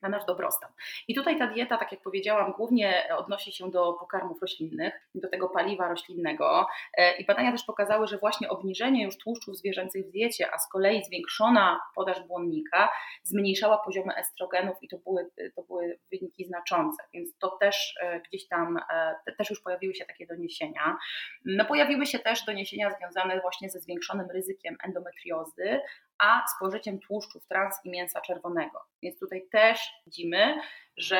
na 0.02 0.08
nasz 0.08 0.24
dobrostan. 0.24 0.70
I 1.08 1.14
tutaj 1.14 1.38
ta 1.38 1.46
dieta, 1.46 1.76
tak 1.76 1.92
jak 1.92 2.02
powiedziałam, 2.02 2.52
głównie 2.52 3.08
odnosi 3.16 3.52
się 3.52 3.70
do 3.70 3.92
pokarmów 3.92 4.40
roślinnych, 4.42 5.08
do 5.14 5.28
tego 5.28 5.48
paliwa 5.48 5.88
roślinnego. 5.88 6.66
E, 6.96 7.16
I 7.16 7.26
badania 7.26 7.52
też 7.52 7.64
pokazały, 7.64 8.06
że 8.06 8.18
właśnie 8.18 8.48
obniżenie 8.48 9.04
już 9.04 9.18
tłuszczów 9.18 9.56
zwierzęcych 9.56 10.06
w 10.06 10.10
diecie, 10.10 10.54
a 10.54 10.58
z 10.58 10.68
kolei 10.68 11.04
zwiększona 11.04 11.80
podaż 11.94 12.20
błonnika 12.20 12.88
zmniejszała 13.22 13.78
poziomy 13.78 14.14
estrogenów 14.14 14.76
i 14.82 14.88
to 14.88 14.98
były, 14.98 15.30
to 15.56 15.62
były 15.62 15.98
wyniki 16.10 16.44
znaczące. 16.44 17.02
Więc 17.14 17.38
to 17.38 17.48
też 17.48 17.94
e, 18.02 18.20
gdzieś 18.20 18.48
tam, 18.48 18.78
e, 18.90 19.32
też 19.38 19.50
już 19.50 19.60
pojawiły 19.60 19.94
się 19.94 20.04
takie 20.04 20.26
doniesienia. 20.26 20.96
No 21.44 21.64
pojawiły 21.64 22.06
się 22.06 22.18
też 22.18 22.44
doniesienia 22.44 22.90
związane 22.90 23.40
właśnie 23.40 23.70
ze 23.70 23.80
zwiększonym 23.80 24.30
ryzykiem 24.30 24.76
endometriozy, 24.84 25.80
a 26.20 26.46
spożyciem 26.56 26.98
tłuszczów 26.98 27.46
trans 27.46 27.74
i 27.84 27.90
mięsa 27.90 28.20
czerwonego. 28.20 28.80
Więc 29.02 29.18
tutaj 29.18 29.48
też 29.52 29.92
widzimy, 30.06 30.54
że 30.96 31.16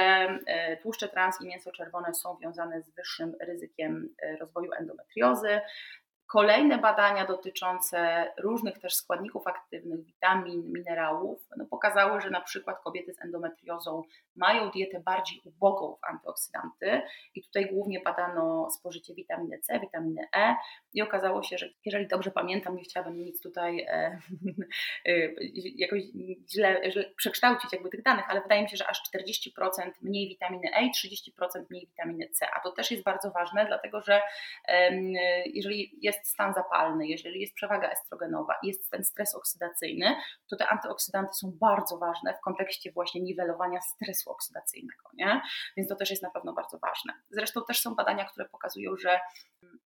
e, 0.47 0.77
tłuszcze 0.77 1.09
trans 1.09 1.41
i 1.41 1.47
mięso 1.47 1.73
czerwone 1.73 2.15
są 2.15 2.37
wiązane 2.37 2.83
z 2.83 2.91
wyższym 2.91 3.37
ryzykiem 3.41 4.15
e, 4.23 4.37
rozwoju 4.37 4.73
endometriozy. 4.73 5.61
Kolejne 6.33 6.79
badania 6.79 7.27
dotyczące 7.27 8.29
różnych 8.39 8.79
też 8.79 8.95
składników 8.95 9.47
aktywnych, 9.47 10.05
witamin, 10.05 10.73
minerałów, 10.73 11.49
no 11.57 11.67
pokazały, 11.67 12.21
że 12.21 12.31
na 12.31 12.41
przykład 12.41 12.81
kobiety 12.81 13.15
z 13.15 13.23
endometriozą 13.23 14.03
mają 14.37 14.71
dietę 14.71 15.01
bardziej 15.01 15.41
ubogą 15.45 15.97
w 15.97 16.05
antyoksydanty 16.05 17.03
i 17.35 17.43
tutaj 17.43 17.67
głównie 17.67 18.01
badano 18.01 18.71
spożycie 18.71 19.15
witaminy 19.15 19.59
C, 19.59 19.81
witaminy 19.81 20.29
E 20.37 20.57
i 20.93 21.03
okazało 21.03 21.43
się, 21.43 21.59
że 21.59 21.69
jeżeli 21.85 22.09
dobrze 22.09 22.31
pamiętam, 22.31 22.77
nie 22.77 22.83
chciałabym 22.83 23.25
nic 23.25 23.43
tutaj 23.43 23.81
e, 23.81 24.19
e, 25.07 25.13
jakoś 25.85 26.03
źle, 26.51 26.91
źle 26.91 27.05
przekształcić 27.17 27.73
jakby 27.73 27.91
tych 27.91 28.03
danych, 28.03 28.25
ale 28.29 28.41
wydaje 28.41 28.63
mi 28.63 28.71
się, 28.71 28.77
że 28.77 28.87
aż 28.87 29.03
40% 29.17 29.91
mniej 30.03 30.29
witaminy 30.29 30.71
E 30.75 30.85
i 30.85 30.91
30% 30.91 31.65
mniej 31.71 31.87
witaminy 31.87 32.29
C, 32.29 32.47
a 32.57 32.61
to 32.61 32.71
też 32.71 32.91
jest 32.91 33.03
bardzo 33.03 33.31
ważne, 33.31 33.67
dlatego 33.67 34.01
że 34.01 34.23
e, 34.69 34.95
jeżeli 35.47 35.99
jest 36.03 36.20
jest 36.21 36.33
stan 36.33 36.55
zapalny, 36.55 37.07
jeżeli 37.07 37.41
jest 37.41 37.55
przewaga 37.55 37.91
estrogenowa 37.91 38.55
i 38.63 38.67
jest 38.67 38.91
ten 38.91 39.05
stres 39.05 39.35
oksydacyjny, 39.35 40.17
to 40.51 40.57
te 40.57 40.69
antyoksydanty 40.69 41.35
są 41.35 41.53
bardzo 41.61 41.99
ważne 41.99 42.35
w 42.35 42.41
kontekście 42.41 42.93
właśnie 42.93 43.21
niwelowania 43.21 43.81
stresu 43.81 44.31
oksydacyjnego, 44.31 45.05
nie? 45.15 45.41
Więc 45.77 45.89
to 45.89 45.97
też 45.97 46.11
jest 46.11 46.23
na 46.23 46.31
pewno 46.31 46.53
bardzo 46.53 46.79
ważne. 46.79 47.13
Zresztą 47.31 47.61
też 47.65 47.81
są 47.81 47.95
badania, 47.95 48.25
które 48.25 48.49
pokazują, 48.49 48.97
że 48.97 49.21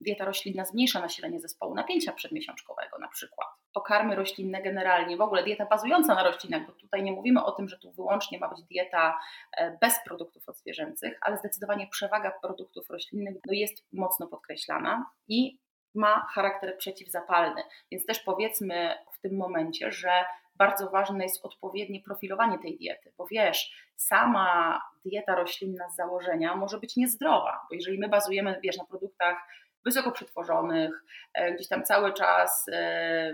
dieta 0.01 0.25
roślinna 0.25 0.65
zmniejsza 0.65 0.99
nasilenie 1.01 1.39
zespołu 1.39 1.75
napięcia 1.75 2.13
przedmiesiączkowego 2.13 2.97
na 2.99 3.07
przykład. 3.07 3.47
Pokarmy 3.73 4.15
roślinne 4.15 4.61
generalnie, 4.61 5.17
w 5.17 5.21
ogóle 5.21 5.43
dieta 5.43 5.65
bazująca 5.65 6.15
na 6.15 6.23
roślinach, 6.23 6.67
bo 6.67 6.73
tutaj 6.73 7.03
nie 7.03 7.11
mówimy 7.11 7.43
o 7.43 7.51
tym, 7.51 7.69
że 7.69 7.77
tu 7.77 7.91
wyłącznie 7.91 8.39
ma 8.39 8.49
być 8.49 8.63
dieta 8.63 9.19
e, 9.57 9.77
bez 9.81 10.03
produktów 10.05 10.49
odzwierzęcych, 10.49 11.17
ale 11.21 11.37
zdecydowanie 11.37 11.87
przewaga 11.87 12.31
produktów 12.41 12.89
roślinnych 12.89 13.35
no 13.47 13.53
jest 13.53 13.85
mocno 13.93 14.27
podkreślana 14.27 15.05
i 15.27 15.59
ma 15.95 16.27
charakter 16.33 16.77
przeciwzapalny. 16.77 17.61
Więc 17.91 18.05
też 18.05 18.19
powiedzmy 18.19 18.95
w 19.13 19.21
tym 19.21 19.37
momencie, 19.37 19.91
że 19.91 20.25
bardzo 20.55 20.89
ważne 20.89 21.23
jest 21.23 21.45
odpowiednie 21.45 22.01
profilowanie 22.01 22.59
tej 22.59 22.77
diety, 22.77 23.11
bo 23.17 23.27
wiesz, 23.27 23.75
sama 23.95 24.81
dieta 25.05 25.35
roślinna 25.35 25.89
z 25.89 25.95
założenia 25.95 26.55
może 26.55 26.79
być 26.79 26.95
niezdrowa, 26.95 27.59
bo 27.69 27.75
jeżeli 27.75 27.99
my 27.99 28.09
bazujemy 28.09 28.59
wiesz, 28.63 28.77
na 28.77 28.85
produktach 28.85 29.37
wysoko 29.85 30.11
przetworzonych, 30.11 31.03
e, 31.33 31.53
gdzieś 31.53 31.67
tam 31.67 31.83
cały 31.83 32.13
czas 32.13 32.65
e, 32.71 33.33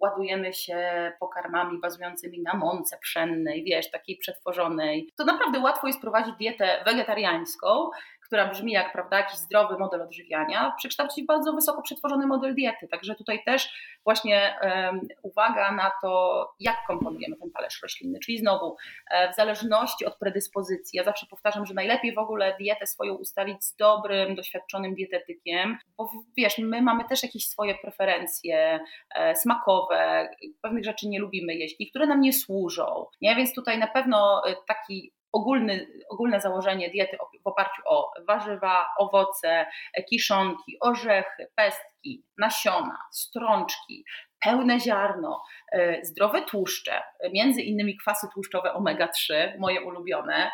ładujemy 0.00 0.52
się 0.52 1.12
pokarmami 1.20 1.80
bazującymi 1.80 2.42
na 2.42 2.54
mące 2.54 2.98
pszennej, 2.98 3.64
wiesz, 3.64 3.90
takiej 3.90 4.16
przetworzonej, 4.16 5.08
to 5.16 5.24
naprawdę 5.24 5.58
łatwo 5.58 5.86
jest 5.86 6.00
prowadzić 6.00 6.34
dietę 6.36 6.82
wegetariańską, 6.86 7.90
która 8.32 8.48
brzmi 8.48 8.72
jak 8.72 8.92
prawda, 8.92 9.16
jakiś 9.16 9.36
zdrowy 9.36 9.78
model 9.78 10.02
odżywiania, 10.02 10.74
przekształcić 10.78 11.24
w 11.24 11.26
bardzo 11.26 11.52
wysoko 11.52 11.82
przetworzony 11.82 12.26
model 12.26 12.54
diety. 12.54 12.88
Także 12.88 13.14
tutaj 13.14 13.44
też 13.44 13.68
właśnie 14.04 14.58
um, 14.62 15.00
uwaga 15.22 15.72
na 15.72 15.90
to, 16.02 16.54
jak 16.60 16.76
komponujemy 16.86 17.36
ten 17.36 17.50
talerz 17.50 17.82
roślinny. 17.82 18.18
Czyli 18.24 18.38
znowu, 18.38 18.76
e, 19.10 19.32
w 19.32 19.34
zależności 19.34 20.04
od 20.04 20.18
predyspozycji, 20.18 20.96
ja 20.96 21.04
zawsze 21.04 21.26
powtarzam, 21.26 21.66
że 21.66 21.74
najlepiej 21.74 22.14
w 22.14 22.18
ogóle 22.18 22.56
dietę 22.60 22.86
swoją 22.86 23.14
ustalić 23.14 23.64
z 23.64 23.76
dobrym, 23.76 24.34
doświadczonym 24.34 24.94
dietetykiem, 24.94 25.78
bo 25.96 26.10
wiesz, 26.36 26.58
my 26.58 26.82
mamy 26.82 27.04
też 27.04 27.22
jakieś 27.22 27.46
swoje 27.48 27.74
preferencje 27.74 28.80
e, 29.14 29.36
smakowe, 29.36 30.28
pewnych 30.62 30.84
rzeczy 30.84 31.08
nie 31.08 31.20
lubimy 31.20 31.54
jeść, 31.54 31.76
niektóre 31.80 32.06
nam 32.06 32.20
nie 32.20 32.32
służą. 32.32 33.06
Nie? 33.20 33.36
Więc 33.36 33.54
tutaj 33.54 33.78
na 33.78 33.86
pewno 33.86 34.42
e, 34.46 34.54
taki 34.68 35.12
ogólny, 35.32 35.86
ogólne 36.08 36.40
założenie 36.40 36.90
diety 36.90 37.16
w 37.42 37.46
oparciu 37.46 37.82
o 37.84 38.12
warzywa, 38.28 38.86
owoce, 38.98 39.66
kiszonki, 40.10 40.76
orzechy, 40.80 41.48
pestki, 41.54 42.24
nasiona, 42.38 42.98
strączki, 43.12 44.04
pełne 44.44 44.80
ziarno, 44.80 45.42
e, 45.72 46.04
zdrowe 46.04 46.42
tłuszcze, 46.42 47.02
między 47.32 47.62
innymi 47.62 47.96
kwasy 47.96 48.26
tłuszczowe 48.34 48.72
omega-3, 48.72 49.34
moje 49.58 49.80
ulubione, 49.80 50.50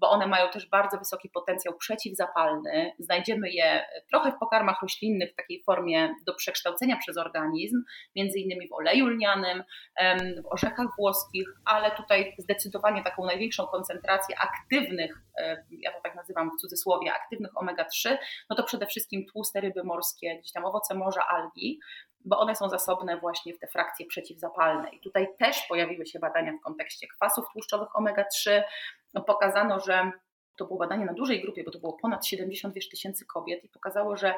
bo 0.00 0.10
one 0.10 0.26
mają 0.26 0.50
też 0.50 0.68
bardzo 0.68 0.98
wysoki 0.98 1.28
potencjał 1.28 1.74
przeciwzapalny. 1.74 2.92
Znajdziemy 2.98 3.50
je 3.50 3.86
trochę 4.10 4.32
w 4.32 4.38
pokarmach 4.38 4.82
roślinnych 4.82 5.32
w 5.32 5.36
takiej 5.36 5.62
formie 5.62 6.14
do 6.26 6.34
przekształcenia 6.34 6.96
przez 6.96 7.16
organizm, 7.16 7.82
między 8.16 8.38
innymi 8.38 8.68
w 8.68 8.72
oleju 8.72 9.06
lnianym, 9.06 9.62
w 10.42 10.52
orzechach 10.52 10.86
włoskich, 10.98 11.48
ale 11.64 11.90
tutaj 11.90 12.34
zdecydowanie 12.38 13.04
taką 13.04 13.24
największą 13.24 13.66
koncentrację 13.66 14.36
aktywnych, 14.38 15.22
e, 15.38 15.64
ja 15.70 15.92
to 15.92 16.00
tak 16.02 16.14
nazywam 16.14 16.50
w 16.50 16.60
cudzysłowie, 16.60 17.12
aktywnych 17.12 17.50
omega-3, 17.56 18.16
no 18.50 18.56
to 18.56 18.62
przede 18.62 18.86
wszystkim 18.86 19.26
tłuste 19.32 19.60
ryby 19.60 19.84
morskie, 19.84 20.38
gdzieś 20.38 20.52
tam 20.52 20.64
owoce 20.64 20.94
morza, 20.94 21.26
algi, 21.28 21.80
bo 22.26 22.38
one 22.38 22.56
są 22.56 22.68
zasobne 22.68 23.20
właśnie 23.20 23.54
w 23.54 23.58
te 23.58 23.66
frakcje 23.66 24.06
przeciwzapalne. 24.06 24.88
I 24.88 25.00
tutaj 25.00 25.28
też 25.38 25.62
pojawiły 25.68 26.06
się 26.06 26.18
badania 26.18 26.52
w 26.52 26.64
kontekście 26.64 27.06
kwasów 27.08 27.44
tłuszczowych 27.52 27.88
omega-3. 27.96 28.62
No, 29.14 29.22
pokazano, 29.22 29.80
że 29.80 30.10
to 30.56 30.66
było 30.66 30.78
badanie 30.78 31.04
na 31.04 31.12
dużej 31.12 31.42
grupie, 31.42 31.64
bo 31.64 31.70
to 31.70 31.78
było 31.78 31.92
ponad 31.92 32.26
70 32.26 32.74
tysięcy 32.90 33.26
kobiet 33.26 33.64
i 33.64 33.68
pokazało, 33.68 34.16
że 34.16 34.34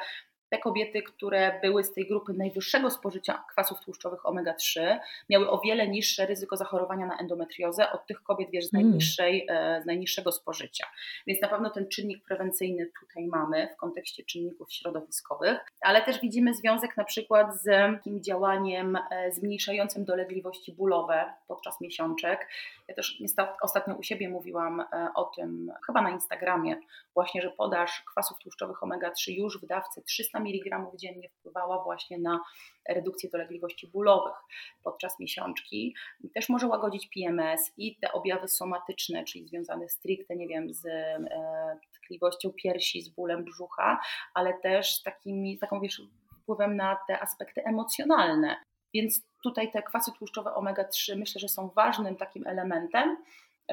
te 0.51 0.59
kobiety, 0.59 1.03
które 1.03 1.61
były 1.63 1.85
z 1.85 1.93
tej 1.93 2.09
grupy 2.09 2.33
najwyższego 2.33 2.91
spożycia 2.91 3.45
kwasów 3.51 3.81
tłuszczowych 3.81 4.23
omega-3, 4.23 4.99
miały 5.31 5.51
o 5.51 5.61
wiele 5.61 5.89
niższe 5.89 6.27
ryzyko 6.27 6.57
zachorowania 6.57 7.07
na 7.07 7.19
endometriozę 7.19 7.93
od 7.93 8.07
tych 8.07 8.23
kobiet, 8.23 8.51
wiesz, 8.51 8.67
z, 8.67 8.75
mm. 8.75 8.87
najniższej, 8.87 9.47
mm. 9.49 9.83
z 9.83 9.87
najniższego 9.87 10.33
spożycia. 10.33 10.87
Więc 11.27 11.43
na 11.43 11.49
pewno 11.49 11.71
ten 11.71 11.89
czynnik 11.89 12.25
prewencyjny 12.25 12.91
tutaj 13.01 13.27
mamy 13.27 13.69
w 13.75 13.77
kontekście 13.77 14.25
czynników 14.25 14.73
środowiskowych, 14.73 15.59
ale 15.81 16.03
też 16.03 16.21
widzimy 16.21 16.55
związek 16.55 16.97
na 16.97 17.05
przykład 17.05 17.63
z 17.63 17.67
takim 18.09 18.23
działaniem 18.23 18.97
e, 18.97 19.33
zmniejszającym 19.33 20.05
dolegliwości 20.05 20.73
bólowe 20.73 21.35
podczas 21.49 21.81
miesiączek. 21.81 22.49
Ja 22.89 22.95
też 22.95 23.23
ostatnio 23.63 23.95
u 23.95 24.03
siebie 24.03 24.29
mówiłam 24.29 24.81
e, 24.81 25.09
o 25.15 25.25
tym, 25.25 25.73
chyba 25.87 26.03
na 26.03 26.11
Instagramie, 26.11 26.77
właśnie, 27.15 27.43
że 27.43 27.51
podaż 27.51 28.03
kwasów 28.11 28.39
tłuszczowych 28.39 28.81
omega-3 28.81 29.31
już 29.31 29.61
w 29.63 29.67
dawce 29.67 30.03
300 30.03 30.38
mg 30.39 30.91
dziennie 30.95 31.29
wpływała 31.29 31.85
właśnie 31.85 32.19
na 32.19 32.41
redukcję 32.89 33.31
dolegliwości 33.31 33.87
bólowych 33.87 34.37
podczas 34.85 35.21
miesiączki. 35.21 35.95
Też 36.35 36.49
może 36.49 36.67
łagodzić 36.67 37.09
PMS 37.15 37.73
i 37.77 37.97
te 37.97 38.13
objawy 38.13 38.49
somatyczne, 38.49 39.25
czyli 39.25 39.49
związane 39.49 39.89
stricte, 39.89 40.37
nie 40.37 40.49
wiem, 40.49 40.75
z 40.75 40.87
e, 40.87 41.79
tkliwością 41.95 42.53
piersi, 42.53 43.03
z 43.03 43.09
bólem 43.09 43.45
brzucha, 43.45 44.01
ale 44.35 44.55
też 44.55 45.03
takimi, 45.03 45.59
taką 45.59 45.81
wiesz, 45.81 46.03
wpływem 46.43 46.77
na 46.77 46.99
te 47.09 47.21
aspekty 47.21 47.65
emocjonalne. 47.65 48.57
Więc 48.95 49.23
tutaj 49.43 49.73
te 49.73 49.83
kwasy 49.83 50.13
tłuszczowe 50.19 50.51
omega-3 50.51 51.17
myślę, 51.17 51.41
że 51.41 51.49
są 51.49 51.69
ważnym 51.69 52.17
takim 52.17 52.47
elementem, 52.47 53.17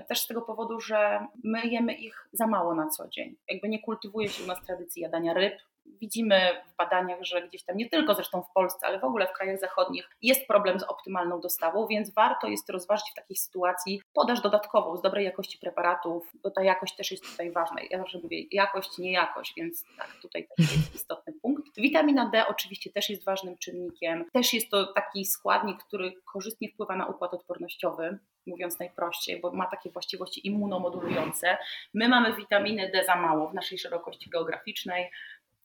też 0.01 0.22
z 0.22 0.28
tego 0.28 0.41
powodu, 0.41 0.80
że 0.80 1.28
my 1.43 1.68
jemy 1.68 1.93
ich 1.93 2.28
za 2.34 2.47
mało 2.47 2.76
na 2.76 2.88
co 2.88 3.07
dzień. 3.07 3.36
Jakby 3.49 3.70
nie 3.70 3.82
kultywuje 3.82 4.30
się 4.30 4.43
u 4.43 4.47
nas 4.47 4.61
tradycji 4.61 5.01
jadania 5.01 5.34
ryb, 5.34 5.53
widzimy 6.06 6.64
w 6.74 6.78
badaniach, 6.78 7.20
że 7.22 7.47
gdzieś 7.47 7.64
tam 7.64 7.78
nie 7.78 7.89
tylko 7.89 8.16
zresztą 8.16 8.41
w 8.41 8.53
Polsce, 8.53 8.88
ale 8.88 8.99
w 8.99 9.03
ogóle 9.03 9.28
w 9.28 9.34
krajach 9.34 9.60
zachodnich 9.60 10.10
jest 10.22 10.47
problem 10.47 10.80
z 10.80 10.84
optymalną 10.84 11.41
dostawą, 11.41 11.88
więc 11.88 12.14
warto 12.14 12.47
jest 12.47 12.70
rozważyć 12.70 13.06
w 13.12 13.16
takiej 13.16 13.38
sytuacji 13.38 14.01
podaż 14.14 14.41
dodatkową 14.41 14.97
z 14.97 15.01
dobrej 15.01 15.26
jakości 15.26 15.58
preparatów, 15.58 16.32
bo 16.43 16.51
ta 16.51 16.64
jakość 16.64 16.95
też 16.95 17.12
jest 17.12 17.24
tutaj 17.32 17.51
ważna. 17.51 17.78
Ja 17.89 17.97
zawsze 17.97 18.20
mówię 18.24 18.43
jakość, 18.51 18.97
nie 18.97 19.12
jakość, 19.12 19.53
więc 19.58 19.84
tak, 19.97 20.08
tutaj 20.22 20.47
też 20.58 20.72
jest 20.78 20.95
istotny 20.95 21.34
punkt. 21.41 21.64
Witamina 21.78 22.30
D 22.30 22.47
oczywiście 22.47 22.91
też 22.91 23.10
jest 23.10 23.26
ważnym 23.26 23.58
czynnikiem. 23.58 24.26
Też 24.34 24.53
jest 24.53 24.70
to 24.72 24.93
taki 24.93 25.26
składnik, 25.26 25.84
który 25.84 26.14
korzystnie 26.34 26.70
wpływa 26.70 26.95
na 26.95 27.06
układ 27.06 27.34
odpornościowy 27.34 28.20
mówiąc 28.47 28.80
najprościej, 28.80 29.41
bo 29.41 29.51
ma 29.51 29.66
takie 29.66 29.91
właściwości 29.91 30.47
immunomodulujące. 30.47 31.58
My 31.93 32.10
mamy 32.10 32.36
witaminy 32.36 32.91
D 32.93 33.03
za 33.06 33.16
mało 33.16 33.49
w 33.49 33.53
naszej 33.53 33.78
szerokości 33.78 34.30
geograficznej 34.30 35.12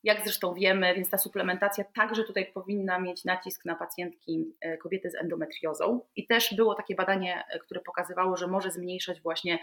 jak 0.03 0.23
zresztą 0.23 0.53
wiemy, 0.53 0.95
więc 0.95 1.09
ta 1.09 1.17
suplementacja 1.17 1.83
także 1.95 2.23
tutaj 2.23 2.51
powinna 2.53 2.99
mieć 2.99 3.25
nacisk 3.25 3.65
na 3.65 3.75
pacjentki, 3.75 4.45
e, 4.61 4.77
kobiety 4.77 5.09
z 5.09 5.15
endometriozą. 5.15 6.01
I 6.15 6.27
też 6.27 6.53
było 6.55 6.75
takie 6.75 6.95
badanie, 6.95 7.43
e, 7.49 7.59
które 7.59 7.81
pokazywało, 7.81 8.37
że 8.37 8.47
może 8.47 8.71
zmniejszać 8.71 9.21
właśnie, 9.21 9.59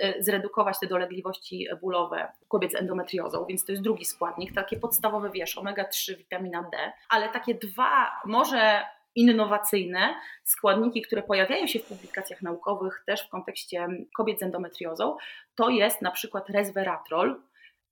e, 0.00 0.22
zredukować 0.22 0.78
te 0.80 0.86
dolegliwości 0.86 1.66
bólowe 1.80 2.32
kobiet 2.48 2.72
z 2.72 2.74
endometriozą, 2.74 3.46
więc 3.48 3.64
to 3.64 3.72
jest 3.72 3.84
drugi 3.84 4.04
składnik, 4.04 4.54
takie 4.54 4.76
podstawowe, 4.76 5.30
wiesz, 5.30 5.58
omega-3, 5.58 6.16
witamina 6.16 6.62
D, 6.72 6.92
ale 7.08 7.28
takie 7.28 7.54
dwa, 7.54 8.20
może 8.24 8.82
innowacyjne 9.14 10.14
składniki, 10.44 11.02
które 11.02 11.22
pojawiają 11.22 11.66
się 11.66 11.78
w 11.78 11.86
publikacjach 11.86 12.42
naukowych 12.42 13.02
też 13.06 13.22
w 13.22 13.28
kontekście 13.28 13.88
kobiet 14.16 14.38
z 14.38 14.42
endometriozą, 14.42 15.16
to 15.54 15.68
jest 15.68 16.02
na 16.02 16.10
przykład 16.10 16.50
resveratrol, 16.50 17.42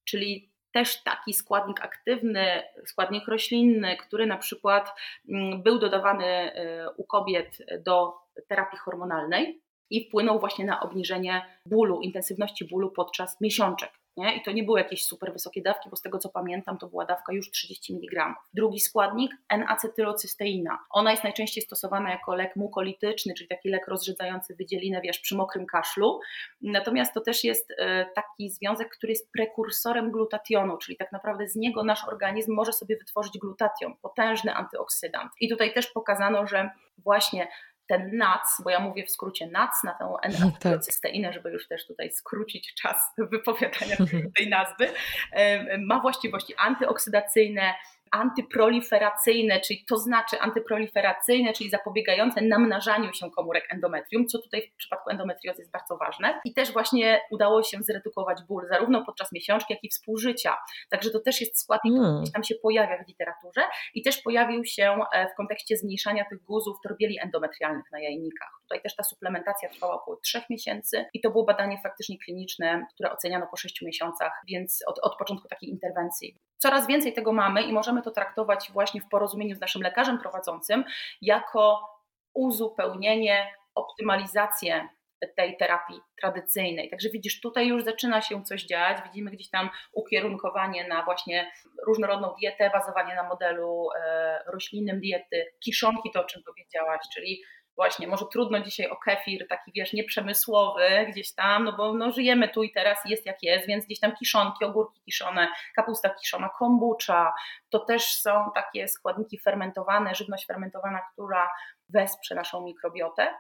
czyli 0.05 0.56
też 0.77 1.03
taki 1.03 1.33
składnik 1.33 1.85
aktywny, 1.85 2.63
składnik 2.87 3.29
roślinny, 3.29 3.97
który 3.97 4.27
na 4.27 4.37
przykład 4.37 4.93
mm, 5.29 5.63
był 5.63 5.79
dodawany 5.79 6.27
y, 6.27 6.91
u 6.97 7.05
kobiet 7.05 7.59
do 7.85 8.15
terapii 8.49 8.79
hormonalnej 8.79 9.63
i 9.91 10.09
wpłynął 10.09 10.39
właśnie 10.39 10.65
na 10.65 10.81
obniżenie 10.81 11.47
bólu, 11.67 12.01
intensywności 12.01 12.65
bólu 12.65 12.91
podczas 12.91 13.41
miesiączek. 13.41 13.91
Nie? 14.17 14.37
I 14.37 14.43
to 14.43 14.53
nie 14.53 14.63
były 14.63 14.79
jakieś 14.79 15.05
super 15.05 15.33
wysokie 15.33 15.63
dawki, 15.63 15.91
bo 15.91 15.97
z 15.97 16.03
tego 16.03 16.19
co 16.19 16.29
pamiętam, 16.29 16.79
to 16.79 16.87
była 16.87 17.05
dawka 17.05 17.33
już 17.33 17.51
30 17.51 17.95
mg. 17.95 18.35
Drugi 18.55 18.81
składnik, 18.81 19.33
N-acetylocysteina. 19.49 20.79
Ona 20.91 21.11
jest 21.11 21.25
najczęściej 21.25 21.65
stosowana 21.65 22.11
jako 22.11 22.35
lek 22.35 22.57
mukolityczny, 22.57 23.35
czyli 23.35 23.49
taki 23.49 23.69
lek 23.69 23.89
rozrzedzający 23.89 24.55
wydzielinę, 24.55 25.01
wiesz, 25.01 25.19
przy 25.19 25.37
mokrym 25.37 25.67
kaszlu. 25.67 26.21
Natomiast 26.63 27.15
to 27.15 27.21
też 27.21 27.45
jest 27.45 27.71
e, 27.79 28.07
taki 28.15 28.51
związek, 28.51 28.89
który 28.89 29.13
jest 29.13 29.33
prekursorem 29.33 30.11
glutationu, 30.11 30.77
czyli 30.77 30.97
tak 30.97 31.13
naprawdę 31.13 31.49
z 31.49 31.57
niego 31.57 31.85
nasz 31.85 32.09
organizm 32.09 32.55
może 32.55 32.73
sobie 32.73 32.97
wytworzyć 32.97 33.39
glutation, 33.39 33.97
potężny 34.03 34.55
antyoksydant. 34.55 35.33
I 35.41 35.49
tutaj 35.49 35.75
też 35.75 35.87
pokazano, 35.87 36.47
że 36.47 36.71
właśnie 36.99 37.49
ten 37.89 38.17
NAC, 38.17 38.61
bo 38.65 38.71
ja 38.71 38.81
mówię 38.81 39.07
w 39.07 39.11
skrócie 39.11 39.47
NAC 39.47 39.85
na 39.85 39.95
tę 39.95 40.15
N-acetylcysteinę, 40.23 41.33
żeby 41.33 41.51
już 41.51 41.69
też 41.69 41.87
tutaj 41.87 42.13
skrócić 42.13 42.75
czas 42.75 42.97
wypowiadania 43.33 43.97
tej 44.37 44.49
nazwy, 44.49 44.89
ma 45.79 46.01
właściwości 46.01 46.55
antyoksydacyjne, 46.57 47.75
antyproliferacyjne, 48.11 49.61
czyli 49.61 49.85
to 49.89 49.99
znaczy 49.99 50.41
antyproliferacyjne, 50.41 51.53
czyli 51.53 51.71
zapobiegające 51.71 52.41
namnażaniu 52.41 53.13
się 53.13 53.31
komórek 53.31 53.65
endometrium, 53.71 54.27
co 54.27 54.39
tutaj 54.39 54.71
w 54.75 54.77
przypadku 54.77 55.11
endometriozy 55.11 55.61
jest 55.63 55.73
bardzo 55.73 55.97
ważne. 55.97 56.41
I 56.45 56.55
też 56.55 56.73
właśnie 56.73 57.21
udało 57.31 57.63
się 57.63 57.83
zredukować 57.83 58.39
ból 58.49 58.67
zarówno 58.69 59.05
podczas 59.05 59.33
miesiączki, 59.33 59.73
jak 59.75 59.85
i 59.85 59.89
współżycia. 59.89 60.57
Także 60.91 61.11
to 61.11 61.21
też 61.21 61.41
jest 61.41 61.61
składnik, 61.61 61.95
który 61.95 62.07
hmm. 62.07 62.33
tam 62.33 62.45
się 62.45 62.55
pojawia 62.55 63.05
w 63.05 63.09
literaturze 63.09 63.63
i 63.95 64.03
też 64.03 64.23
pojawił 64.23 64.65
się 64.65 64.99
e, 65.13 65.29
w 65.29 65.35
kontekście 65.37 65.77
zmniejszania 65.77 66.25
tych 66.31 66.43
guzów 66.43 66.77
torbieli 66.83 67.19
endometrialnych 67.23 67.85
na 67.93 68.01
jajnikach. 68.01 68.51
Tutaj 68.63 68.83
też 68.83 68.97
ta 68.97 69.05
suplementacja 69.05 69.69
trwała 69.69 69.95
około 69.95 70.17
3 70.17 70.43
miesięcy 70.51 71.05
i 71.15 71.21
to 71.21 71.31
było 71.31 71.45
badanie 71.45 71.79
faktycznie 71.83 72.19
kliniczne, 72.19 72.87
które 72.95 73.13
oceniano 73.13 73.47
po 73.51 73.57
6 73.57 73.83
miesiącach, 73.83 74.33
więc 74.49 74.85
od, 74.87 74.99
od 74.99 75.17
początku 75.19 75.49
takiej 75.49 75.71
interwencji 75.71 76.37
coraz 76.67 76.87
więcej 76.87 77.13
tego 77.13 77.33
mamy 77.33 77.63
i 77.63 77.73
możemy 77.73 78.03
to 78.03 78.11
traktować 78.11 78.71
właśnie 78.73 79.01
w 79.01 79.09
porozumieniu 79.09 79.55
z 79.55 79.61
naszym 79.61 79.83
lekarzem 79.83 80.19
prowadzącym 80.19 80.85
jako 81.23 81.81
uzupełnienie, 82.35 83.53
optymalizację 83.75 84.89
tej 85.37 85.57
terapii 85.57 86.01
tradycyjnej. 86.21 86.91
Także 86.91 87.09
widzisz, 87.11 87.41
tutaj 87.41 87.69
już 87.69 87.85
zaczyna 87.85 88.23
się 88.23 88.43
coś 88.43 88.65
dziać. 88.65 88.99
Widzimy 89.05 89.31
gdzieś 89.31 89.51
tam 89.51 89.71
ukierunkowanie 89.93 90.89
na 90.89 91.05
właśnie 91.05 91.53
różnorodną 91.87 92.35
dietę, 92.41 92.71
bazowanie 92.71 93.15
na 93.15 93.29
modelu 93.29 93.89
e, 94.01 94.39
roślinnym 94.47 95.01
diety, 95.01 95.47
kiszonki, 95.65 96.11
to 96.15 96.21
o 96.21 96.25
czym 96.25 96.43
powiedziałaś, 96.43 97.01
czyli 97.15 97.43
właśnie, 97.77 98.09
może 98.09 98.25
trudno 98.33 98.61
dzisiaj 98.61 98.91
o 98.91 98.97
kefir 98.97 99.49
taki, 99.49 99.73
wiesz, 99.75 99.93
nieprzemysłowy 99.93 101.07
gdzieś 101.09 101.35
tam, 101.35 101.65
no 101.65 101.73
bo 101.73 101.95
no, 101.95 102.13
żyjemy 102.13 102.49
tu 102.49 102.63
i 102.63 102.73
teraz, 102.73 102.99
jest 103.05 103.27
jak 103.27 103.43
jest, 103.43 103.67
więc 103.67 103.85
gdzieś 103.85 104.01
tam 104.01 104.17
kiszonki, 104.17 104.65
ogórki 104.65 105.01
kiszone, 105.05 105.49
kapusta 105.77 106.11
kiszona, 106.11 106.51
kombucha, 106.59 107.35
to 107.71 107.79
też 107.79 108.05
są 108.05 108.51
takie 108.55 108.89
składniki 108.89 109.39
fermentowane, 109.39 110.15
żywność 110.15 110.47
fermentowana, 110.47 111.01
która 111.13 111.49
wesprze 111.89 112.35
naszą 112.35 112.65
mikrobiotę. 112.65 113.35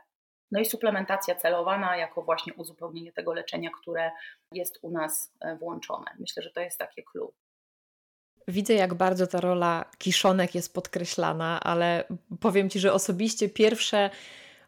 No 0.50 0.60
i 0.60 0.64
suplementacja 0.64 1.34
celowana 1.34 1.96
jako 1.96 2.22
właśnie 2.22 2.54
uzupełnienie 2.54 3.12
tego 3.12 3.34
leczenia, 3.34 3.70
które 3.80 4.10
jest 4.52 4.78
u 4.82 4.90
nas 4.90 5.32
e, 5.40 5.56
włączone. 5.56 6.10
Myślę, 6.18 6.42
że 6.42 6.50
to 6.50 6.60
jest 6.60 6.78
takie 6.78 7.02
clue. 7.02 7.32
Widzę, 8.48 8.74
jak 8.74 8.94
bardzo 8.94 9.26
ta 9.26 9.40
rola 9.40 9.84
kiszonek 9.98 10.54
jest 10.54 10.74
podkreślana, 10.74 11.60
ale 11.60 12.04
powiem 12.40 12.70
Ci, 12.70 12.80
że 12.80 12.92
osobiście 12.92 13.48
pierwsze, 13.48 14.10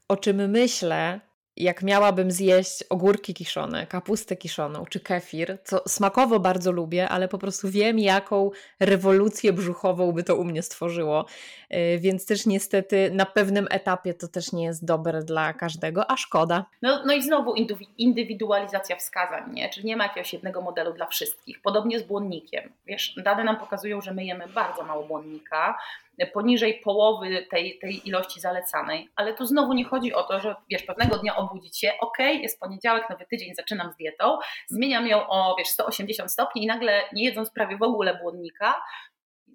o 0.08 0.16
czym 0.16 0.50
myślę, 0.50 1.20
jak 1.58 1.82
miałabym 1.82 2.30
zjeść 2.30 2.84
ogórki 2.90 3.34
kiszone, 3.34 3.86
kapustę 3.86 4.36
kiszoną 4.36 4.84
czy 4.90 5.00
kefir, 5.00 5.58
co 5.64 5.82
smakowo 5.88 6.40
bardzo 6.40 6.72
lubię, 6.72 7.08
ale 7.08 7.28
po 7.28 7.38
prostu 7.38 7.68
wiem, 7.68 7.98
jaką 7.98 8.50
rewolucję 8.80 9.52
brzuchową 9.52 10.12
by 10.12 10.24
to 10.24 10.36
u 10.36 10.44
mnie 10.44 10.62
stworzyło. 10.62 11.26
Y, 11.74 11.98
więc 11.98 12.26
też 12.26 12.46
niestety 12.46 13.10
na 13.12 13.26
pewnym 13.26 13.66
etapie 13.70 14.14
to 14.14 14.28
też 14.28 14.52
nie 14.52 14.64
jest 14.64 14.84
dobre 14.84 15.22
dla 15.22 15.52
każdego, 15.52 16.10
a 16.10 16.16
szkoda. 16.16 16.64
No, 16.82 17.02
no 17.06 17.14
i 17.14 17.22
znowu 17.22 17.54
indywidualizacja 17.98 18.96
wskazań, 18.96 19.54
nie? 19.54 19.68
czyli 19.68 19.86
nie 19.86 19.96
ma 19.96 20.04
jakiegoś 20.04 20.32
jednego 20.32 20.60
modelu 20.60 20.92
dla 20.92 21.06
wszystkich. 21.06 21.62
Podobnie 21.62 22.00
z 22.00 22.02
błonnikiem. 22.02 22.72
Wiesz, 22.86 23.14
dane 23.24 23.44
nam 23.44 23.56
pokazują, 23.56 24.00
że 24.00 24.14
my 24.14 24.24
jemy 24.24 24.48
bardzo 24.48 24.84
mało 24.84 25.04
błonnika, 25.04 25.78
poniżej 26.26 26.80
połowy 26.84 27.46
tej, 27.50 27.78
tej 27.78 28.08
ilości 28.08 28.40
zalecanej, 28.40 29.08
ale 29.16 29.34
tu 29.34 29.46
znowu 29.46 29.72
nie 29.72 29.84
chodzi 29.84 30.14
o 30.14 30.22
to, 30.22 30.40
że 30.40 30.56
wiesz, 30.70 30.82
pewnego 30.82 31.18
dnia 31.18 31.36
obudzić 31.36 31.78
się, 31.78 31.92
ok, 32.00 32.18
jest 32.18 32.60
poniedziałek, 32.60 33.10
nowy 33.10 33.26
tydzień, 33.30 33.54
zaczynam 33.54 33.92
z 33.92 33.96
dietą, 33.96 34.38
zmieniam 34.68 35.06
ją 35.06 35.28
o 35.28 35.54
wiesz, 35.58 35.68
180 35.68 36.32
stopni 36.32 36.64
i 36.64 36.66
nagle 36.66 37.02
nie 37.12 37.24
jedząc 37.24 37.50
prawie 37.50 37.76
w 37.76 37.82
ogóle 37.82 38.18
błonnika, 38.22 38.74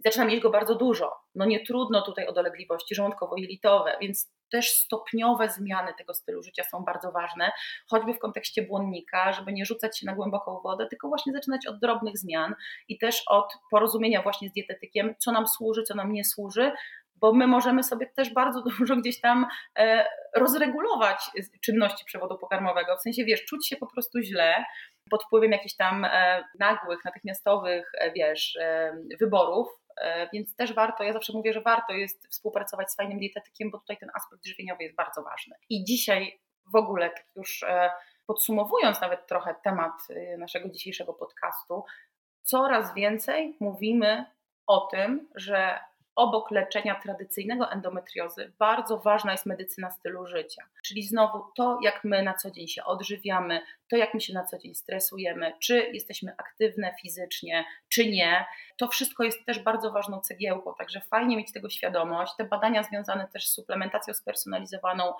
zaczynam 0.05 0.27
mieć 0.27 0.41
go 0.41 0.49
bardzo 0.49 0.75
dużo. 0.75 1.11
No 1.35 1.45
nie 1.45 1.65
trudno 1.65 2.01
tutaj 2.01 2.27
o 2.27 2.33
dolegliwości 2.33 2.95
żołądkowo-jelitowe, 2.95 3.91
więc 4.01 4.33
też 4.51 4.71
stopniowe 4.71 5.49
zmiany 5.49 5.93
tego 5.97 6.13
stylu 6.13 6.43
życia 6.43 6.63
są 6.63 6.83
bardzo 6.83 7.11
ważne, 7.11 7.51
choćby 7.89 8.13
w 8.13 8.19
kontekście 8.19 8.61
błonnika, 8.61 9.33
żeby 9.33 9.53
nie 9.53 9.65
rzucać 9.65 9.99
się 9.99 10.05
na 10.05 10.15
głęboką 10.15 10.61
wodę, 10.63 10.87
tylko 10.89 11.07
właśnie 11.07 11.33
zaczynać 11.33 11.67
od 11.67 11.79
drobnych 11.79 12.17
zmian 12.17 12.55
i 12.87 12.97
też 12.97 13.23
od 13.27 13.53
porozumienia 13.71 14.21
właśnie 14.21 14.49
z 14.49 14.53
dietetykiem, 14.53 15.15
co 15.19 15.31
nam 15.31 15.47
służy, 15.47 15.83
co 15.83 15.95
nam 15.95 16.13
nie 16.13 16.23
służy, 16.23 16.71
bo 17.23 17.33
my 17.33 17.47
możemy 17.47 17.83
sobie 17.83 18.07
też 18.15 18.33
bardzo 18.33 18.61
dużo 18.79 18.95
gdzieś 18.95 19.21
tam 19.21 19.45
e, 19.79 20.05
rozregulować 20.35 21.31
czynności 21.65 22.05
przewodu 22.05 22.37
pokarmowego. 22.37 22.97
W 22.97 23.01
sensie, 23.01 23.25
wiesz, 23.25 23.45
czuć 23.45 23.67
się 23.67 23.77
po 23.77 23.87
prostu 23.87 24.21
źle 24.21 24.65
pod 25.09 25.23
wpływem 25.23 25.51
jakichś 25.51 25.75
tam 25.75 26.05
e, 26.05 26.43
nagłych, 26.59 27.05
natychmiastowych, 27.05 27.91
e, 27.97 28.11
wiesz, 28.11 28.57
wyborów, 29.19 29.67
więc 30.33 30.55
też 30.55 30.73
warto, 30.73 31.03
ja 31.03 31.13
zawsze 31.13 31.33
mówię, 31.33 31.53
że 31.53 31.61
warto 31.61 31.93
jest 31.93 32.27
współpracować 32.27 32.91
z 32.91 32.95
fajnym 32.95 33.19
dietetykiem, 33.19 33.71
bo 33.71 33.79
tutaj 33.79 33.97
ten 33.97 34.11
aspekt 34.13 34.45
żywieniowy 34.45 34.83
jest 34.83 34.95
bardzo 34.95 35.23
ważny. 35.23 35.55
I 35.69 35.83
dzisiaj 35.83 36.39
w 36.73 36.75
ogóle, 36.75 37.09
tak 37.09 37.25
już 37.35 37.63
e, 37.63 37.91
podsumowując 38.27 39.01
nawet 39.01 39.27
trochę 39.27 39.55
temat 39.63 39.93
e, 40.09 40.37
naszego 40.37 40.69
dzisiejszego 40.69 41.13
podcastu, 41.13 41.83
coraz 42.43 42.93
więcej 42.93 43.57
mówimy 43.59 44.25
o 44.67 44.79
tym, 44.79 45.29
że 45.35 45.79
obok 46.15 46.51
leczenia 46.51 46.95
tradycyjnego 46.95 47.71
endometriozy 47.71 48.53
bardzo 48.59 48.97
ważna 48.97 49.31
jest 49.31 49.45
medycyna 49.45 49.91
stylu 49.91 50.25
życia. 50.25 50.63
Czyli 50.83 51.03
znowu 51.03 51.43
to, 51.55 51.79
jak 51.83 52.03
my 52.03 52.23
na 52.23 52.33
co 52.33 52.51
dzień 52.51 52.67
się 52.67 52.83
odżywiamy, 52.83 53.61
to 53.87 53.97
jak 53.97 54.13
my 54.13 54.21
się 54.21 54.33
na 54.33 54.43
co 54.43 54.57
dzień 54.57 54.75
stresujemy, 54.75 55.53
czy 55.59 55.89
jesteśmy 55.93 56.35
aktywne 56.37 56.95
fizycznie, 57.01 57.65
czy 57.89 58.09
nie, 58.09 58.45
to 58.77 58.87
wszystko 58.87 59.23
jest 59.23 59.45
też 59.45 59.59
bardzo 59.59 59.91
ważną 59.91 60.19
cegiełką, 60.19 60.73
także 60.77 61.01
fajnie 61.01 61.37
mieć 61.37 61.51
tego 61.51 61.69
świadomość. 61.69 62.33
Te 62.37 62.43
badania 62.43 62.83
związane 62.83 63.27
też 63.27 63.47
z 63.47 63.53
suplementacją 63.53 64.13
spersonalizowaną 64.13 65.13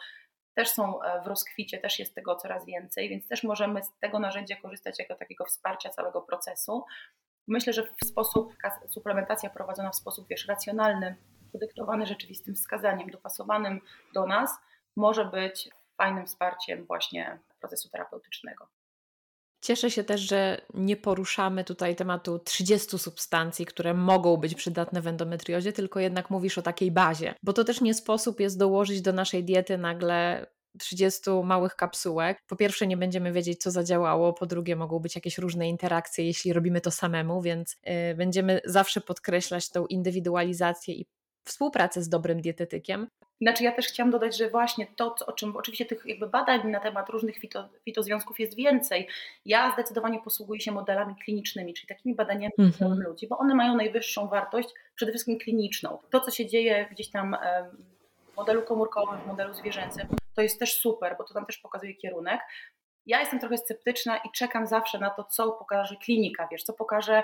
też 0.53 0.69
są 0.69 1.01
e, 1.01 1.21
w 1.21 1.27
rozkwicie, 1.27 1.77
też 1.77 1.99
jest 1.99 2.15
tego 2.15 2.35
coraz 2.35 2.65
więcej, 2.65 3.09
więc 3.09 3.27
też 3.27 3.43
możemy 3.43 3.83
z 3.83 3.91
tego 3.99 4.19
narzędzia 4.19 4.55
korzystać 4.55 4.99
jako 4.99 5.15
takiego 5.15 5.45
wsparcia 5.45 5.89
całego 5.89 6.21
procesu. 6.21 6.83
Myślę, 7.47 7.73
że 7.73 7.83
w 7.83 8.07
sposób, 8.07 8.55
suplementacja 8.89 9.49
prowadzona 9.49 9.91
w 9.91 9.95
sposób 9.95 10.27
wiesz, 10.29 10.47
racjonalny, 10.47 11.15
podyktowany 11.51 12.05
rzeczywistym 12.05 12.55
wskazaniem, 12.55 13.09
dopasowanym 13.09 13.81
do 14.13 14.27
nas, 14.27 14.51
może 14.95 15.25
być 15.25 15.69
fajnym 15.97 16.25
wsparciem 16.25 16.85
właśnie 16.85 17.39
procesu 17.59 17.89
terapeutycznego. 17.89 18.67
Cieszę 19.61 19.91
się 19.91 20.03
też, 20.03 20.21
że 20.21 20.61
nie 20.73 20.97
poruszamy 20.97 21.63
tutaj 21.63 21.95
tematu 21.95 22.39
30 22.39 22.99
substancji, 22.99 23.65
które 23.65 23.93
mogą 23.93 24.37
być 24.37 24.55
przydatne 24.55 25.01
w 25.01 25.07
endometriozie, 25.07 25.73
tylko 25.73 25.99
jednak 25.99 26.29
mówisz 26.29 26.57
o 26.57 26.61
takiej 26.61 26.91
bazie, 26.91 27.35
bo 27.43 27.53
to 27.53 27.63
też 27.63 27.81
nie 27.81 27.93
sposób 27.93 28.39
jest 28.39 28.59
dołożyć 28.59 29.01
do 29.01 29.13
naszej 29.13 29.43
diety 29.43 29.77
nagle 29.77 30.45
30 30.79 31.21
małych 31.43 31.75
kapsułek. 31.75 32.43
Po 32.47 32.55
pierwsze, 32.55 32.87
nie 32.87 32.97
będziemy 32.97 33.31
wiedzieć, 33.31 33.61
co 33.61 33.71
zadziałało, 33.71 34.33
po 34.33 34.45
drugie, 34.45 34.75
mogą 34.75 34.99
być 34.99 35.15
jakieś 35.15 35.37
różne 35.37 35.69
interakcje, 35.69 36.25
jeśli 36.25 36.53
robimy 36.53 36.81
to 36.81 36.91
samemu, 36.91 37.41
więc 37.41 37.77
yy, 37.85 38.15
będziemy 38.15 38.61
zawsze 38.65 39.01
podkreślać 39.01 39.69
tą 39.69 39.85
indywidualizację 39.85 40.93
i 40.93 41.05
współpracę 41.45 42.01
z 42.01 42.09
dobrym 42.09 42.41
dietetykiem. 42.41 43.07
Znaczy 43.41 43.63
ja 43.63 43.71
też 43.71 43.87
chciałam 43.87 44.11
dodać, 44.11 44.37
że 44.37 44.49
właśnie 44.49 44.87
to, 44.95 45.15
o 45.27 45.31
czym 45.31 45.55
oczywiście 45.55 45.85
tych 45.85 46.05
jakby 46.05 46.27
badań 46.27 46.69
na 46.69 46.79
temat 46.79 47.09
różnych 47.09 47.37
fito, 47.37 47.69
fitozwiązków 47.85 48.39
jest 48.39 48.55
więcej. 48.55 49.07
Ja 49.45 49.73
zdecydowanie 49.73 50.21
posługuję 50.21 50.61
się 50.61 50.71
modelami 50.71 51.15
klinicznymi, 51.25 51.73
czyli 51.73 51.87
takimi 51.87 52.15
badaniami 52.15 52.53
mhm. 52.59 53.01
ludzi, 53.01 53.27
bo 53.27 53.37
one 53.37 53.55
mają 53.55 53.75
najwyższą 53.75 54.27
wartość, 54.27 54.69
przede 54.95 55.11
wszystkim 55.11 55.39
kliniczną. 55.39 55.97
To, 56.09 56.19
co 56.19 56.31
się 56.31 56.45
dzieje 56.45 56.87
gdzieś 56.91 57.09
tam 57.09 57.35
w 58.33 58.37
modelu 58.37 58.63
komórkowym, 58.63 59.21
w 59.21 59.27
modelu 59.27 59.53
zwierzęcym, 59.53 60.07
to 60.35 60.41
jest 60.41 60.59
też 60.59 60.73
super, 60.73 61.15
bo 61.17 61.23
to 61.23 61.33
tam 61.33 61.45
też 61.45 61.57
pokazuje 61.57 61.95
kierunek. 61.95 62.41
Ja 63.05 63.19
jestem 63.19 63.39
trochę 63.39 63.57
sceptyczna 63.57 64.17
i 64.17 64.31
czekam 64.31 64.67
zawsze 64.67 64.99
na 64.99 65.09
to, 65.09 65.23
co 65.23 65.51
pokaże 65.51 65.95
klinika, 65.95 66.47
wiesz, 66.51 66.63
co 66.63 66.73
pokaże, 66.73 67.23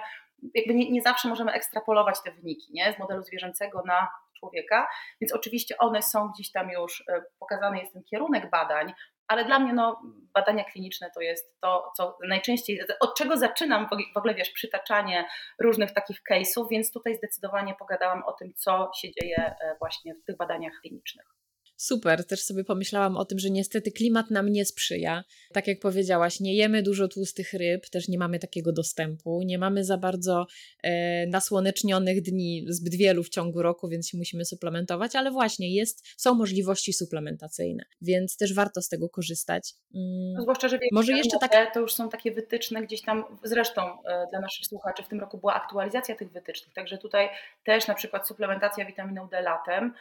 jakby 0.56 0.74
nie, 0.74 0.92
nie 0.92 1.02
zawsze 1.02 1.28
możemy 1.28 1.52
ekstrapolować 1.52 2.24
te 2.24 2.32
wyniki, 2.32 2.74
nie, 2.74 2.94
z 2.94 3.00
modelu 3.00 3.24
zwierzęcego 3.24 3.84
na 3.86 4.08
człowieka, 4.40 4.88
więc 5.22 5.34
oczywiście 5.34 5.78
one 5.78 6.02
są 6.02 6.30
gdzieś 6.30 6.52
tam 6.52 6.70
już, 6.70 7.04
e, 7.08 7.22
pokazany 7.40 7.80
jest 7.80 7.94
ten 7.94 8.04
kierunek 8.04 8.50
badań, 8.50 8.94
ale 9.30 9.46
dla 9.46 9.60
mnie 9.60 9.74
no, 9.74 10.02
badania 10.34 10.64
kliniczne 10.64 11.12
to 11.16 11.22
jest 11.22 11.60
to, 11.62 11.92
co 11.98 12.18
najczęściej, 12.28 12.82
od 13.00 13.18
czego 13.18 13.38
zaczynam 13.38 13.88
w 14.14 14.18
ogóle, 14.18 14.36
wiesz, 14.36 14.50
przytaczanie 14.50 15.26
różnych 15.60 15.92
takich 15.92 16.22
case'ów, 16.32 16.68
więc 16.72 16.92
tutaj 16.92 17.16
zdecydowanie 17.16 17.76
pogadałam 17.80 18.24
o 18.24 18.32
tym, 18.32 18.54
co 18.56 18.92
się 18.96 19.12
dzieje 19.12 19.56
e, 19.62 19.76
właśnie 19.80 20.16
w 20.16 20.24
tych 20.24 20.38
badaniach 20.38 20.74
klinicznych. 20.82 21.39
Super, 21.82 22.28
też 22.28 22.44
sobie 22.44 22.64
pomyślałam 22.64 23.18
o 23.18 23.26
tym, 23.26 23.40
że 23.40 23.50
niestety 23.50 23.92
klimat 23.92 24.32
nam 24.32 24.50
nie 24.50 24.66
sprzyja. 24.66 25.24
Tak 25.54 25.68
jak 25.68 25.80
powiedziałaś, 25.80 26.40
nie 26.40 26.56
jemy 26.56 26.84
dużo 26.84 27.08
tłustych 27.08 27.54
ryb, 27.54 27.90
też 27.90 28.08
nie 28.08 28.18
mamy 28.18 28.40
takiego 28.40 28.72
dostępu, 28.72 29.42
nie 29.46 29.58
mamy 29.58 29.84
za 29.84 29.98
bardzo 29.98 30.48
e, 30.84 31.28
nasłonecznionych 31.28 32.22
dni, 32.22 32.66
zbyt 32.68 32.96
wielu 32.96 33.24
w 33.24 33.30
ciągu 33.30 33.62
roku, 33.62 33.88
więc 33.88 34.10
się 34.10 34.18
musimy 34.18 34.46
suplementować, 34.46 35.16
ale 35.16 35.32
właśnie 35.32 35.76
jest, 35.76 36.08
są 36.18 36.36
możliwości 36.36 36.94
suplementacyjne, 36.94 37.84
więc 38.02 38.38
też 38.38 38.54
warto 38.54 38.82
z 38.82 38.90
tego 38.90 39.10
korzystać. 39.10 39.74
Mm, 39.96 40.34
no, 40.34 40.42
zwłaszcza, 40.42 40.68
że 40.68 40.80
może 40.92 41.14
jeszcze 41.14 41.38
tak... 41.40 41.74
to 41.74 41.80
już 41.80 41.94
są 41.94 42.10
takie 42.10 42.32
wytyczne 42.32 42.84
gdzieś 42.84 43.02
tam, 43.02 43.24
zresztą 43.44 43.82
e, 43.82 44.28
dla 44.32 44.40
naszych 44.40 44.66
słuchaczy 44.66 45.04
w 45.04 45.08
tym 45.08 45.20
roku 45.20 45.38
była 45.38 45.54
aktualizacja 45.54 46.16
tych 46.16 46.32
wytycznych, 46.32 46.74
także 46.74 46.98
tutaj 46.98 47.30
też 47.64 47.88
na 47.88 47.94
przykład 47.94 48.28
suplementacja 48.28 48.86
witaminą 48.86 49.28
D 49.28 49.42
latem, 49.42 49.94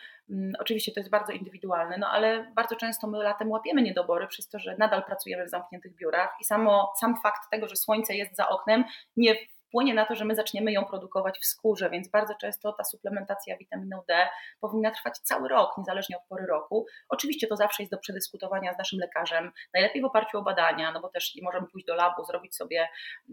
oczywiście 0.58 0.92
to 0.92 1.00
jest 1.00 1.10
bardzo 1.10 1.32
indywidualne, 1.32 1.58
indywidualne, 1.68 1.98
no 1.98 2.08
ale 2.08 2.52
bardzo 2.54 2.76
często 2.76 3.06
my 3.06 3.18
latem 3.22 3.50
łapiemy 3.50 3.82
niedobory 3.82 4.26
przez 4.26 4.48
to, 4.48 4.58
że 4.58 4.76
nadal 4.78 5.04
pracujemy 5.04 5.46
w 5.46 5.50
zamkniętych 5.50 5.94
biurach 5.94 6.36
i 6.40 6.44
samo, 6.44 6.92
sam 7.00 7.16
fakt 7.22 7.50
tego, 7.50 7.68
że 7.68 7.76
słońce 7.76 8.14
jest 8.14 8.36
za 8.36 8.48
oknem 8.48 8.84
nie 9.16 9.34
wpłynie 9.68 9.94
na 9.94 10.06
to, 10.06 10.14
że 10.14 10.24
my 10.24 10.34
zaczniemy 10.34 10.72
ją 10.72 10.84
produkować 10.84 11.38
w 11.38 11.46
skórze, 11.46 11.90
więc 11.90 12.08
bardzo 12.08 12.34
często 12.34 12.72
ta 12.72 12.84
suplementacja 12.84 13.56
witaminą 13.56 14.02
D 14.08 14.28
powinna 14.60 14.90
trwać 14.90 15.18
cały 15.18 15.48
rok, 15.48 15.78
niezależnie 15.78 16.16
od 16.16 16.22
pory 16.28 16.46
roku. 16.46 16.86
Oczywiście 17.08 17.46
to 17.46 17.56
zawsze 17.56 17.82
jest 17.82 17.92
do 17.92 17.98
przedyskutowania 17.98 18.74
z 18.74 18.78
naszym 18.78 18.98
lekarzem, 18.98 19.52
najlepiej 19.74 20.02
w 20.02 20.04
oparciu 20.04 20.38
o 20.38 20.42
badania, 20.42 20.92
no 20.92 21.00
bo 21.00 21.08
też 21.08 21.32
możemy 21.42 21.66
pójść 21.66 21.86
do 21.86 21.94
labu, 21.94 22.24
zrobić 22.24 22.56
sobie 22.56 22.88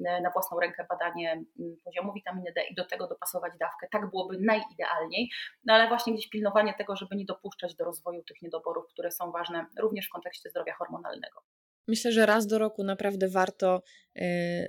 e, 0.05 0.21
na 0.21 0.31
własną 0.31 0.59
rękę 0.59 0.85
badanie 0.89 1.43
poziomu 1.83 2.13
witaminy 2.13 2.51
D 2.55 2.63
i 2.63 2.75
do 2.75 2.85
tego 2.85 3.07
dopasować 3.07 3.53
dawkę. 3.59 3.87
Tak 3.91 4.09
byłoby 4.09 4.37
najidealniej, 4.39 5.29
no 5.65 5.73
ale 5.73 5.87
właśnie 5.87 6.13
gdzieś 6.13 6.29
pilnowanie 6.29 6.73
tego, 6.73 6.95
żeby 6.95 7.15
nie 7.15 7.25
dopuszczać 7.25 7.75
do 7.75 7.85
rozwoju 7.85 8.23
tych 8.23 8.41
niedoborów, 8.41 8.87
które 8.87 9.11
są 9.11 9.31
ważne 9.31 9.65
również 9.79 10.07
w 10.07 10.11
kontekście 10.11 10.49
zdrowia 10.49 10.73
hormonalnego. 10.73 11.41
Myślę, 11.87 12.11
że 12.11 12.25
raz 12.25 12.47
do 12.47 12.57
roku 12.57 12.83
naprawdę 12.83 13.29
warto 13.29 13.81
y, 14.15 14.21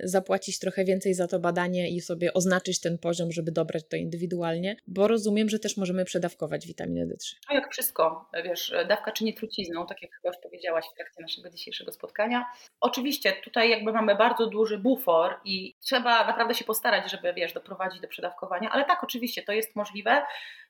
zapłacić 0.03 0.59
trochę 0.59 0.85
więcej 0.85 1.13
za 1.13 1.27
to 1.27 1.39
badanie 1.39 1.89
i 1.89 2.01
sobie 2.01 2.33
oznaczyć 2.33 2.81
ten 2.81 2.97
poziom, 2.97 3.31
żeby 3.31 3.51
dobrać 3.51 3.83
to 3.89 3.95
indywidualnie, 3.95 4.75
bo 4.87 5.07
rozumiem, 5.07 5.49
że 5.49 5.59
też 5.59 5.77
możemy 5.77 6.05
przedawkować 6.05 6.67
witaminę 6.67 7.05
D3. 7.05 7.35
A 7.47 7.53
jak 7.53 7.71
wszystko, 7.71 8.29
wiesz, 8.43 8.73
dawka 8.87 9.11
czyni 9.11 9.33
trucizną, 9.33 9.85
tak 9.85 10.01
jak 10.01 10.11
chyba 10.15 10.29
już 10.29 10.37
powiedziałaś 10.43 10.85
w 10.93 10.95
trakcie 10.95 11.21
naszego 11.21 11.49
dzisiejszego 11.49 11.91
spotkania. 11.91 12.45
Oczywiście 12.79 13.33
tutaj 13.43 13.69
jakby 13.69 13.93
mamy 13.93 14.15
bardzo 14.15 14.47
duży 14.47 14.77
bufor 14.77 15.39
i 15.45 15.75
trzeba 15.79 16.27
naprawdę 16.27 16.53
się 16.53 16.65
postarać, 16.65 17.11
żeby, 17.11 17.33
wiesz, 17.33 17.53
doprowadzić 17.53 18.01
do 18.01 18.07
przedawkowania, 18.07 18.69
ale 18.69 18.85
tak, 18.85 19.03
oczywiście 19.03 19.43
to 19.43 19.51
jest 19.51 19.75
możliwe, 19.75 20.21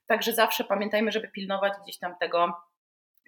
także 0.08 0.34
zawsze 0.34 0.64
pamiętajmy, 0.64 1.12
żeby 1.12 1.28
pilnować 1.28 1.74
gdzieś 1.84 1.98
tam 2.00 2.16
tego 2.20 2.54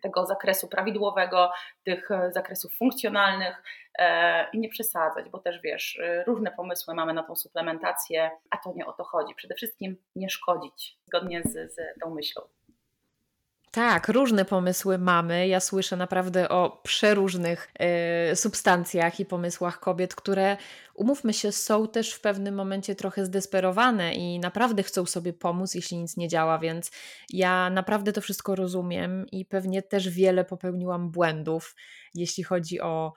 tego 0.01 0.25
zakresu 0.25 0.67
prawidłowego, 0.67 1.51
tych 1.83 2.11
e, 2.11 2.31
zakresów 2.31 2.73
funkcjonalnych 2.73 3.63
e, 3.99 4.49
i 4.53 4.59
nie 4.59 4.69
przesadzać, 4.69 5.29
bo 5.29 5.39
też 5.39 5.61
wiesz, 5.61 5.99
e, 5.99 6.23
różne 6.23 6.51
pomysły 6.51 6.93
mamy 6.93 7.13
na 7.13 7.23
tą 7.23 7.35
suplementację, 7.35 8.31
a 8.49 8.57
to 8.57 8.73
nie 8.75 8.85
o 8.85 8.93
to 8.93 9.03
chodzi. 9.03 9.35
Przede 9.35 9.55
wszystkim 9.55 9.97
nie 10.15 10.29
szkodzić, 10.29 10.97
zgodnie 11.05 11.41
z, 11.43 11.73
z 11.73 11.99
tą 12.01 12.09
myślą. 12.09 12.41
Tak, 13.71 14.07
różne 14.09 14.45
pomysły 14.45 14.97
mamy. 14.97 15.47
Ja 15.47 15.59
słyszę 15.59 15.97
naprawdę 15.97 16.49
o 16.49 16.81
przeróżnych 16.83 17.71
y, 18.31 18.35
substancjach 18.35 19.19
i 19.19 19.25
pomysłach 19.25 19.79
kobiet, 19.79 20.15
które, 20.15 20.57
umówmy 20.93 21.33
się, 21.33 21.51
są 21.51 21.87
też 21.87 22.13
w 22.13 22.21
pewnym 22.21 22.55
momencie 22.55 22.95
trochę 22.95 23.25
zdesperowane 23.25 24.13
i 24.13 24.39
naprawdę 24.39 24.83
chcą 24.83 25.05
sobie 25.05 25.33
pomóc, 25.33 25.75
jeśli 25.75 25.97
nic 25.97 26.17
nie 26.17 26.27
działa, 26.27 26.59
więc 26.59 26.91
ja 27.29 27.69
naprawdę 27.69 28.13
to 28.13 28.21
wszystko 28.21 28.55
rozumiem 28.55 29.25
i 29.31 29.45
pewnie 29.45 29.81
też 29.81 30.09
wiele 30.09 30.45
popełniłam 30.45 31.11
błędów, 31.11 31.75
jeśli 32.15 32.43
chodzi 32.43 32.81
o 32.81 33.13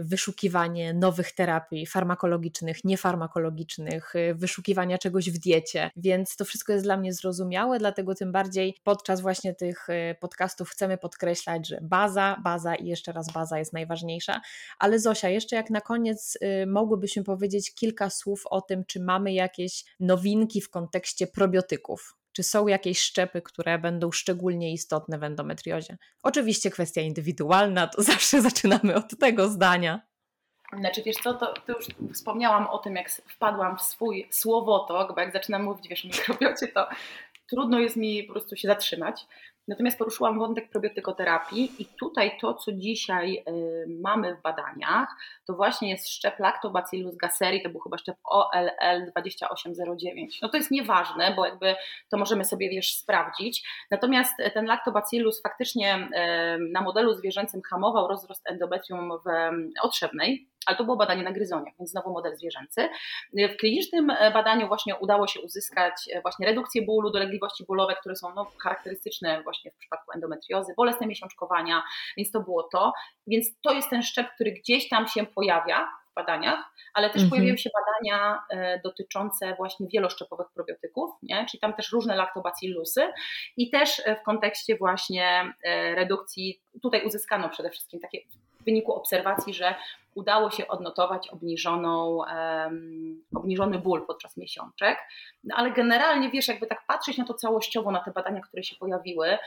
wyszukiwanie 0.00 0.94
nowych 0.94 1.32
terapii 1.32 1.86
farmakologicznych, 1.86 2.84
niefarmakologicznych, 2.84 4.16
e, 4.16 4.34
wyszukiwania 4.34 4.98
czegoś 4.98 5.30
w 5.30 5.38
diecie, 5.38 5.90
więc 5.96 6.36
to 6.36 6.44
wszystko 6.44 6.72
jest 6.72 6.84
dla 6.84 6.96
mnie 6.96 7.12
zrozumiałe, 7.12 7.78
dlatego 7.78 8.14
tym 8.14 8.32
bardziej 8.32 8.76
podczas 8.84 9.20
właśnie 9.20 9.54
tych 9.54 9.90
e, 9.90 10.14
podcastów 10.14 10.70
chcemy 10.70 10.98
podkreślać, 10.98 11.68
że 11.68 11.78
baza, 11.82 12.40
baza 12.44 12.74
i 12.74 12.86
jeszcze 12.86 13.12
raz 13.12 13.32
baza 13.32 13.58
jest 13.58 13.72
najważniejsza. 13.72 14.40
Ale 14.78 14.98
Zosia, 14.98 15.28
jeszcze 15.28 15.56
jak 15.56 15.70
na 15.70 15.80
koniec 15.80 16.38
mogłybyśmy 16.66 17.24
powiedzieć 17.24 17.74
kilka 17.74 18.10
słów 18.10 18.42
o 18.46 18.60
tym, 18.60 18.84
czy 18.84 19.00
mamy 19.00 19.32
jakieś 19.32 19.84
nowinki 20.00 20.60
w 20.60 20.70
kontekście 20.70 21.26
probiotyków. 21.26 22.17
Czy 22.38 22.42
są 22.42 22.66
jakieś 22.66 22.98
szczepy, 23.00 23.42
które 23.42 23.78
będą 23.78 24.12
szczególnie 24.12 24.72
istotne 24.72 25.18
w 25.18 25.22
endometriozie? 25.22 25.98
Oczywiście 26.22 26.70
kwestia 26.70 27.00
indywidualna, 27.00 27.86
to 27.86 28.02
zawsze 28.12 28.42
zaczynamy 28.42 28.94
od 28.94 29.18
tego 29.18 29.48
zdania. 29.48 30.00
Znaczy, 30.78 31.02
wiesz 31.02 31.16
co, 31.16 31.34
to, 31.34 31.54
to, 31.66 31.72
już 31.72 31.86
wspomniałam 32.14 32.66
o 32.66 32.78
tym, 32.78 32.96
jak 32.96 33.10
wpadłam 33.10 33.78
w 33.78 33.82
swój 33.82 34.28
słowotok, 34.30 35.14
bo 35.14 35.20
jak 35.20 35.32
zaczynam 35.32 35.62
mówić, 35.62 35.88
wiesz, 35.88 36.04
o 36.04 36.08
mikrobiocie, 36.08 36.68
to 36.68 36.88
trudno 37.50 37.78
jest 37.78 37.96
mi 37.96 38.24
po 38.24 38.32
prostu 38.32 38.56
się 38.56 38.68
zatrzymać. 38.68 39.26
Natomiast 39.68 39.98
poruszyłam 39.98 40.38
wątek 40.38 40.70
probiotykoterapii 40.70 41.82
i 41.82 41.86
tutaj 41.86 42.38
to, 42.40 42.54
co 42.54 42.72
dzisiaj 42.72 43.44
y, 43.48 43.86
mamy 44.02 44.34
w 44.34 44.42
badaniach, 44.42 45.08
to 45.46 45.54
właśnie 45.54 45.90
jest 45.90 46.08
szczep 46.08 46.38
Lactobacillus 46.38 47.16
gasseri, 47.16 47.62
to 47.62 47.68
był 47.68 47.80
chyba 47.80 47.98
szczep 47.98 48.16
OLL 48.24 49.10
2809. 49.10 50.38
No 50.42 50.48
to 50.48 50.56
jest 50.56 50.70
nieważne, 50.70 51.34
bo 51.36 51.46
jakby 51.46 51.74
to 52.10 52.18
możemy 52.18 52.44
sobie 52.44 52.70
wiesz 52.70 52.94
sprawdzić. 52.94 53.68
Natomiast 53.90 54.34
ten 54.54 54.66
Lactobacillus 54.66 55.42
faktycznie 55.42 55.96
y, 55.96 56.08
na 56.72 56.82
modelu 56.82 57.14
zwierzęcym 57.14 57.62
hamował 57.70 58.08
rozrost 58.08 58.42
endometrium 58.50 59.10
w 59.10 59.28
otrzewnej, 59.82 60.48
ale 60.68 60.76
to 60.76 60.84
było 60.84 60.96
badanie 60.96 61.22
na 61.22 61.32
gryzoniach, 61.32 61.74
więc 61.78 61.90
znowu 61.90 62.12
model 62.12 62.36
zwierzęcy. 62.36 62.88
W 63.32 63.56
klinicznym 63.56 64.06
badaniu 64.34 64.68
właśnie 64.68 64.96
udało 64.96 65.26
się 65.26 65.40
uzyskać 65.40 65.92
właśnie 66.22 66.46
redukcję 66.46 66.82
bólu, 66.82 67.10
dolegliwości 67.10 67.64
bólowe, 67.64 67.96
które 68.00 68.16
są 68.16 68.34
no, 68.34 68.50
charakterystyczne 68.62 69.42
właśnie 69.42 69.70
w 69.70 69.76
przypadku 69.76 70.12
endometriozy, 70.12 70.72
bolesne 70.76 71.06
miesiączkowania, 71.06 71.82
więc 72.16 72.30
to 72.30 72.40
było 72.40 72.62
to. 72.62 72.92
Więc 73.26 73.60
to 73.60 73.72
jest 73.72 73.90
ten 73.90 74.02
szczep, 74.02 74.26
który 74.34 74.52
gdzieś 74.52 74.88
tam 74.88 75.08
się 75.08 75.26
pojawia 75.26 75.88
w 76.10 76.14
badaniach, 76.14 76.72
ale 76.94 77.10
też 77.10 77.22
mhm. 77.22 77.30
pojawiły 77.30 77.58
się 77.58 77.70
badania 77.74 78.42
e, 78.50 78.80
dotyczące 78.84 79.54
właśnie 79.56 79.86
wieloszczepowych 79.92 80.46
probiotyków, 80.54 81.10
nie? 81.22 81.46
czyli 81.50 81.60
tam 81.60 81.74
też 81.74 81.92
różne 81.92 82.16
laktobacillusy 82.16 83.12
i 83.56 83.70
też 83.70 84.02
w 84.20 84.22
kontekście 84.22 84.76
właśnie 84.76 85.52
e, 85.62 85.94
redukcji, 85.94 86.60
tutaj 86.82 87.06
uzyskano 87.06 87.48
przede 87.48 87.70
wszystkim 87.70 88.00
takie 88.00 88.18
w 88.60 88.64
wyniku 88.64 88.92
obserwacji, 88.92 89.54
że 89.54 89.74
udało 90.18 90.50
się 90.50 90.68
odnotować 90.68 91.28
obniżoną, 91.28 92.16
um, 92.16 93.24
obniżony 93.34 93.78
ból 93.78 94.06
podczas 94.06 94.36
miesiączek. 94.36 94.98
No 95.44 95.56
ale 95.56 95.70
generalnie, 95.70 96.30
wiesz, 96.30 96.48
jakby 96.48 96.66
tak 96.66 96.86
patrzeć 96.86 97.18
na 97.18 97.24
to 97.24 97.34
całościowo, 97.34 97.90
na 97.90 98.04
te 98.04 98.10
badania, 98.10 98.40
które 98.40 98.62
się 98.62 98.76
pojawiły, 98.76 99.38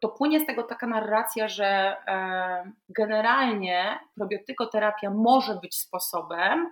to 0.00 0.08
płynie 0.08 0.40
z 0.40 0.46
tego 0.46 0.62
taka 0.62 0.86
narracja, 0.86 1.48
że 1.48 1.96
e, 2.06 2.72
generalnie 2.88 3.98
probiotykoterapia 4.14 5.10
może 5.10 5.54
być 5.54 5.74
sposobem 5.76 6.70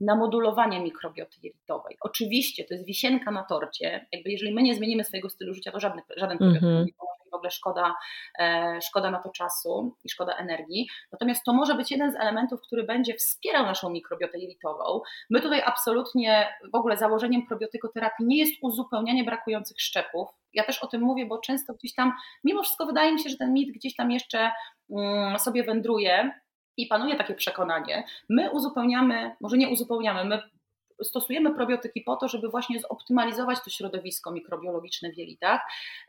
na 0.00 0.16
modulowanie 0.16 0.80
mikrobioty 0.80 1.36
jelitowej. 1.42 1.96
Oczywiście 2.00 2.64
to 2.64 2.74
jest 2.74 2.86
wisienka 2.86 3.30
na 3.30 3.44
torcie. 3.44 4.06
Jakby 4.12 4.30
jeżeli 4.30 4.54
my 4.54 4.62
nie 4.62 4.74
zmienimy 4.74 5.04
swojego 5.04 5.30
stylu 5.30 5.54
życia, 5.54 5.72
to 5.72 5.80
żadny, 5.80 6.02
żaden 6.16 6.38
probiotyk 6.38 6.62
mm 6.62 6.82
-hmm. 6.82 6.86
nie 6.86 6.92
pomoże 6.92 7.13
w 7.34 7.36
ogóle 7.36 7.50
szkoda, 7.50 7.94
e, 8.38 8.78
szkoda 8.82 9.10
na 9.10 9.18
to 9.18 9.30
czasu 9.30 9.96
i 10.04 10.10
szkoda 10.10 10.34
energii. 10.36 10.88
Natomiast 11.12 11.44
to 11.44 11.52
może 11.52 11.74
być 11.74 11.90
jeden 11.90 12.12
z 12.12 12.16
elementów, 12.16 12.60
który 12.60 12.84
będzie 12.84 13.14
wspierał 13.14 13.66
naszą 13.66 13.90
mikrobiotę 13.90 14.38
jelitową. 14.38 15.00
My 15.30 15.40
tutaj 15.40 15.62
absolutnie 15.66 16.54
w 16.72 16.74
ogóle 16.74 16.96
założeniem 16.96 17.46
probiotykoterapii 17.46 18.26
nie 18.26 18.38
jest 18.38 18.52
uzupełnianie 18.62 19.24
brakujących 19.24 19.80
szczepów. 19.80 20.28
Ja 20.52 20.64
też 20.64 20.82
o 20.82 20.86
tym 20.86 21.02
mówię, 21.02 21.26
bo 21.26 21.38
często 21.38 21.74
gdzieś 21.74 21.94
tam, 21.94 22.12
mimo 22.44 22.62
wszystko 22.62 22.86
wydaje 22.86 23.12
mi 23.12 23.20
się, 23.20 23.30
że 23.30 23.36
ten 23.36 23.52
mit 23.52 23.74
gdzieś 23.74 23.96
tam 23.96 24.10
jeszcze 24.10 24.52
mm, 24.90 25.38
sobie 25.38 25.64
wędruje, 25.64 26.30
i 26.76 26.86
panuje 26.86 27.16
takie 27.16 27.34
przekonanie, 27.34 28.04
my 28.28 28.50
uzupełniamy, 28.50 29.36
może 29.40 29.56
nie 29.56 29.68
uzupełniamy, 29.68 30.24
my 30.24 30.42
stosujemy 31.02 31.54
probiotyki 31.54 32.00
po 32.00 32.16
to, 32.16 32.28
żeby 32.28 32.48
właśnie 32.48 32.80
zoptymalizować 32.80 33.58
to 33.64 33.70
środowisko 33.70 34.32
mikrobiologiczne 34.32 35.10
w 35.10 35.16
jelitach 35.16 35.60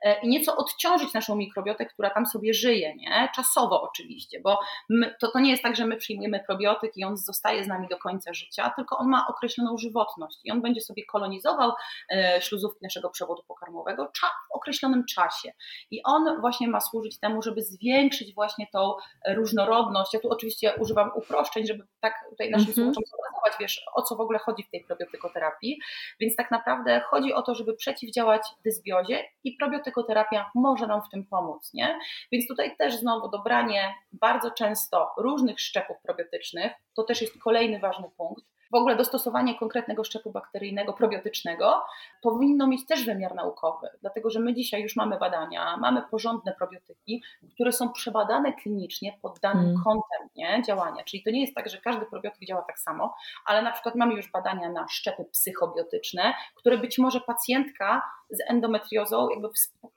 e, 0.01 0.21
i 0.21 0.27
nieco 0.27 0.57
odciążyć 0.57 1.13
naszą 1.13 1.35
mikrobiotę, 1.35 1.85
która 1.85 2.09
tam 2.09 2.25
sobie 2.25 2.53
żyje, 2.53 2.95
nie? 2.95 3.29
czasowo 3.35 3.81
oczywiście, 3.81 4.39
bo 4.43 4.59
my, 4.89 5.15
to, 5.21 5.31
to 5.31 5.39
nie 5.39 5.51
jest 5.51 5.63
tak, 5.63 5.75
że 5.75 5.85
my 5.85 5.97
przyjmujemy 5.97 6.43
probiotyk 6.47 6.97
i 6.97 7.03
on 7.03 7.17
zostaje 7.17 7.63
z 7.63 7.67
nami 7.67 7.87
do 7.87 7.97
końca 7.97 8.33
życia, 8.33 8.73
tylko 8.75 8.97
on 8.97 9.09
ma 9.09 9.27
określoną 9.29 9.77
żywotność 9.77 10.39
i 10.43 10.51
on 10.51 10.61
będzie 10.61 10.81
sobie 10.81 11.05
kolonizował 11.05 11.71
e, 12.11 12.41
śluzówki 12.41 12.79
naszego 12.83 13.09
przewodu 13.09 13.43
pokarmowego 13.47 14.05
w 14.05 14.55
określonym 14.55 15.05
czasie 15.05 15.51
i 15.91 16.01
on 16.03 16.41
właśnie 16.41 16.67
ma 16.67 16.79
służyć 16.79 17.19
temu, 17.19 17.41
żeby 17.41 17.61
zwiększyć 17.61 18.33
właśnie 18.33 18.67
tą 18.73 18.93
różnorodność. 19.27 20.13
Ja 20.13 20.19
tu 20.19 20.29
oczywiście 20.29 20.73
używam 20.79 21.11
uproszczeń, 21.15 21.67
żeby 21.67 21.83
tak 21.99 22.13
tutaj 22.29 22.51
naszym 22.51 22.67
mm 22.67 22.73
-hmm. 22.73 22.75
słuchaczom 22.75 23.03
zobrazować, 23.11 23.53
wiesz, 23.59 23.85
o 23.93 24.01
co 24.01 24.15
w 24.15 24.19
ogóle 24.19 24.39
chodzi 24.39 24.63
w 24.63 24.69
tej 24.69 24.84
probiotykoterapii. 24.87 25.79
Więc 26.19 26.35
tak 26.35 26.51
naprawdę 26.51 27.01
chodzi 27.09 27.33
o 27.33 27.41
to, 27.41 27.55
żeby 27.55 27.75
przeciwdziałać 27.75 28.41
dysbiozie 28.65 29.23
i 29.43 29.57
probiotykoterapia 29.57 30.51
może 30.55 30.87
nam 30.87 31.01
w 31.01 31.09
tym 31.09 31.25
pomóc. 31.25 31.73
Nie? 31.73 31.99
Więc 32.31 32.47
tutaj 32.47 32.75
też 32.77 32.95
znowu 32.95 33.29
dobranie 33.29 33.95
bardzo 34.11 34.51
często 34.51 35.09
różnych 35.17 35.59
szczepów 35.59 35.97
probiotycznych, 36.01 36.71
to 36.95 37.03
też 37.03 37.21
jest 37.21 37.39
kolejny 37.43 37.79
ważny 37.79 38.09
punkt 38.17 38.54
w 38.75 38.77
ogóle 38.77 38.95
dostosowanie 38.95 39.59
konkretnego 39.59 40.03
szczepu 40.03 40.31
bakteryjnego, 40.31 40.93
probiotycznego 40.93 41.85
powinno 42.21 42.67
mieć 42.67 42.85
też 42.85 43.05
wymiar 43.05 43.35
naukowy, 43.35 43.89
dlatego 44.01 44.29
że 44.29 44.39
my 44.39 44.53
dzisiaj 44.53 44.81
już 44.81 44.95
mamy 44.95 45.17
badania, 45.17 45.77
mamy 45.77 46.01
porządne 46.11 46.53
probiotyki, 46.57 47.23
które 47.53 47.71
są 47.71 47.89
przebadane 47.89 48.53
klinicznie 48.53 49.17
pod 49.21 49.39
danym 49.39 49.65
mm. 49.65 49.83
kątem 49.83 50.29
nie, 50.35 50.61
działania. 50.67 51.03
Czyli 51.03 51.23
to 51.23 51.29
nie 51.29 51.41
jest 51.41 51.55
tak, 51.55 51.69
że 51.69 51.77
każdy 51.77 52.05
probiotyk 52.05 52.47
działa 52.47 52.61
tak 52.61 52.79
samo, 52.79 53.15
ale 53.45 53.61
na 53.61 53.71
przykład 53.71 53.95
mamy 53.95 54.13
już 54.13 54.31
badania 54.31 54.69
na 54.69 54.87
szczepy 54.87 55.25
psychobiotyczne, 55.25 56.33
które 56.55 56.77
być 56.77 56.97
może 56.97 57.21
pacjentka 57.21 58.01
z 58.29 58.39
endometriozą 58.47 59.29
jakby 59.29 59.49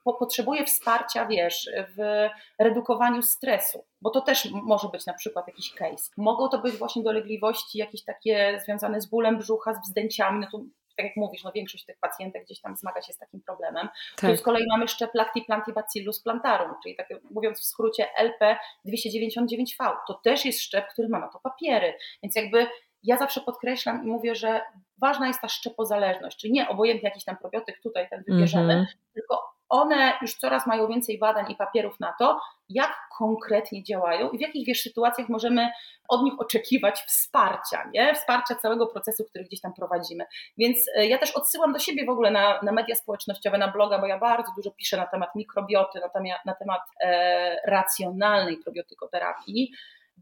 po, 0.05 0.15
potrzebuje 0.15 0.65
wsparcia, 0.65 1.27
wiesz, 1.27 1.71
w 1.97 2.29
redukowaniu 2.59 3.23
stresu, 3.23 3.85
bo 4.03 4.11
to 4.11 4.21
też 4.21 4.49
może 4.53 4.89
być 4.89 5.07
na 5.07 5.15
przykład 5.15 5.47
jakiś 5.47 5.75
case. 5.75 6.11
Mogą 6.17 6.49
to 6.49 6.59
być 6.59 6.77
właśnie 6.77 7.03
dolegliwości 7.03 7.79
jakieś 7.79 8.05
takie 8.05 8.61
związane 8.65 9.01
z 9.01 9.07
bólem 9.07 9.39
brzucha, 9.39 9.75
z 9.75 9.89
wzdęciami, 9.89 10.41
no 10.41 10.47
to 10.53 10.65
tak 10.99 11.07
jak 11.07 11.17
mówisz, 11.17 11.45
no 11.45 11.53
większość 11.53 11.85
tych 11.85 11.99
pacjentek 11.99 12.45
gdzieś 12.45 12.61
tam 12.61 12.77
zmaga 12.77 13.03
się 13.03 13.13
z 13.13 13.19
takim 13.19 13.41
problemem. 13.41 13.89
Tak. 14.17 14.31
Tu 14.31 14.37
z 14.37 14.43
kolei 14.43 14.65
mamy 14.71 14.89
szczep 14.89 15.11
Lactiplantiebacillus 15.15 16.23
plantarum, 16.23 16.75
czyli 16.83 16.97
tak 16.97 17.09
mówiąc 17.31 17.61
w 17.61 17.65
skrócie 17.65 18.07
LP299V. 18.21 19.97
To 20.07 20.15
też 20.15 20.45
jest 20.45 20.61
szczep, 20.61 20.89
który 20.89 21.09
ma 21.09 21.19
na 21.19 21.29
to 21.29 21.41
papiery, 21.41 21.95
więc 22.23 22.37
jakby 22.37 22.67
ja 23.03 23.17
zawsze 23.17 23.41
podkreślam 23.41 24.05
i 24.05 24.07
mówię, 24.07 24.35
że 24.35 24.61
ważna 25.01 25.27
jest 25.27 25.41
ta 25.41 25.49
szczepozależność, 25.49 26.39
czyli 26.39 26.53
nie 26.53 26.69
obojętnie 26.69 27.09
jakiś 27.09 27.25
tam 27.25 27.37
probiotyk 27.37 27.81
tutaj 27.83 28.09
ten 28.11 28.25
wybierzemy, 28.29 28.73
mm 28.73 28.85
-hmm. 28.85 29.13
tylko 29.15 29.59
one 29.69 30.13
już 30.23 30.35
coraz 30.35 30.67
mają 30.67 30.89
więcej 30.89 31.19
badań 31.19 31.51
i 31.53 31.57
papierów 31.57 32.01
na 32.01 32.15
to, 32.19 32.41
jak 32.69 32.97
konkretnie 33.19 33.83
działają 33.85 34.31
i 34.31 34.39
w 34.39 34.41
jakich 34.41 34.67
wiesz, 34.67 34.81
sytuacjach 34.81 35.29
możemy 35.29 35.71
od 36.09 36.23
nich 36.23 36.35
oczekiwać 36.39 37.01
wsparcia, 37.01 37.91
nie? 37.95 38.15
wsparcia 38.15 38.55
całego 38.55 38.87
procesu, 38.87 39.25
który 39.25 39.45
gdzieś 39.45 39.61
tam 39.61 39.75
prowadzimy. 39.75 40.25
Więc 40.59 40.79
e, 40.97 41.07
ja 41.07 41.19
też 41.19 41.31
odsyłam 41.31 41.73
do 41.73 41.79
siebie 41.79 42.05
w 42.07 42.09
ogóle 42.11 42.31
na, 42.31 42.61
na 42.63 42.73
media 42.73 42.95
społecznościowe, 42.95 43.59
na 43.59 43.69
bloga, 43.69 43.99
bo 43.99 44.07
ja 44.07 44.19
bardzo 44.19 44.53
dużo 44.57 44.71
piszę 44.71 44.97
na 44.97 45.07
temat 45.07 45.35
mikrobioty, 45.35 46.01
na 46.01 46.09
temat, 46.09 46.45
na 46.47 46.55
temat 46.55 46.81
e, 47.01 47.57
racjonalnej 47.67 48.57
probiotykoterapii 48.57 49.73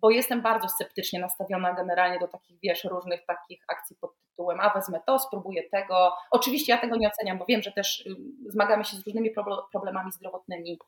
bo 0.01 0.11
jestem 0.11 0.43
bardzo 0.43 0.69
sceptycznie 0.69 1.21
nastawiona 1.21 1.73
generalnie 1.73 2.19
do 2.19 2.29
takich, 2.29 2.59
wiesz, 2.63 2.85
różnych 2.85 3.27
takich 3.27 3.65
akcji 3.69 3.97
pod 3.97 4.11
tytułem 4.31 4.61
a 4.61 4.75
wezmę 4.75 5.01
to, 5.07 5.19
spróbuję 5.19 5.71
tego. 5.71 6.13
Oczywiście 6.31 6.73
ja 6.73 6.79
tego 6.79 6.97
nie 6.97 7.09
oceniam, 7.09 7.39
bo 7.39 7.45
wiem, 7.45 7.63
że 7.63 7.73
też 7.73 8.09
zmagamy 8.47 8.85
się 8.85 8.97
z 8.97 9.07
różnymi 9.07 9.31
problemami 9.73 10.13
zdrowotnymi, 10.13 10.79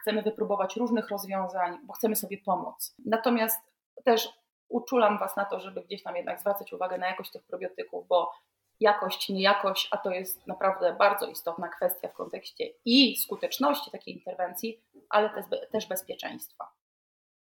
chcemy 0.00 0.22
wypróbować 0.22 0.76
różnych 0.76 1.08
rozwiązań, 1.08 1.78
bo 1.84 1.92
chcemy 1.92 2.16
sobie 2.16 2.38
pomóc. 2.38 2.94
Natomiast 3.06 3.60
też 4.04 4.28
uczulam 4.68 5.18
Was 5.18 5.36
na 5.36 5.44
to, 5.44 5.60
żeby 5.60 5.82
gdzieś 5.82 6.02
tam 6.02 6.16
jednak 6.16 6.40
zwracać 6.40 6.72
uwagę 6.72 6.98
na 6.98 7.06
jakość 7.06 7.30
tych 7.30 7.42
probiotyków, 7.42 8.08
bo 8.08 8.32
jakość, 8.80 9.28
niejakość, 9.28 9.88
a 9.90 9.96
to 9.96 10.10
jest 10.10 10.46
naprawdę 10.46 10.92
bardzo 10.92 11.26
istotna 11.26 11.68
kwestia 11.68 12.08
w 12.08 12.12
kontekście 12.12 12.64
i 12.84 13.16
skuteczności 13.16 13.90
takiej 13.90 14.14
interwencji, 14.14 14.80
ale 15.08 15.30
też, 15.30 15.44
też 15.72 15.86
bezpieczeństwa. 15.86 16.77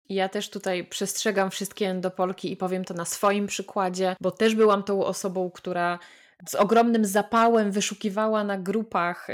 Ja 0.10 0.30
też 0.30 0.50
tutaj 0.50 0.84
przestrzegam 0.86 1.52
wszystkie 1.52 1.90
endopolki 1.90 2.52
i 2.52 2.58
powiem 2.58 2.86
to 2.86 2.94
na 2.94 3.06
swoim 3.06 3.48
przykładzie, 3.48 4.16
bo 4.22 4.32
też 4.32 4.56
byłam 4.56 4.84
tą 4.84 5.06
osobą, 5.06 5.52
która 5.52 6.00
z 6.50 6.56
ogromnym 6.56 7.06
zapałem 7.06 7.72
wyszukiwała 7.72 8.44
na 8.44 8.58
grupach, 8.58 9.28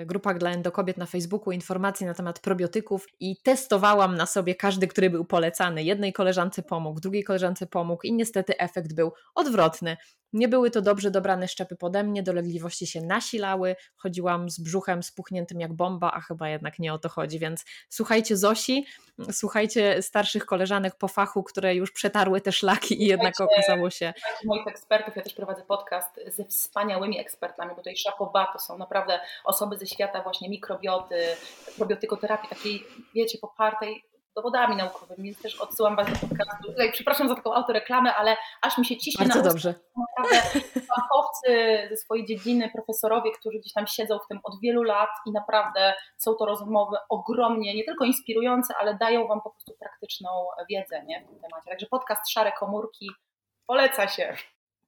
yy, 0.00 0.06
grupach 0.06 0.38
dla 0.38 0.50
endokobiet 0.50 0.96
na 0.96 1.06
Facebooku 1.06 1.52
informacje 1.52 2.06
na 2.06 2.14
temat 2.14 2.40
probiotyków 2.40 3.06
i 3.20 3.36
testowałam 3.42 4.16
na 4.16 4.26
sobie 4.26 4.54
każdy, 4.54 4.88
który 4.88 5.10
był 5.10 5.24
polecany. 5.24 5.82
Jednej 5.82 6.12
koleżance 6.12 6.62
pomógł, 6.62 7.00
drugiej 7.00 7.24
koleżance 7.24 7.66
pomógł 7.66 8.02
i 8.02 8.12
niestety 8.12 8.58
efekt 8.58 8.94
był 8.94 9.12
odwrotny. 9.34 9.96
Nie 10.32 10.48
były 10.48 10.70
to 10.70 10.82
dobrze 10.82 11.10
dobrane 11.10 11.48
szczepy 11.48 11.76
pode 11.76 12.04
mnie, 12.04 12.22
dolegliwości 12.22 12.86
się 12.86 13.00
nasilały, 13.02 13.76
chodziłam 13.96 14.50
z 14.50 14.60
brzuchem 14.60 15.02
spuchniętym 15.02 15.60
jak 15.60 15.72
bomba, 15.72 16.12
a 16.14 16.20
chyba 16.20 16.48
jednak 16.48 16.78
nie 16.78 16.94
o 16.94 16.98
to 16.98 17.08
chodzi, 17.08 17.38
więc 17.38 17.64
słuchajcie 17.88 18.36
Zosi, 18.36 18.86
słuchajcie 19.32 20.02
starszych 20.02 20.46
koleżanek 20.46 20.96
po 20.96 21.08
fachu, 21.08 21.42
które 21.42 21.74
już 21.74 21.92
przetarły 21.92 22.40
te 22.40 22.52
szlaki 22.52 23.02
i 23.02 23.06
jednak 23.06 23.34
okazało 23.40 23.90
się... 23.90 24.14
moich 24.44 24.66
ekspertów, 24.66 25.16
ja 25.16 25.22
też 25.22 25.34
prowadzę 25.34 25.62
podcast 25.62 26.20
wspaniałymi 26.48 27.20
ekspertami, 27.20 27.70
bo 27.70 27.76
tutaj 27.76 27.96
Szapoba 27.96 28.52
to 28.52 28.58
są 28.58 28.78
naprawdę 28.78 29.20
osoby 29.44 29.78
ze 29.78 29.86
świata 29.86 30.22
właśnie 30.22 30.48
mikrobioty, 30.48 31.36
probiotykoterapii, 31.76 32.48
takiej 32.48 32.84
wiecie, 33.14 33.38
popartej 33.38 34.04
dowodami 34.36 34.76
naukowymi, 34.76 35.22
więc 35.22 35.42
też 35.42 35.60
odsyłam 35.60 35.96
Was 35.96 36.06
do 36.06 36.28
podcastu. 36.28 36.66
Tutaj 36.66 36.92
przepraszam 36.92 37.28
za 37.28 37.34
taką 37.34 37.54
autoreklamę, 37.54 38.14
ale 38.14 38.36
aż 38.62 38.78
mi 38.78 38.86
się 38.86 38.96
ciśnie 38.96 39.26
Bardzo 39.26 39.42
na 39.42 39.48
dobrze. 39.48 39.74
Naprawdę 39.96 40.60
fachowcy 40.94 41.78
ze 41.90 41.96
swojej 41.96 42.26
dziedziny, 42.26 42.70
profesorowie, 42.74 43.32
którzy 43.32 43.58
gdzieś 43.58 43.72
tam 43.72 43.86
siedzą 43.86 44.18
w 44.18 44.26
tym 44.28 44.40
od 44.42 44.60
wielu 44.60 44.82
lat 44.82 45.10
i 45.26 45.32
naprawdę 45.32 45.94
są 46.16 46.34
to 46.34 46.46
rozmowy 46.46 46.96
ogromnie, 47.08 47.74
nie 47.74 47.84
tylko 47.84 48.04
inspirujące, 48.04 48.74
ale 48.80 48.94
dają 48.94 49.26
Wam 49.26 49.40
po 49.40 49.50
prostu 49.50 49.74
praktyczną 49.80 50.46
wiedzę 50.70 51.04
nie, 51.04 51.20
w 51.20 51.28
tym 51.28 51.40
temacie. 51.40 51.70
Także 51.70 51.86
podcast 51.86 52.30
Szare 52.30 52.52
Komórki 52.52 53.10
poleca 53.66 54.08
się. 54.08 54.36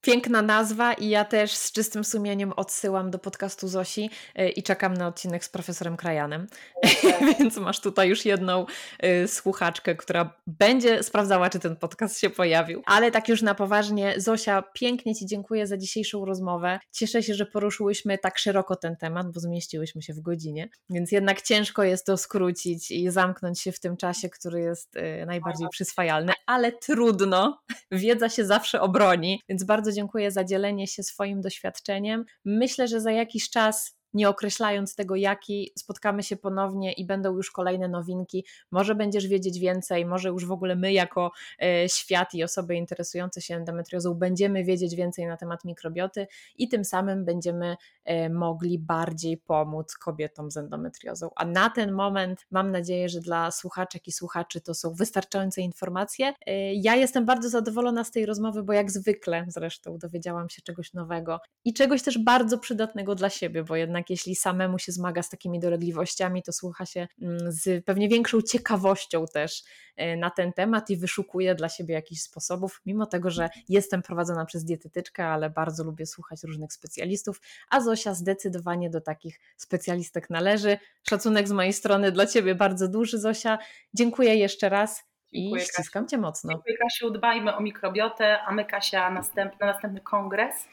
Piękna 0.06 0.42
nazwa 0.42 0.92
i 0.92 1.08
ja 1.08 1.24
też 1.24 1.52
z 1.52 1.72
czystym 1.72 2.04
sumieniem 2.04 2.52
odsyłam 2.52 3.10
do 3.10 3.18
podcastu 3.18 3.68
Zosi 3.68 4.10
y, 4.38 4.48
i 4.48 4.62
czekam 4.62 4.94
na 4.94 5.06
odcinek 5.06 5.44
z 5.44 5.48
profesorem 5.48 5.96
Krajanem. 5.96 6.46
Okay. 6.74 7.34
Więc 7.38 7.56
masz 7.56 7.80
tutaj 7.80 8.08
już 8.08 8.24
jedną 8.24 8.66
y, 9.04 9.28
słuchaczkę, 9.28 9.94
która 9.94 10.36
będzie 10.46 11.02
sprawdzała, 11.02 11.50
czy 11.50 11.58
ten 11.58 11.76
podcast 11.76 12.20
się 12.20 12.30
pojawił. 12.30 12.82
Ale 12.86 13.10
tak 13.10 13.28
już 13.28 13.42
na 13.42 13.54
poważnie, 13.54 14.14
Zosia, 14.16 14.62
pięknie 14.74 15.14
Ci 15.14 15.26
dziękuję 15.26 15.66
za 15.66 15.76
dzisiejszą 15.76 16.24
rozmowę. 16.24 16.78
Cieszę 16.92 17.22
się, 17.22 17.34
że 17.34 17.46
poruszyłyśmy 17.46 18.18
tak 18.18 18.38
szeroko 18.38 18.76
ten 18.76 18.96
temat, 18.96 19.32
bo 19.32 19.40
zmieściłyśmy 19.40 20.02
się 20.02 20.14
w 20.14 20.20
godzinie, 20.20 20.68
więc 20.90 21.12
jednak 21.12 21.42
ciężko 21.42 21.84
jest 21.84 22.06
to 22.06 22.16
skrócić 22.16 22.90
i 22.90 23.10
zamknąć 23.10 23.60
się 23.60 23.72
w 23.72 23.80
tym 23.80 23.96
czasie, 23.96 24.28
który 24.28 24.60
jest 24.60 24.96
y, 24.96 25.26
najbardziej 25.26 25.68
przyswajalny, 25.68 26.32
ale 26.46 26.72
trudno. 26.72 27.58
Wiedza 27.90 28.28
się 28.28 28.44
zawsze 28.44 28.80
obroni, 28.80 29.40
więc 29.48 29.64
bardzo 29.64 29.95
dziękuję 29.96 30.30
za 30.30 30.44
dzielenie 30.44 30.86
się 30.86 31.02
swoim 31.02 31.40
doświadczeniem. 31.40 32.24
Myślę, 32.44 32.88
że 32.88 33.00
za 33.00 33.12
jakiś 33.12 33.50
czas 33.50 33.95
nie 34.16 34.28
określając 34.28 34.94
tego, 34.94 35.16
jaki, 35.16 35.72
spotkamy 35.78 36.22
się 36.22 36.36
ponownie 36.36 36.92
i 36.92 37.06
będą 37.06 37.36
już 37.36 37.50
kolejne 37.50 37.88
nowinki. 37.88 38.44
Może 38.70 38.94
będziesz 38.94 39.26
wiedzieć 39.26 39.58
więcej, 39.58 40.06
może 40.06 40.28
już 40.28 40.46
w 40.46 40.52
ogóle 40.52 40.76
my, 40.76 40.92
jako 40.92 41.30
e, 41.62 41.88
świat 41.88 42.34
i 42.34 42.44
osoby 42.44 42.74
interesujące 42.74 43.40
się 43.40 43.56
endometriozą, 43.56 44.14
będziemy 44.14 44.64
wiedzieć 44.64 44.94
więcej 44.94 45.26
na 45.26 45.36
temat 45.36 45.64
mikrobioty 45.64 46.26
i 46.56 46.68
tym 46.68 46.84
samym 46.84 47.24
będziemy 47.24 47.76
e, 48.04 48.30
mogli 48.30 48.78
bardziej 48.78 49.36
pomóc 49.36 49.94
kobietom 49.94 50.50
z 50.50 50.56
endometriozą. 50.56 51.30
A 51.36 51.44
na 51.44 51.70
ten 51.70 51.92
moment 51.92 52.46
mam 52.50 52.70
nadzieję, 52.70 53.08
że 53.08 53.20
dla 53.20 53.50
słuchaczek 53.50 54.08
i 54.08 54.12
słuchaczy 54.12 54.60
to 54.60 54.74
są 54.74 54.94
wystarczające 54.94 55.60
informacje. 55.60 56.32
E, 56.46 56.74
ja 56.74 56.96
jestem 56.96 57.24
bardzo 57.24 57.48
zadowolona 57.48 58.04
z 58.04 58.10
tej 58.10 58.26
rozmowy, 58.26 58.62
bo 58.62 58.72
jak 58.72 58.90
zwykle 58.90 59.44
zresztą 59.48 59.98
dowiedziałam 59.98 60.48
się 60.48 60.62
czegoś 60.62 60.92
nowego 60.92 61.40
i 61.64 61.74
czegoś 61.74 62.02
też 62.02 62.18
bardzo 62.18 62.58
przydatnego 62.58 63.14
dla 63.14 63.30
siebie, 63.30 63.64
bo 63.64 63.76
jednak 63.76 64.05
jednak 64.06 64.10
jeśli 64.10 64.36
samemu 64.36 64.78
się 64.78 64.92
zmaga 64.92 65.22
z 65.22 65.28
takimi 65.28 65.60
dolegliwościami, 65.60 66.42
to 66.42 66.52
słucha 66.52 66.86
się 66.86 67.08
mm, 67.22 67.52
z 67.52 67.84
pewnie 67.84 68.08
większą 68.08 68.42
ciekawością 68.42 69.26
też 69.26 69.62
e, 69.96 70.16
na 70.16 70.30
ten 70.30 70.52
temat 70.52 70.90
i 70.90 70.96
wyszukuje 70.96 71.54
dla 71.54 71.68
siebie 71.68 71.94
jakichś 71.94 72.20
sposobów, 72.20 72.80
mimo 72.86 73.06
tego, 73.06 73.30
że 73.30 73.48
jestem 73.68 74.02
prowadzona 74.02 74.44
przez 74.44 74.64
dietetyczkę, 74.64 75.26
ale 75.26 75.50
bardzo 75.50 75.84
lubię 75.84 76.06
słuchać 76.06 76.42
różnych 76.44 76.72
specjalistów, 76.72 77.40
a 77.70 77.80
Zosia 77.80 78.14
zdecydowanie 78.14 78.90
do 78.90 79.00
takich 79.00 79.40
specjalistek 79.56 80.30
należy. 80.30 80.78
Szacunek 81.08 81.48
z 81.48 81.52
mojej 81.52 81.72
strony 81.72 82.12
dla 82.12 82.26
Ciebie 82.26 82.54
bardzo 82.54 82.88
duży, 82.88 83.18
Zosia. 83.18 83.58
Dziękuję 83.94 84.36
jeszcze 84.36 84.68
raz. 84.68 85.04
Dziękuję, 85.32 85.62
I 85.62 85.66
ściskam 85.66 86.04
Kasiu. 86.04 86.10
Cię 86.10 86.18
mocno. 86.18 86.52
Dziękuję 86.52 86.76
Kasiu, 86.76 87.10
dbajmy 87.10 87.56
o 87.56 87.60
mikrobiotę, 87.60 88.42
a 88.42 88.52
my 88.52 88.64
Kasia 88.64 89.10
następny, 89.10 89.58
na 89.60 89.66
następny 89.66 90.00
kongres 90.00 90.68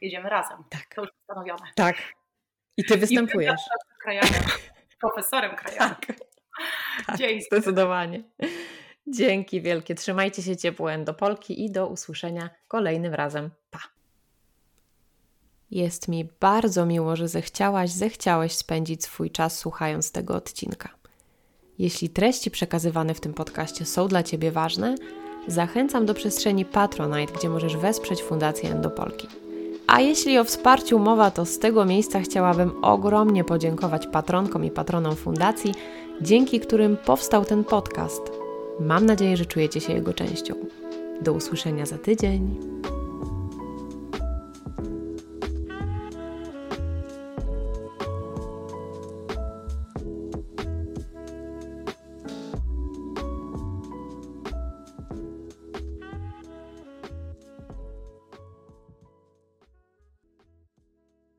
jedziemy 0.00 0.28
razem. 0.28 0.58
Tak. 0.70 0.94
To 0.94 1.00
już 1.00 1.10
postanowione. 1.10 1.66
Tak. 1.74 1.96
I 2.76 2.84
ty 2.84 2.96
występujesz. 2.96 3.60
I 4.06 4.96
profesorem 5.00 5.56
krajowym. 5.56 5.88
Tak. 5.88 6.06
tak 7.06 7.16
Dzięki. 7.18 7.44
Zdecydowanie. 7.44 8.22
Dzięki 9.06 9.60
wielkie. 9.60 9.94
Trzymajcie 9.94 10.42
się 10.42 10.56
ciepło 10.56 10.92
Endopolki 10.92 11.64
i 11.64 11.70
do 11.70 11.86
usłyszenia 11.86 12.50
kolejnym 12.68 13.14
razem. 13.14 13.50
Pa! 13.70 13.78
Jest 15.70 16.08
mi 16.08 16.28
bardzo 16.40 16.86
miło, 16.86 17.16
że 17.16 17.28
zechciałaś, 17.28 17.90
zechciałeś 17.90 18.52
spędzić 18.52 19.04
swój 19.04 19.30
czas 19.30 19.58
słuchając 19.58 20.12
tego 20.12 20.34
odcinka. 20.34 20.88
Jeśli 21.78 22.08
treści 22.08 22.50
przekazywane 22.50 23.14
w 23.14 23.20
tym 23.20 23.34
podcaście 23.34 23.84
są 23.84 24.08
dla 24.08 24.22
Ciebie 24.22 24.52
ważne, 24.52 24.94
zachęcam 25.48 26.06
do 26.06 26.14
przestrzeni 26.14 26.64
Patronite, 26.64 27.32
gdzie 27.32 27.48
możesz 27.48 27.76
wesprzeć 27.76 28.22
Fundację 28.22 28.70
Endopolki. 28.70 29.43
A 29.86 30.00
jeśli 30.00 30.38
o 30.38 30.44
wsparciu 30.44 30.98
mowa, 30.98 31.30
to 31.30 31.44
z 31.44 31.58
tego 31.58 31.84
miejsca 31.84 32.20
chciałabym 32.20 32.72
ogromnie 32.82 33.44
podziękować 33.44 34.06
patronkom 34.06 34.64
i 34.64 34.70
patronom 34.70 35.16
fundacji, 35.16 35.74
dzięki 36.20 36.60
którym 36.60 36.96
powstał 36.96 37.44
ten 37.44 37.64
podcast. 37.64 38.22
Mam 38.80 39.06
nadzieję, 39.06 39.36
że 39.36 39.46
czujecie 39.46 39.80
się 39.80 39.92
jego 39.92 40.12
częścią. 40.12 40.54
Do 41.20 41.32
usłyszenia 41.32 41.86
za 41.86 41.98
tydzień. 41.98 42.60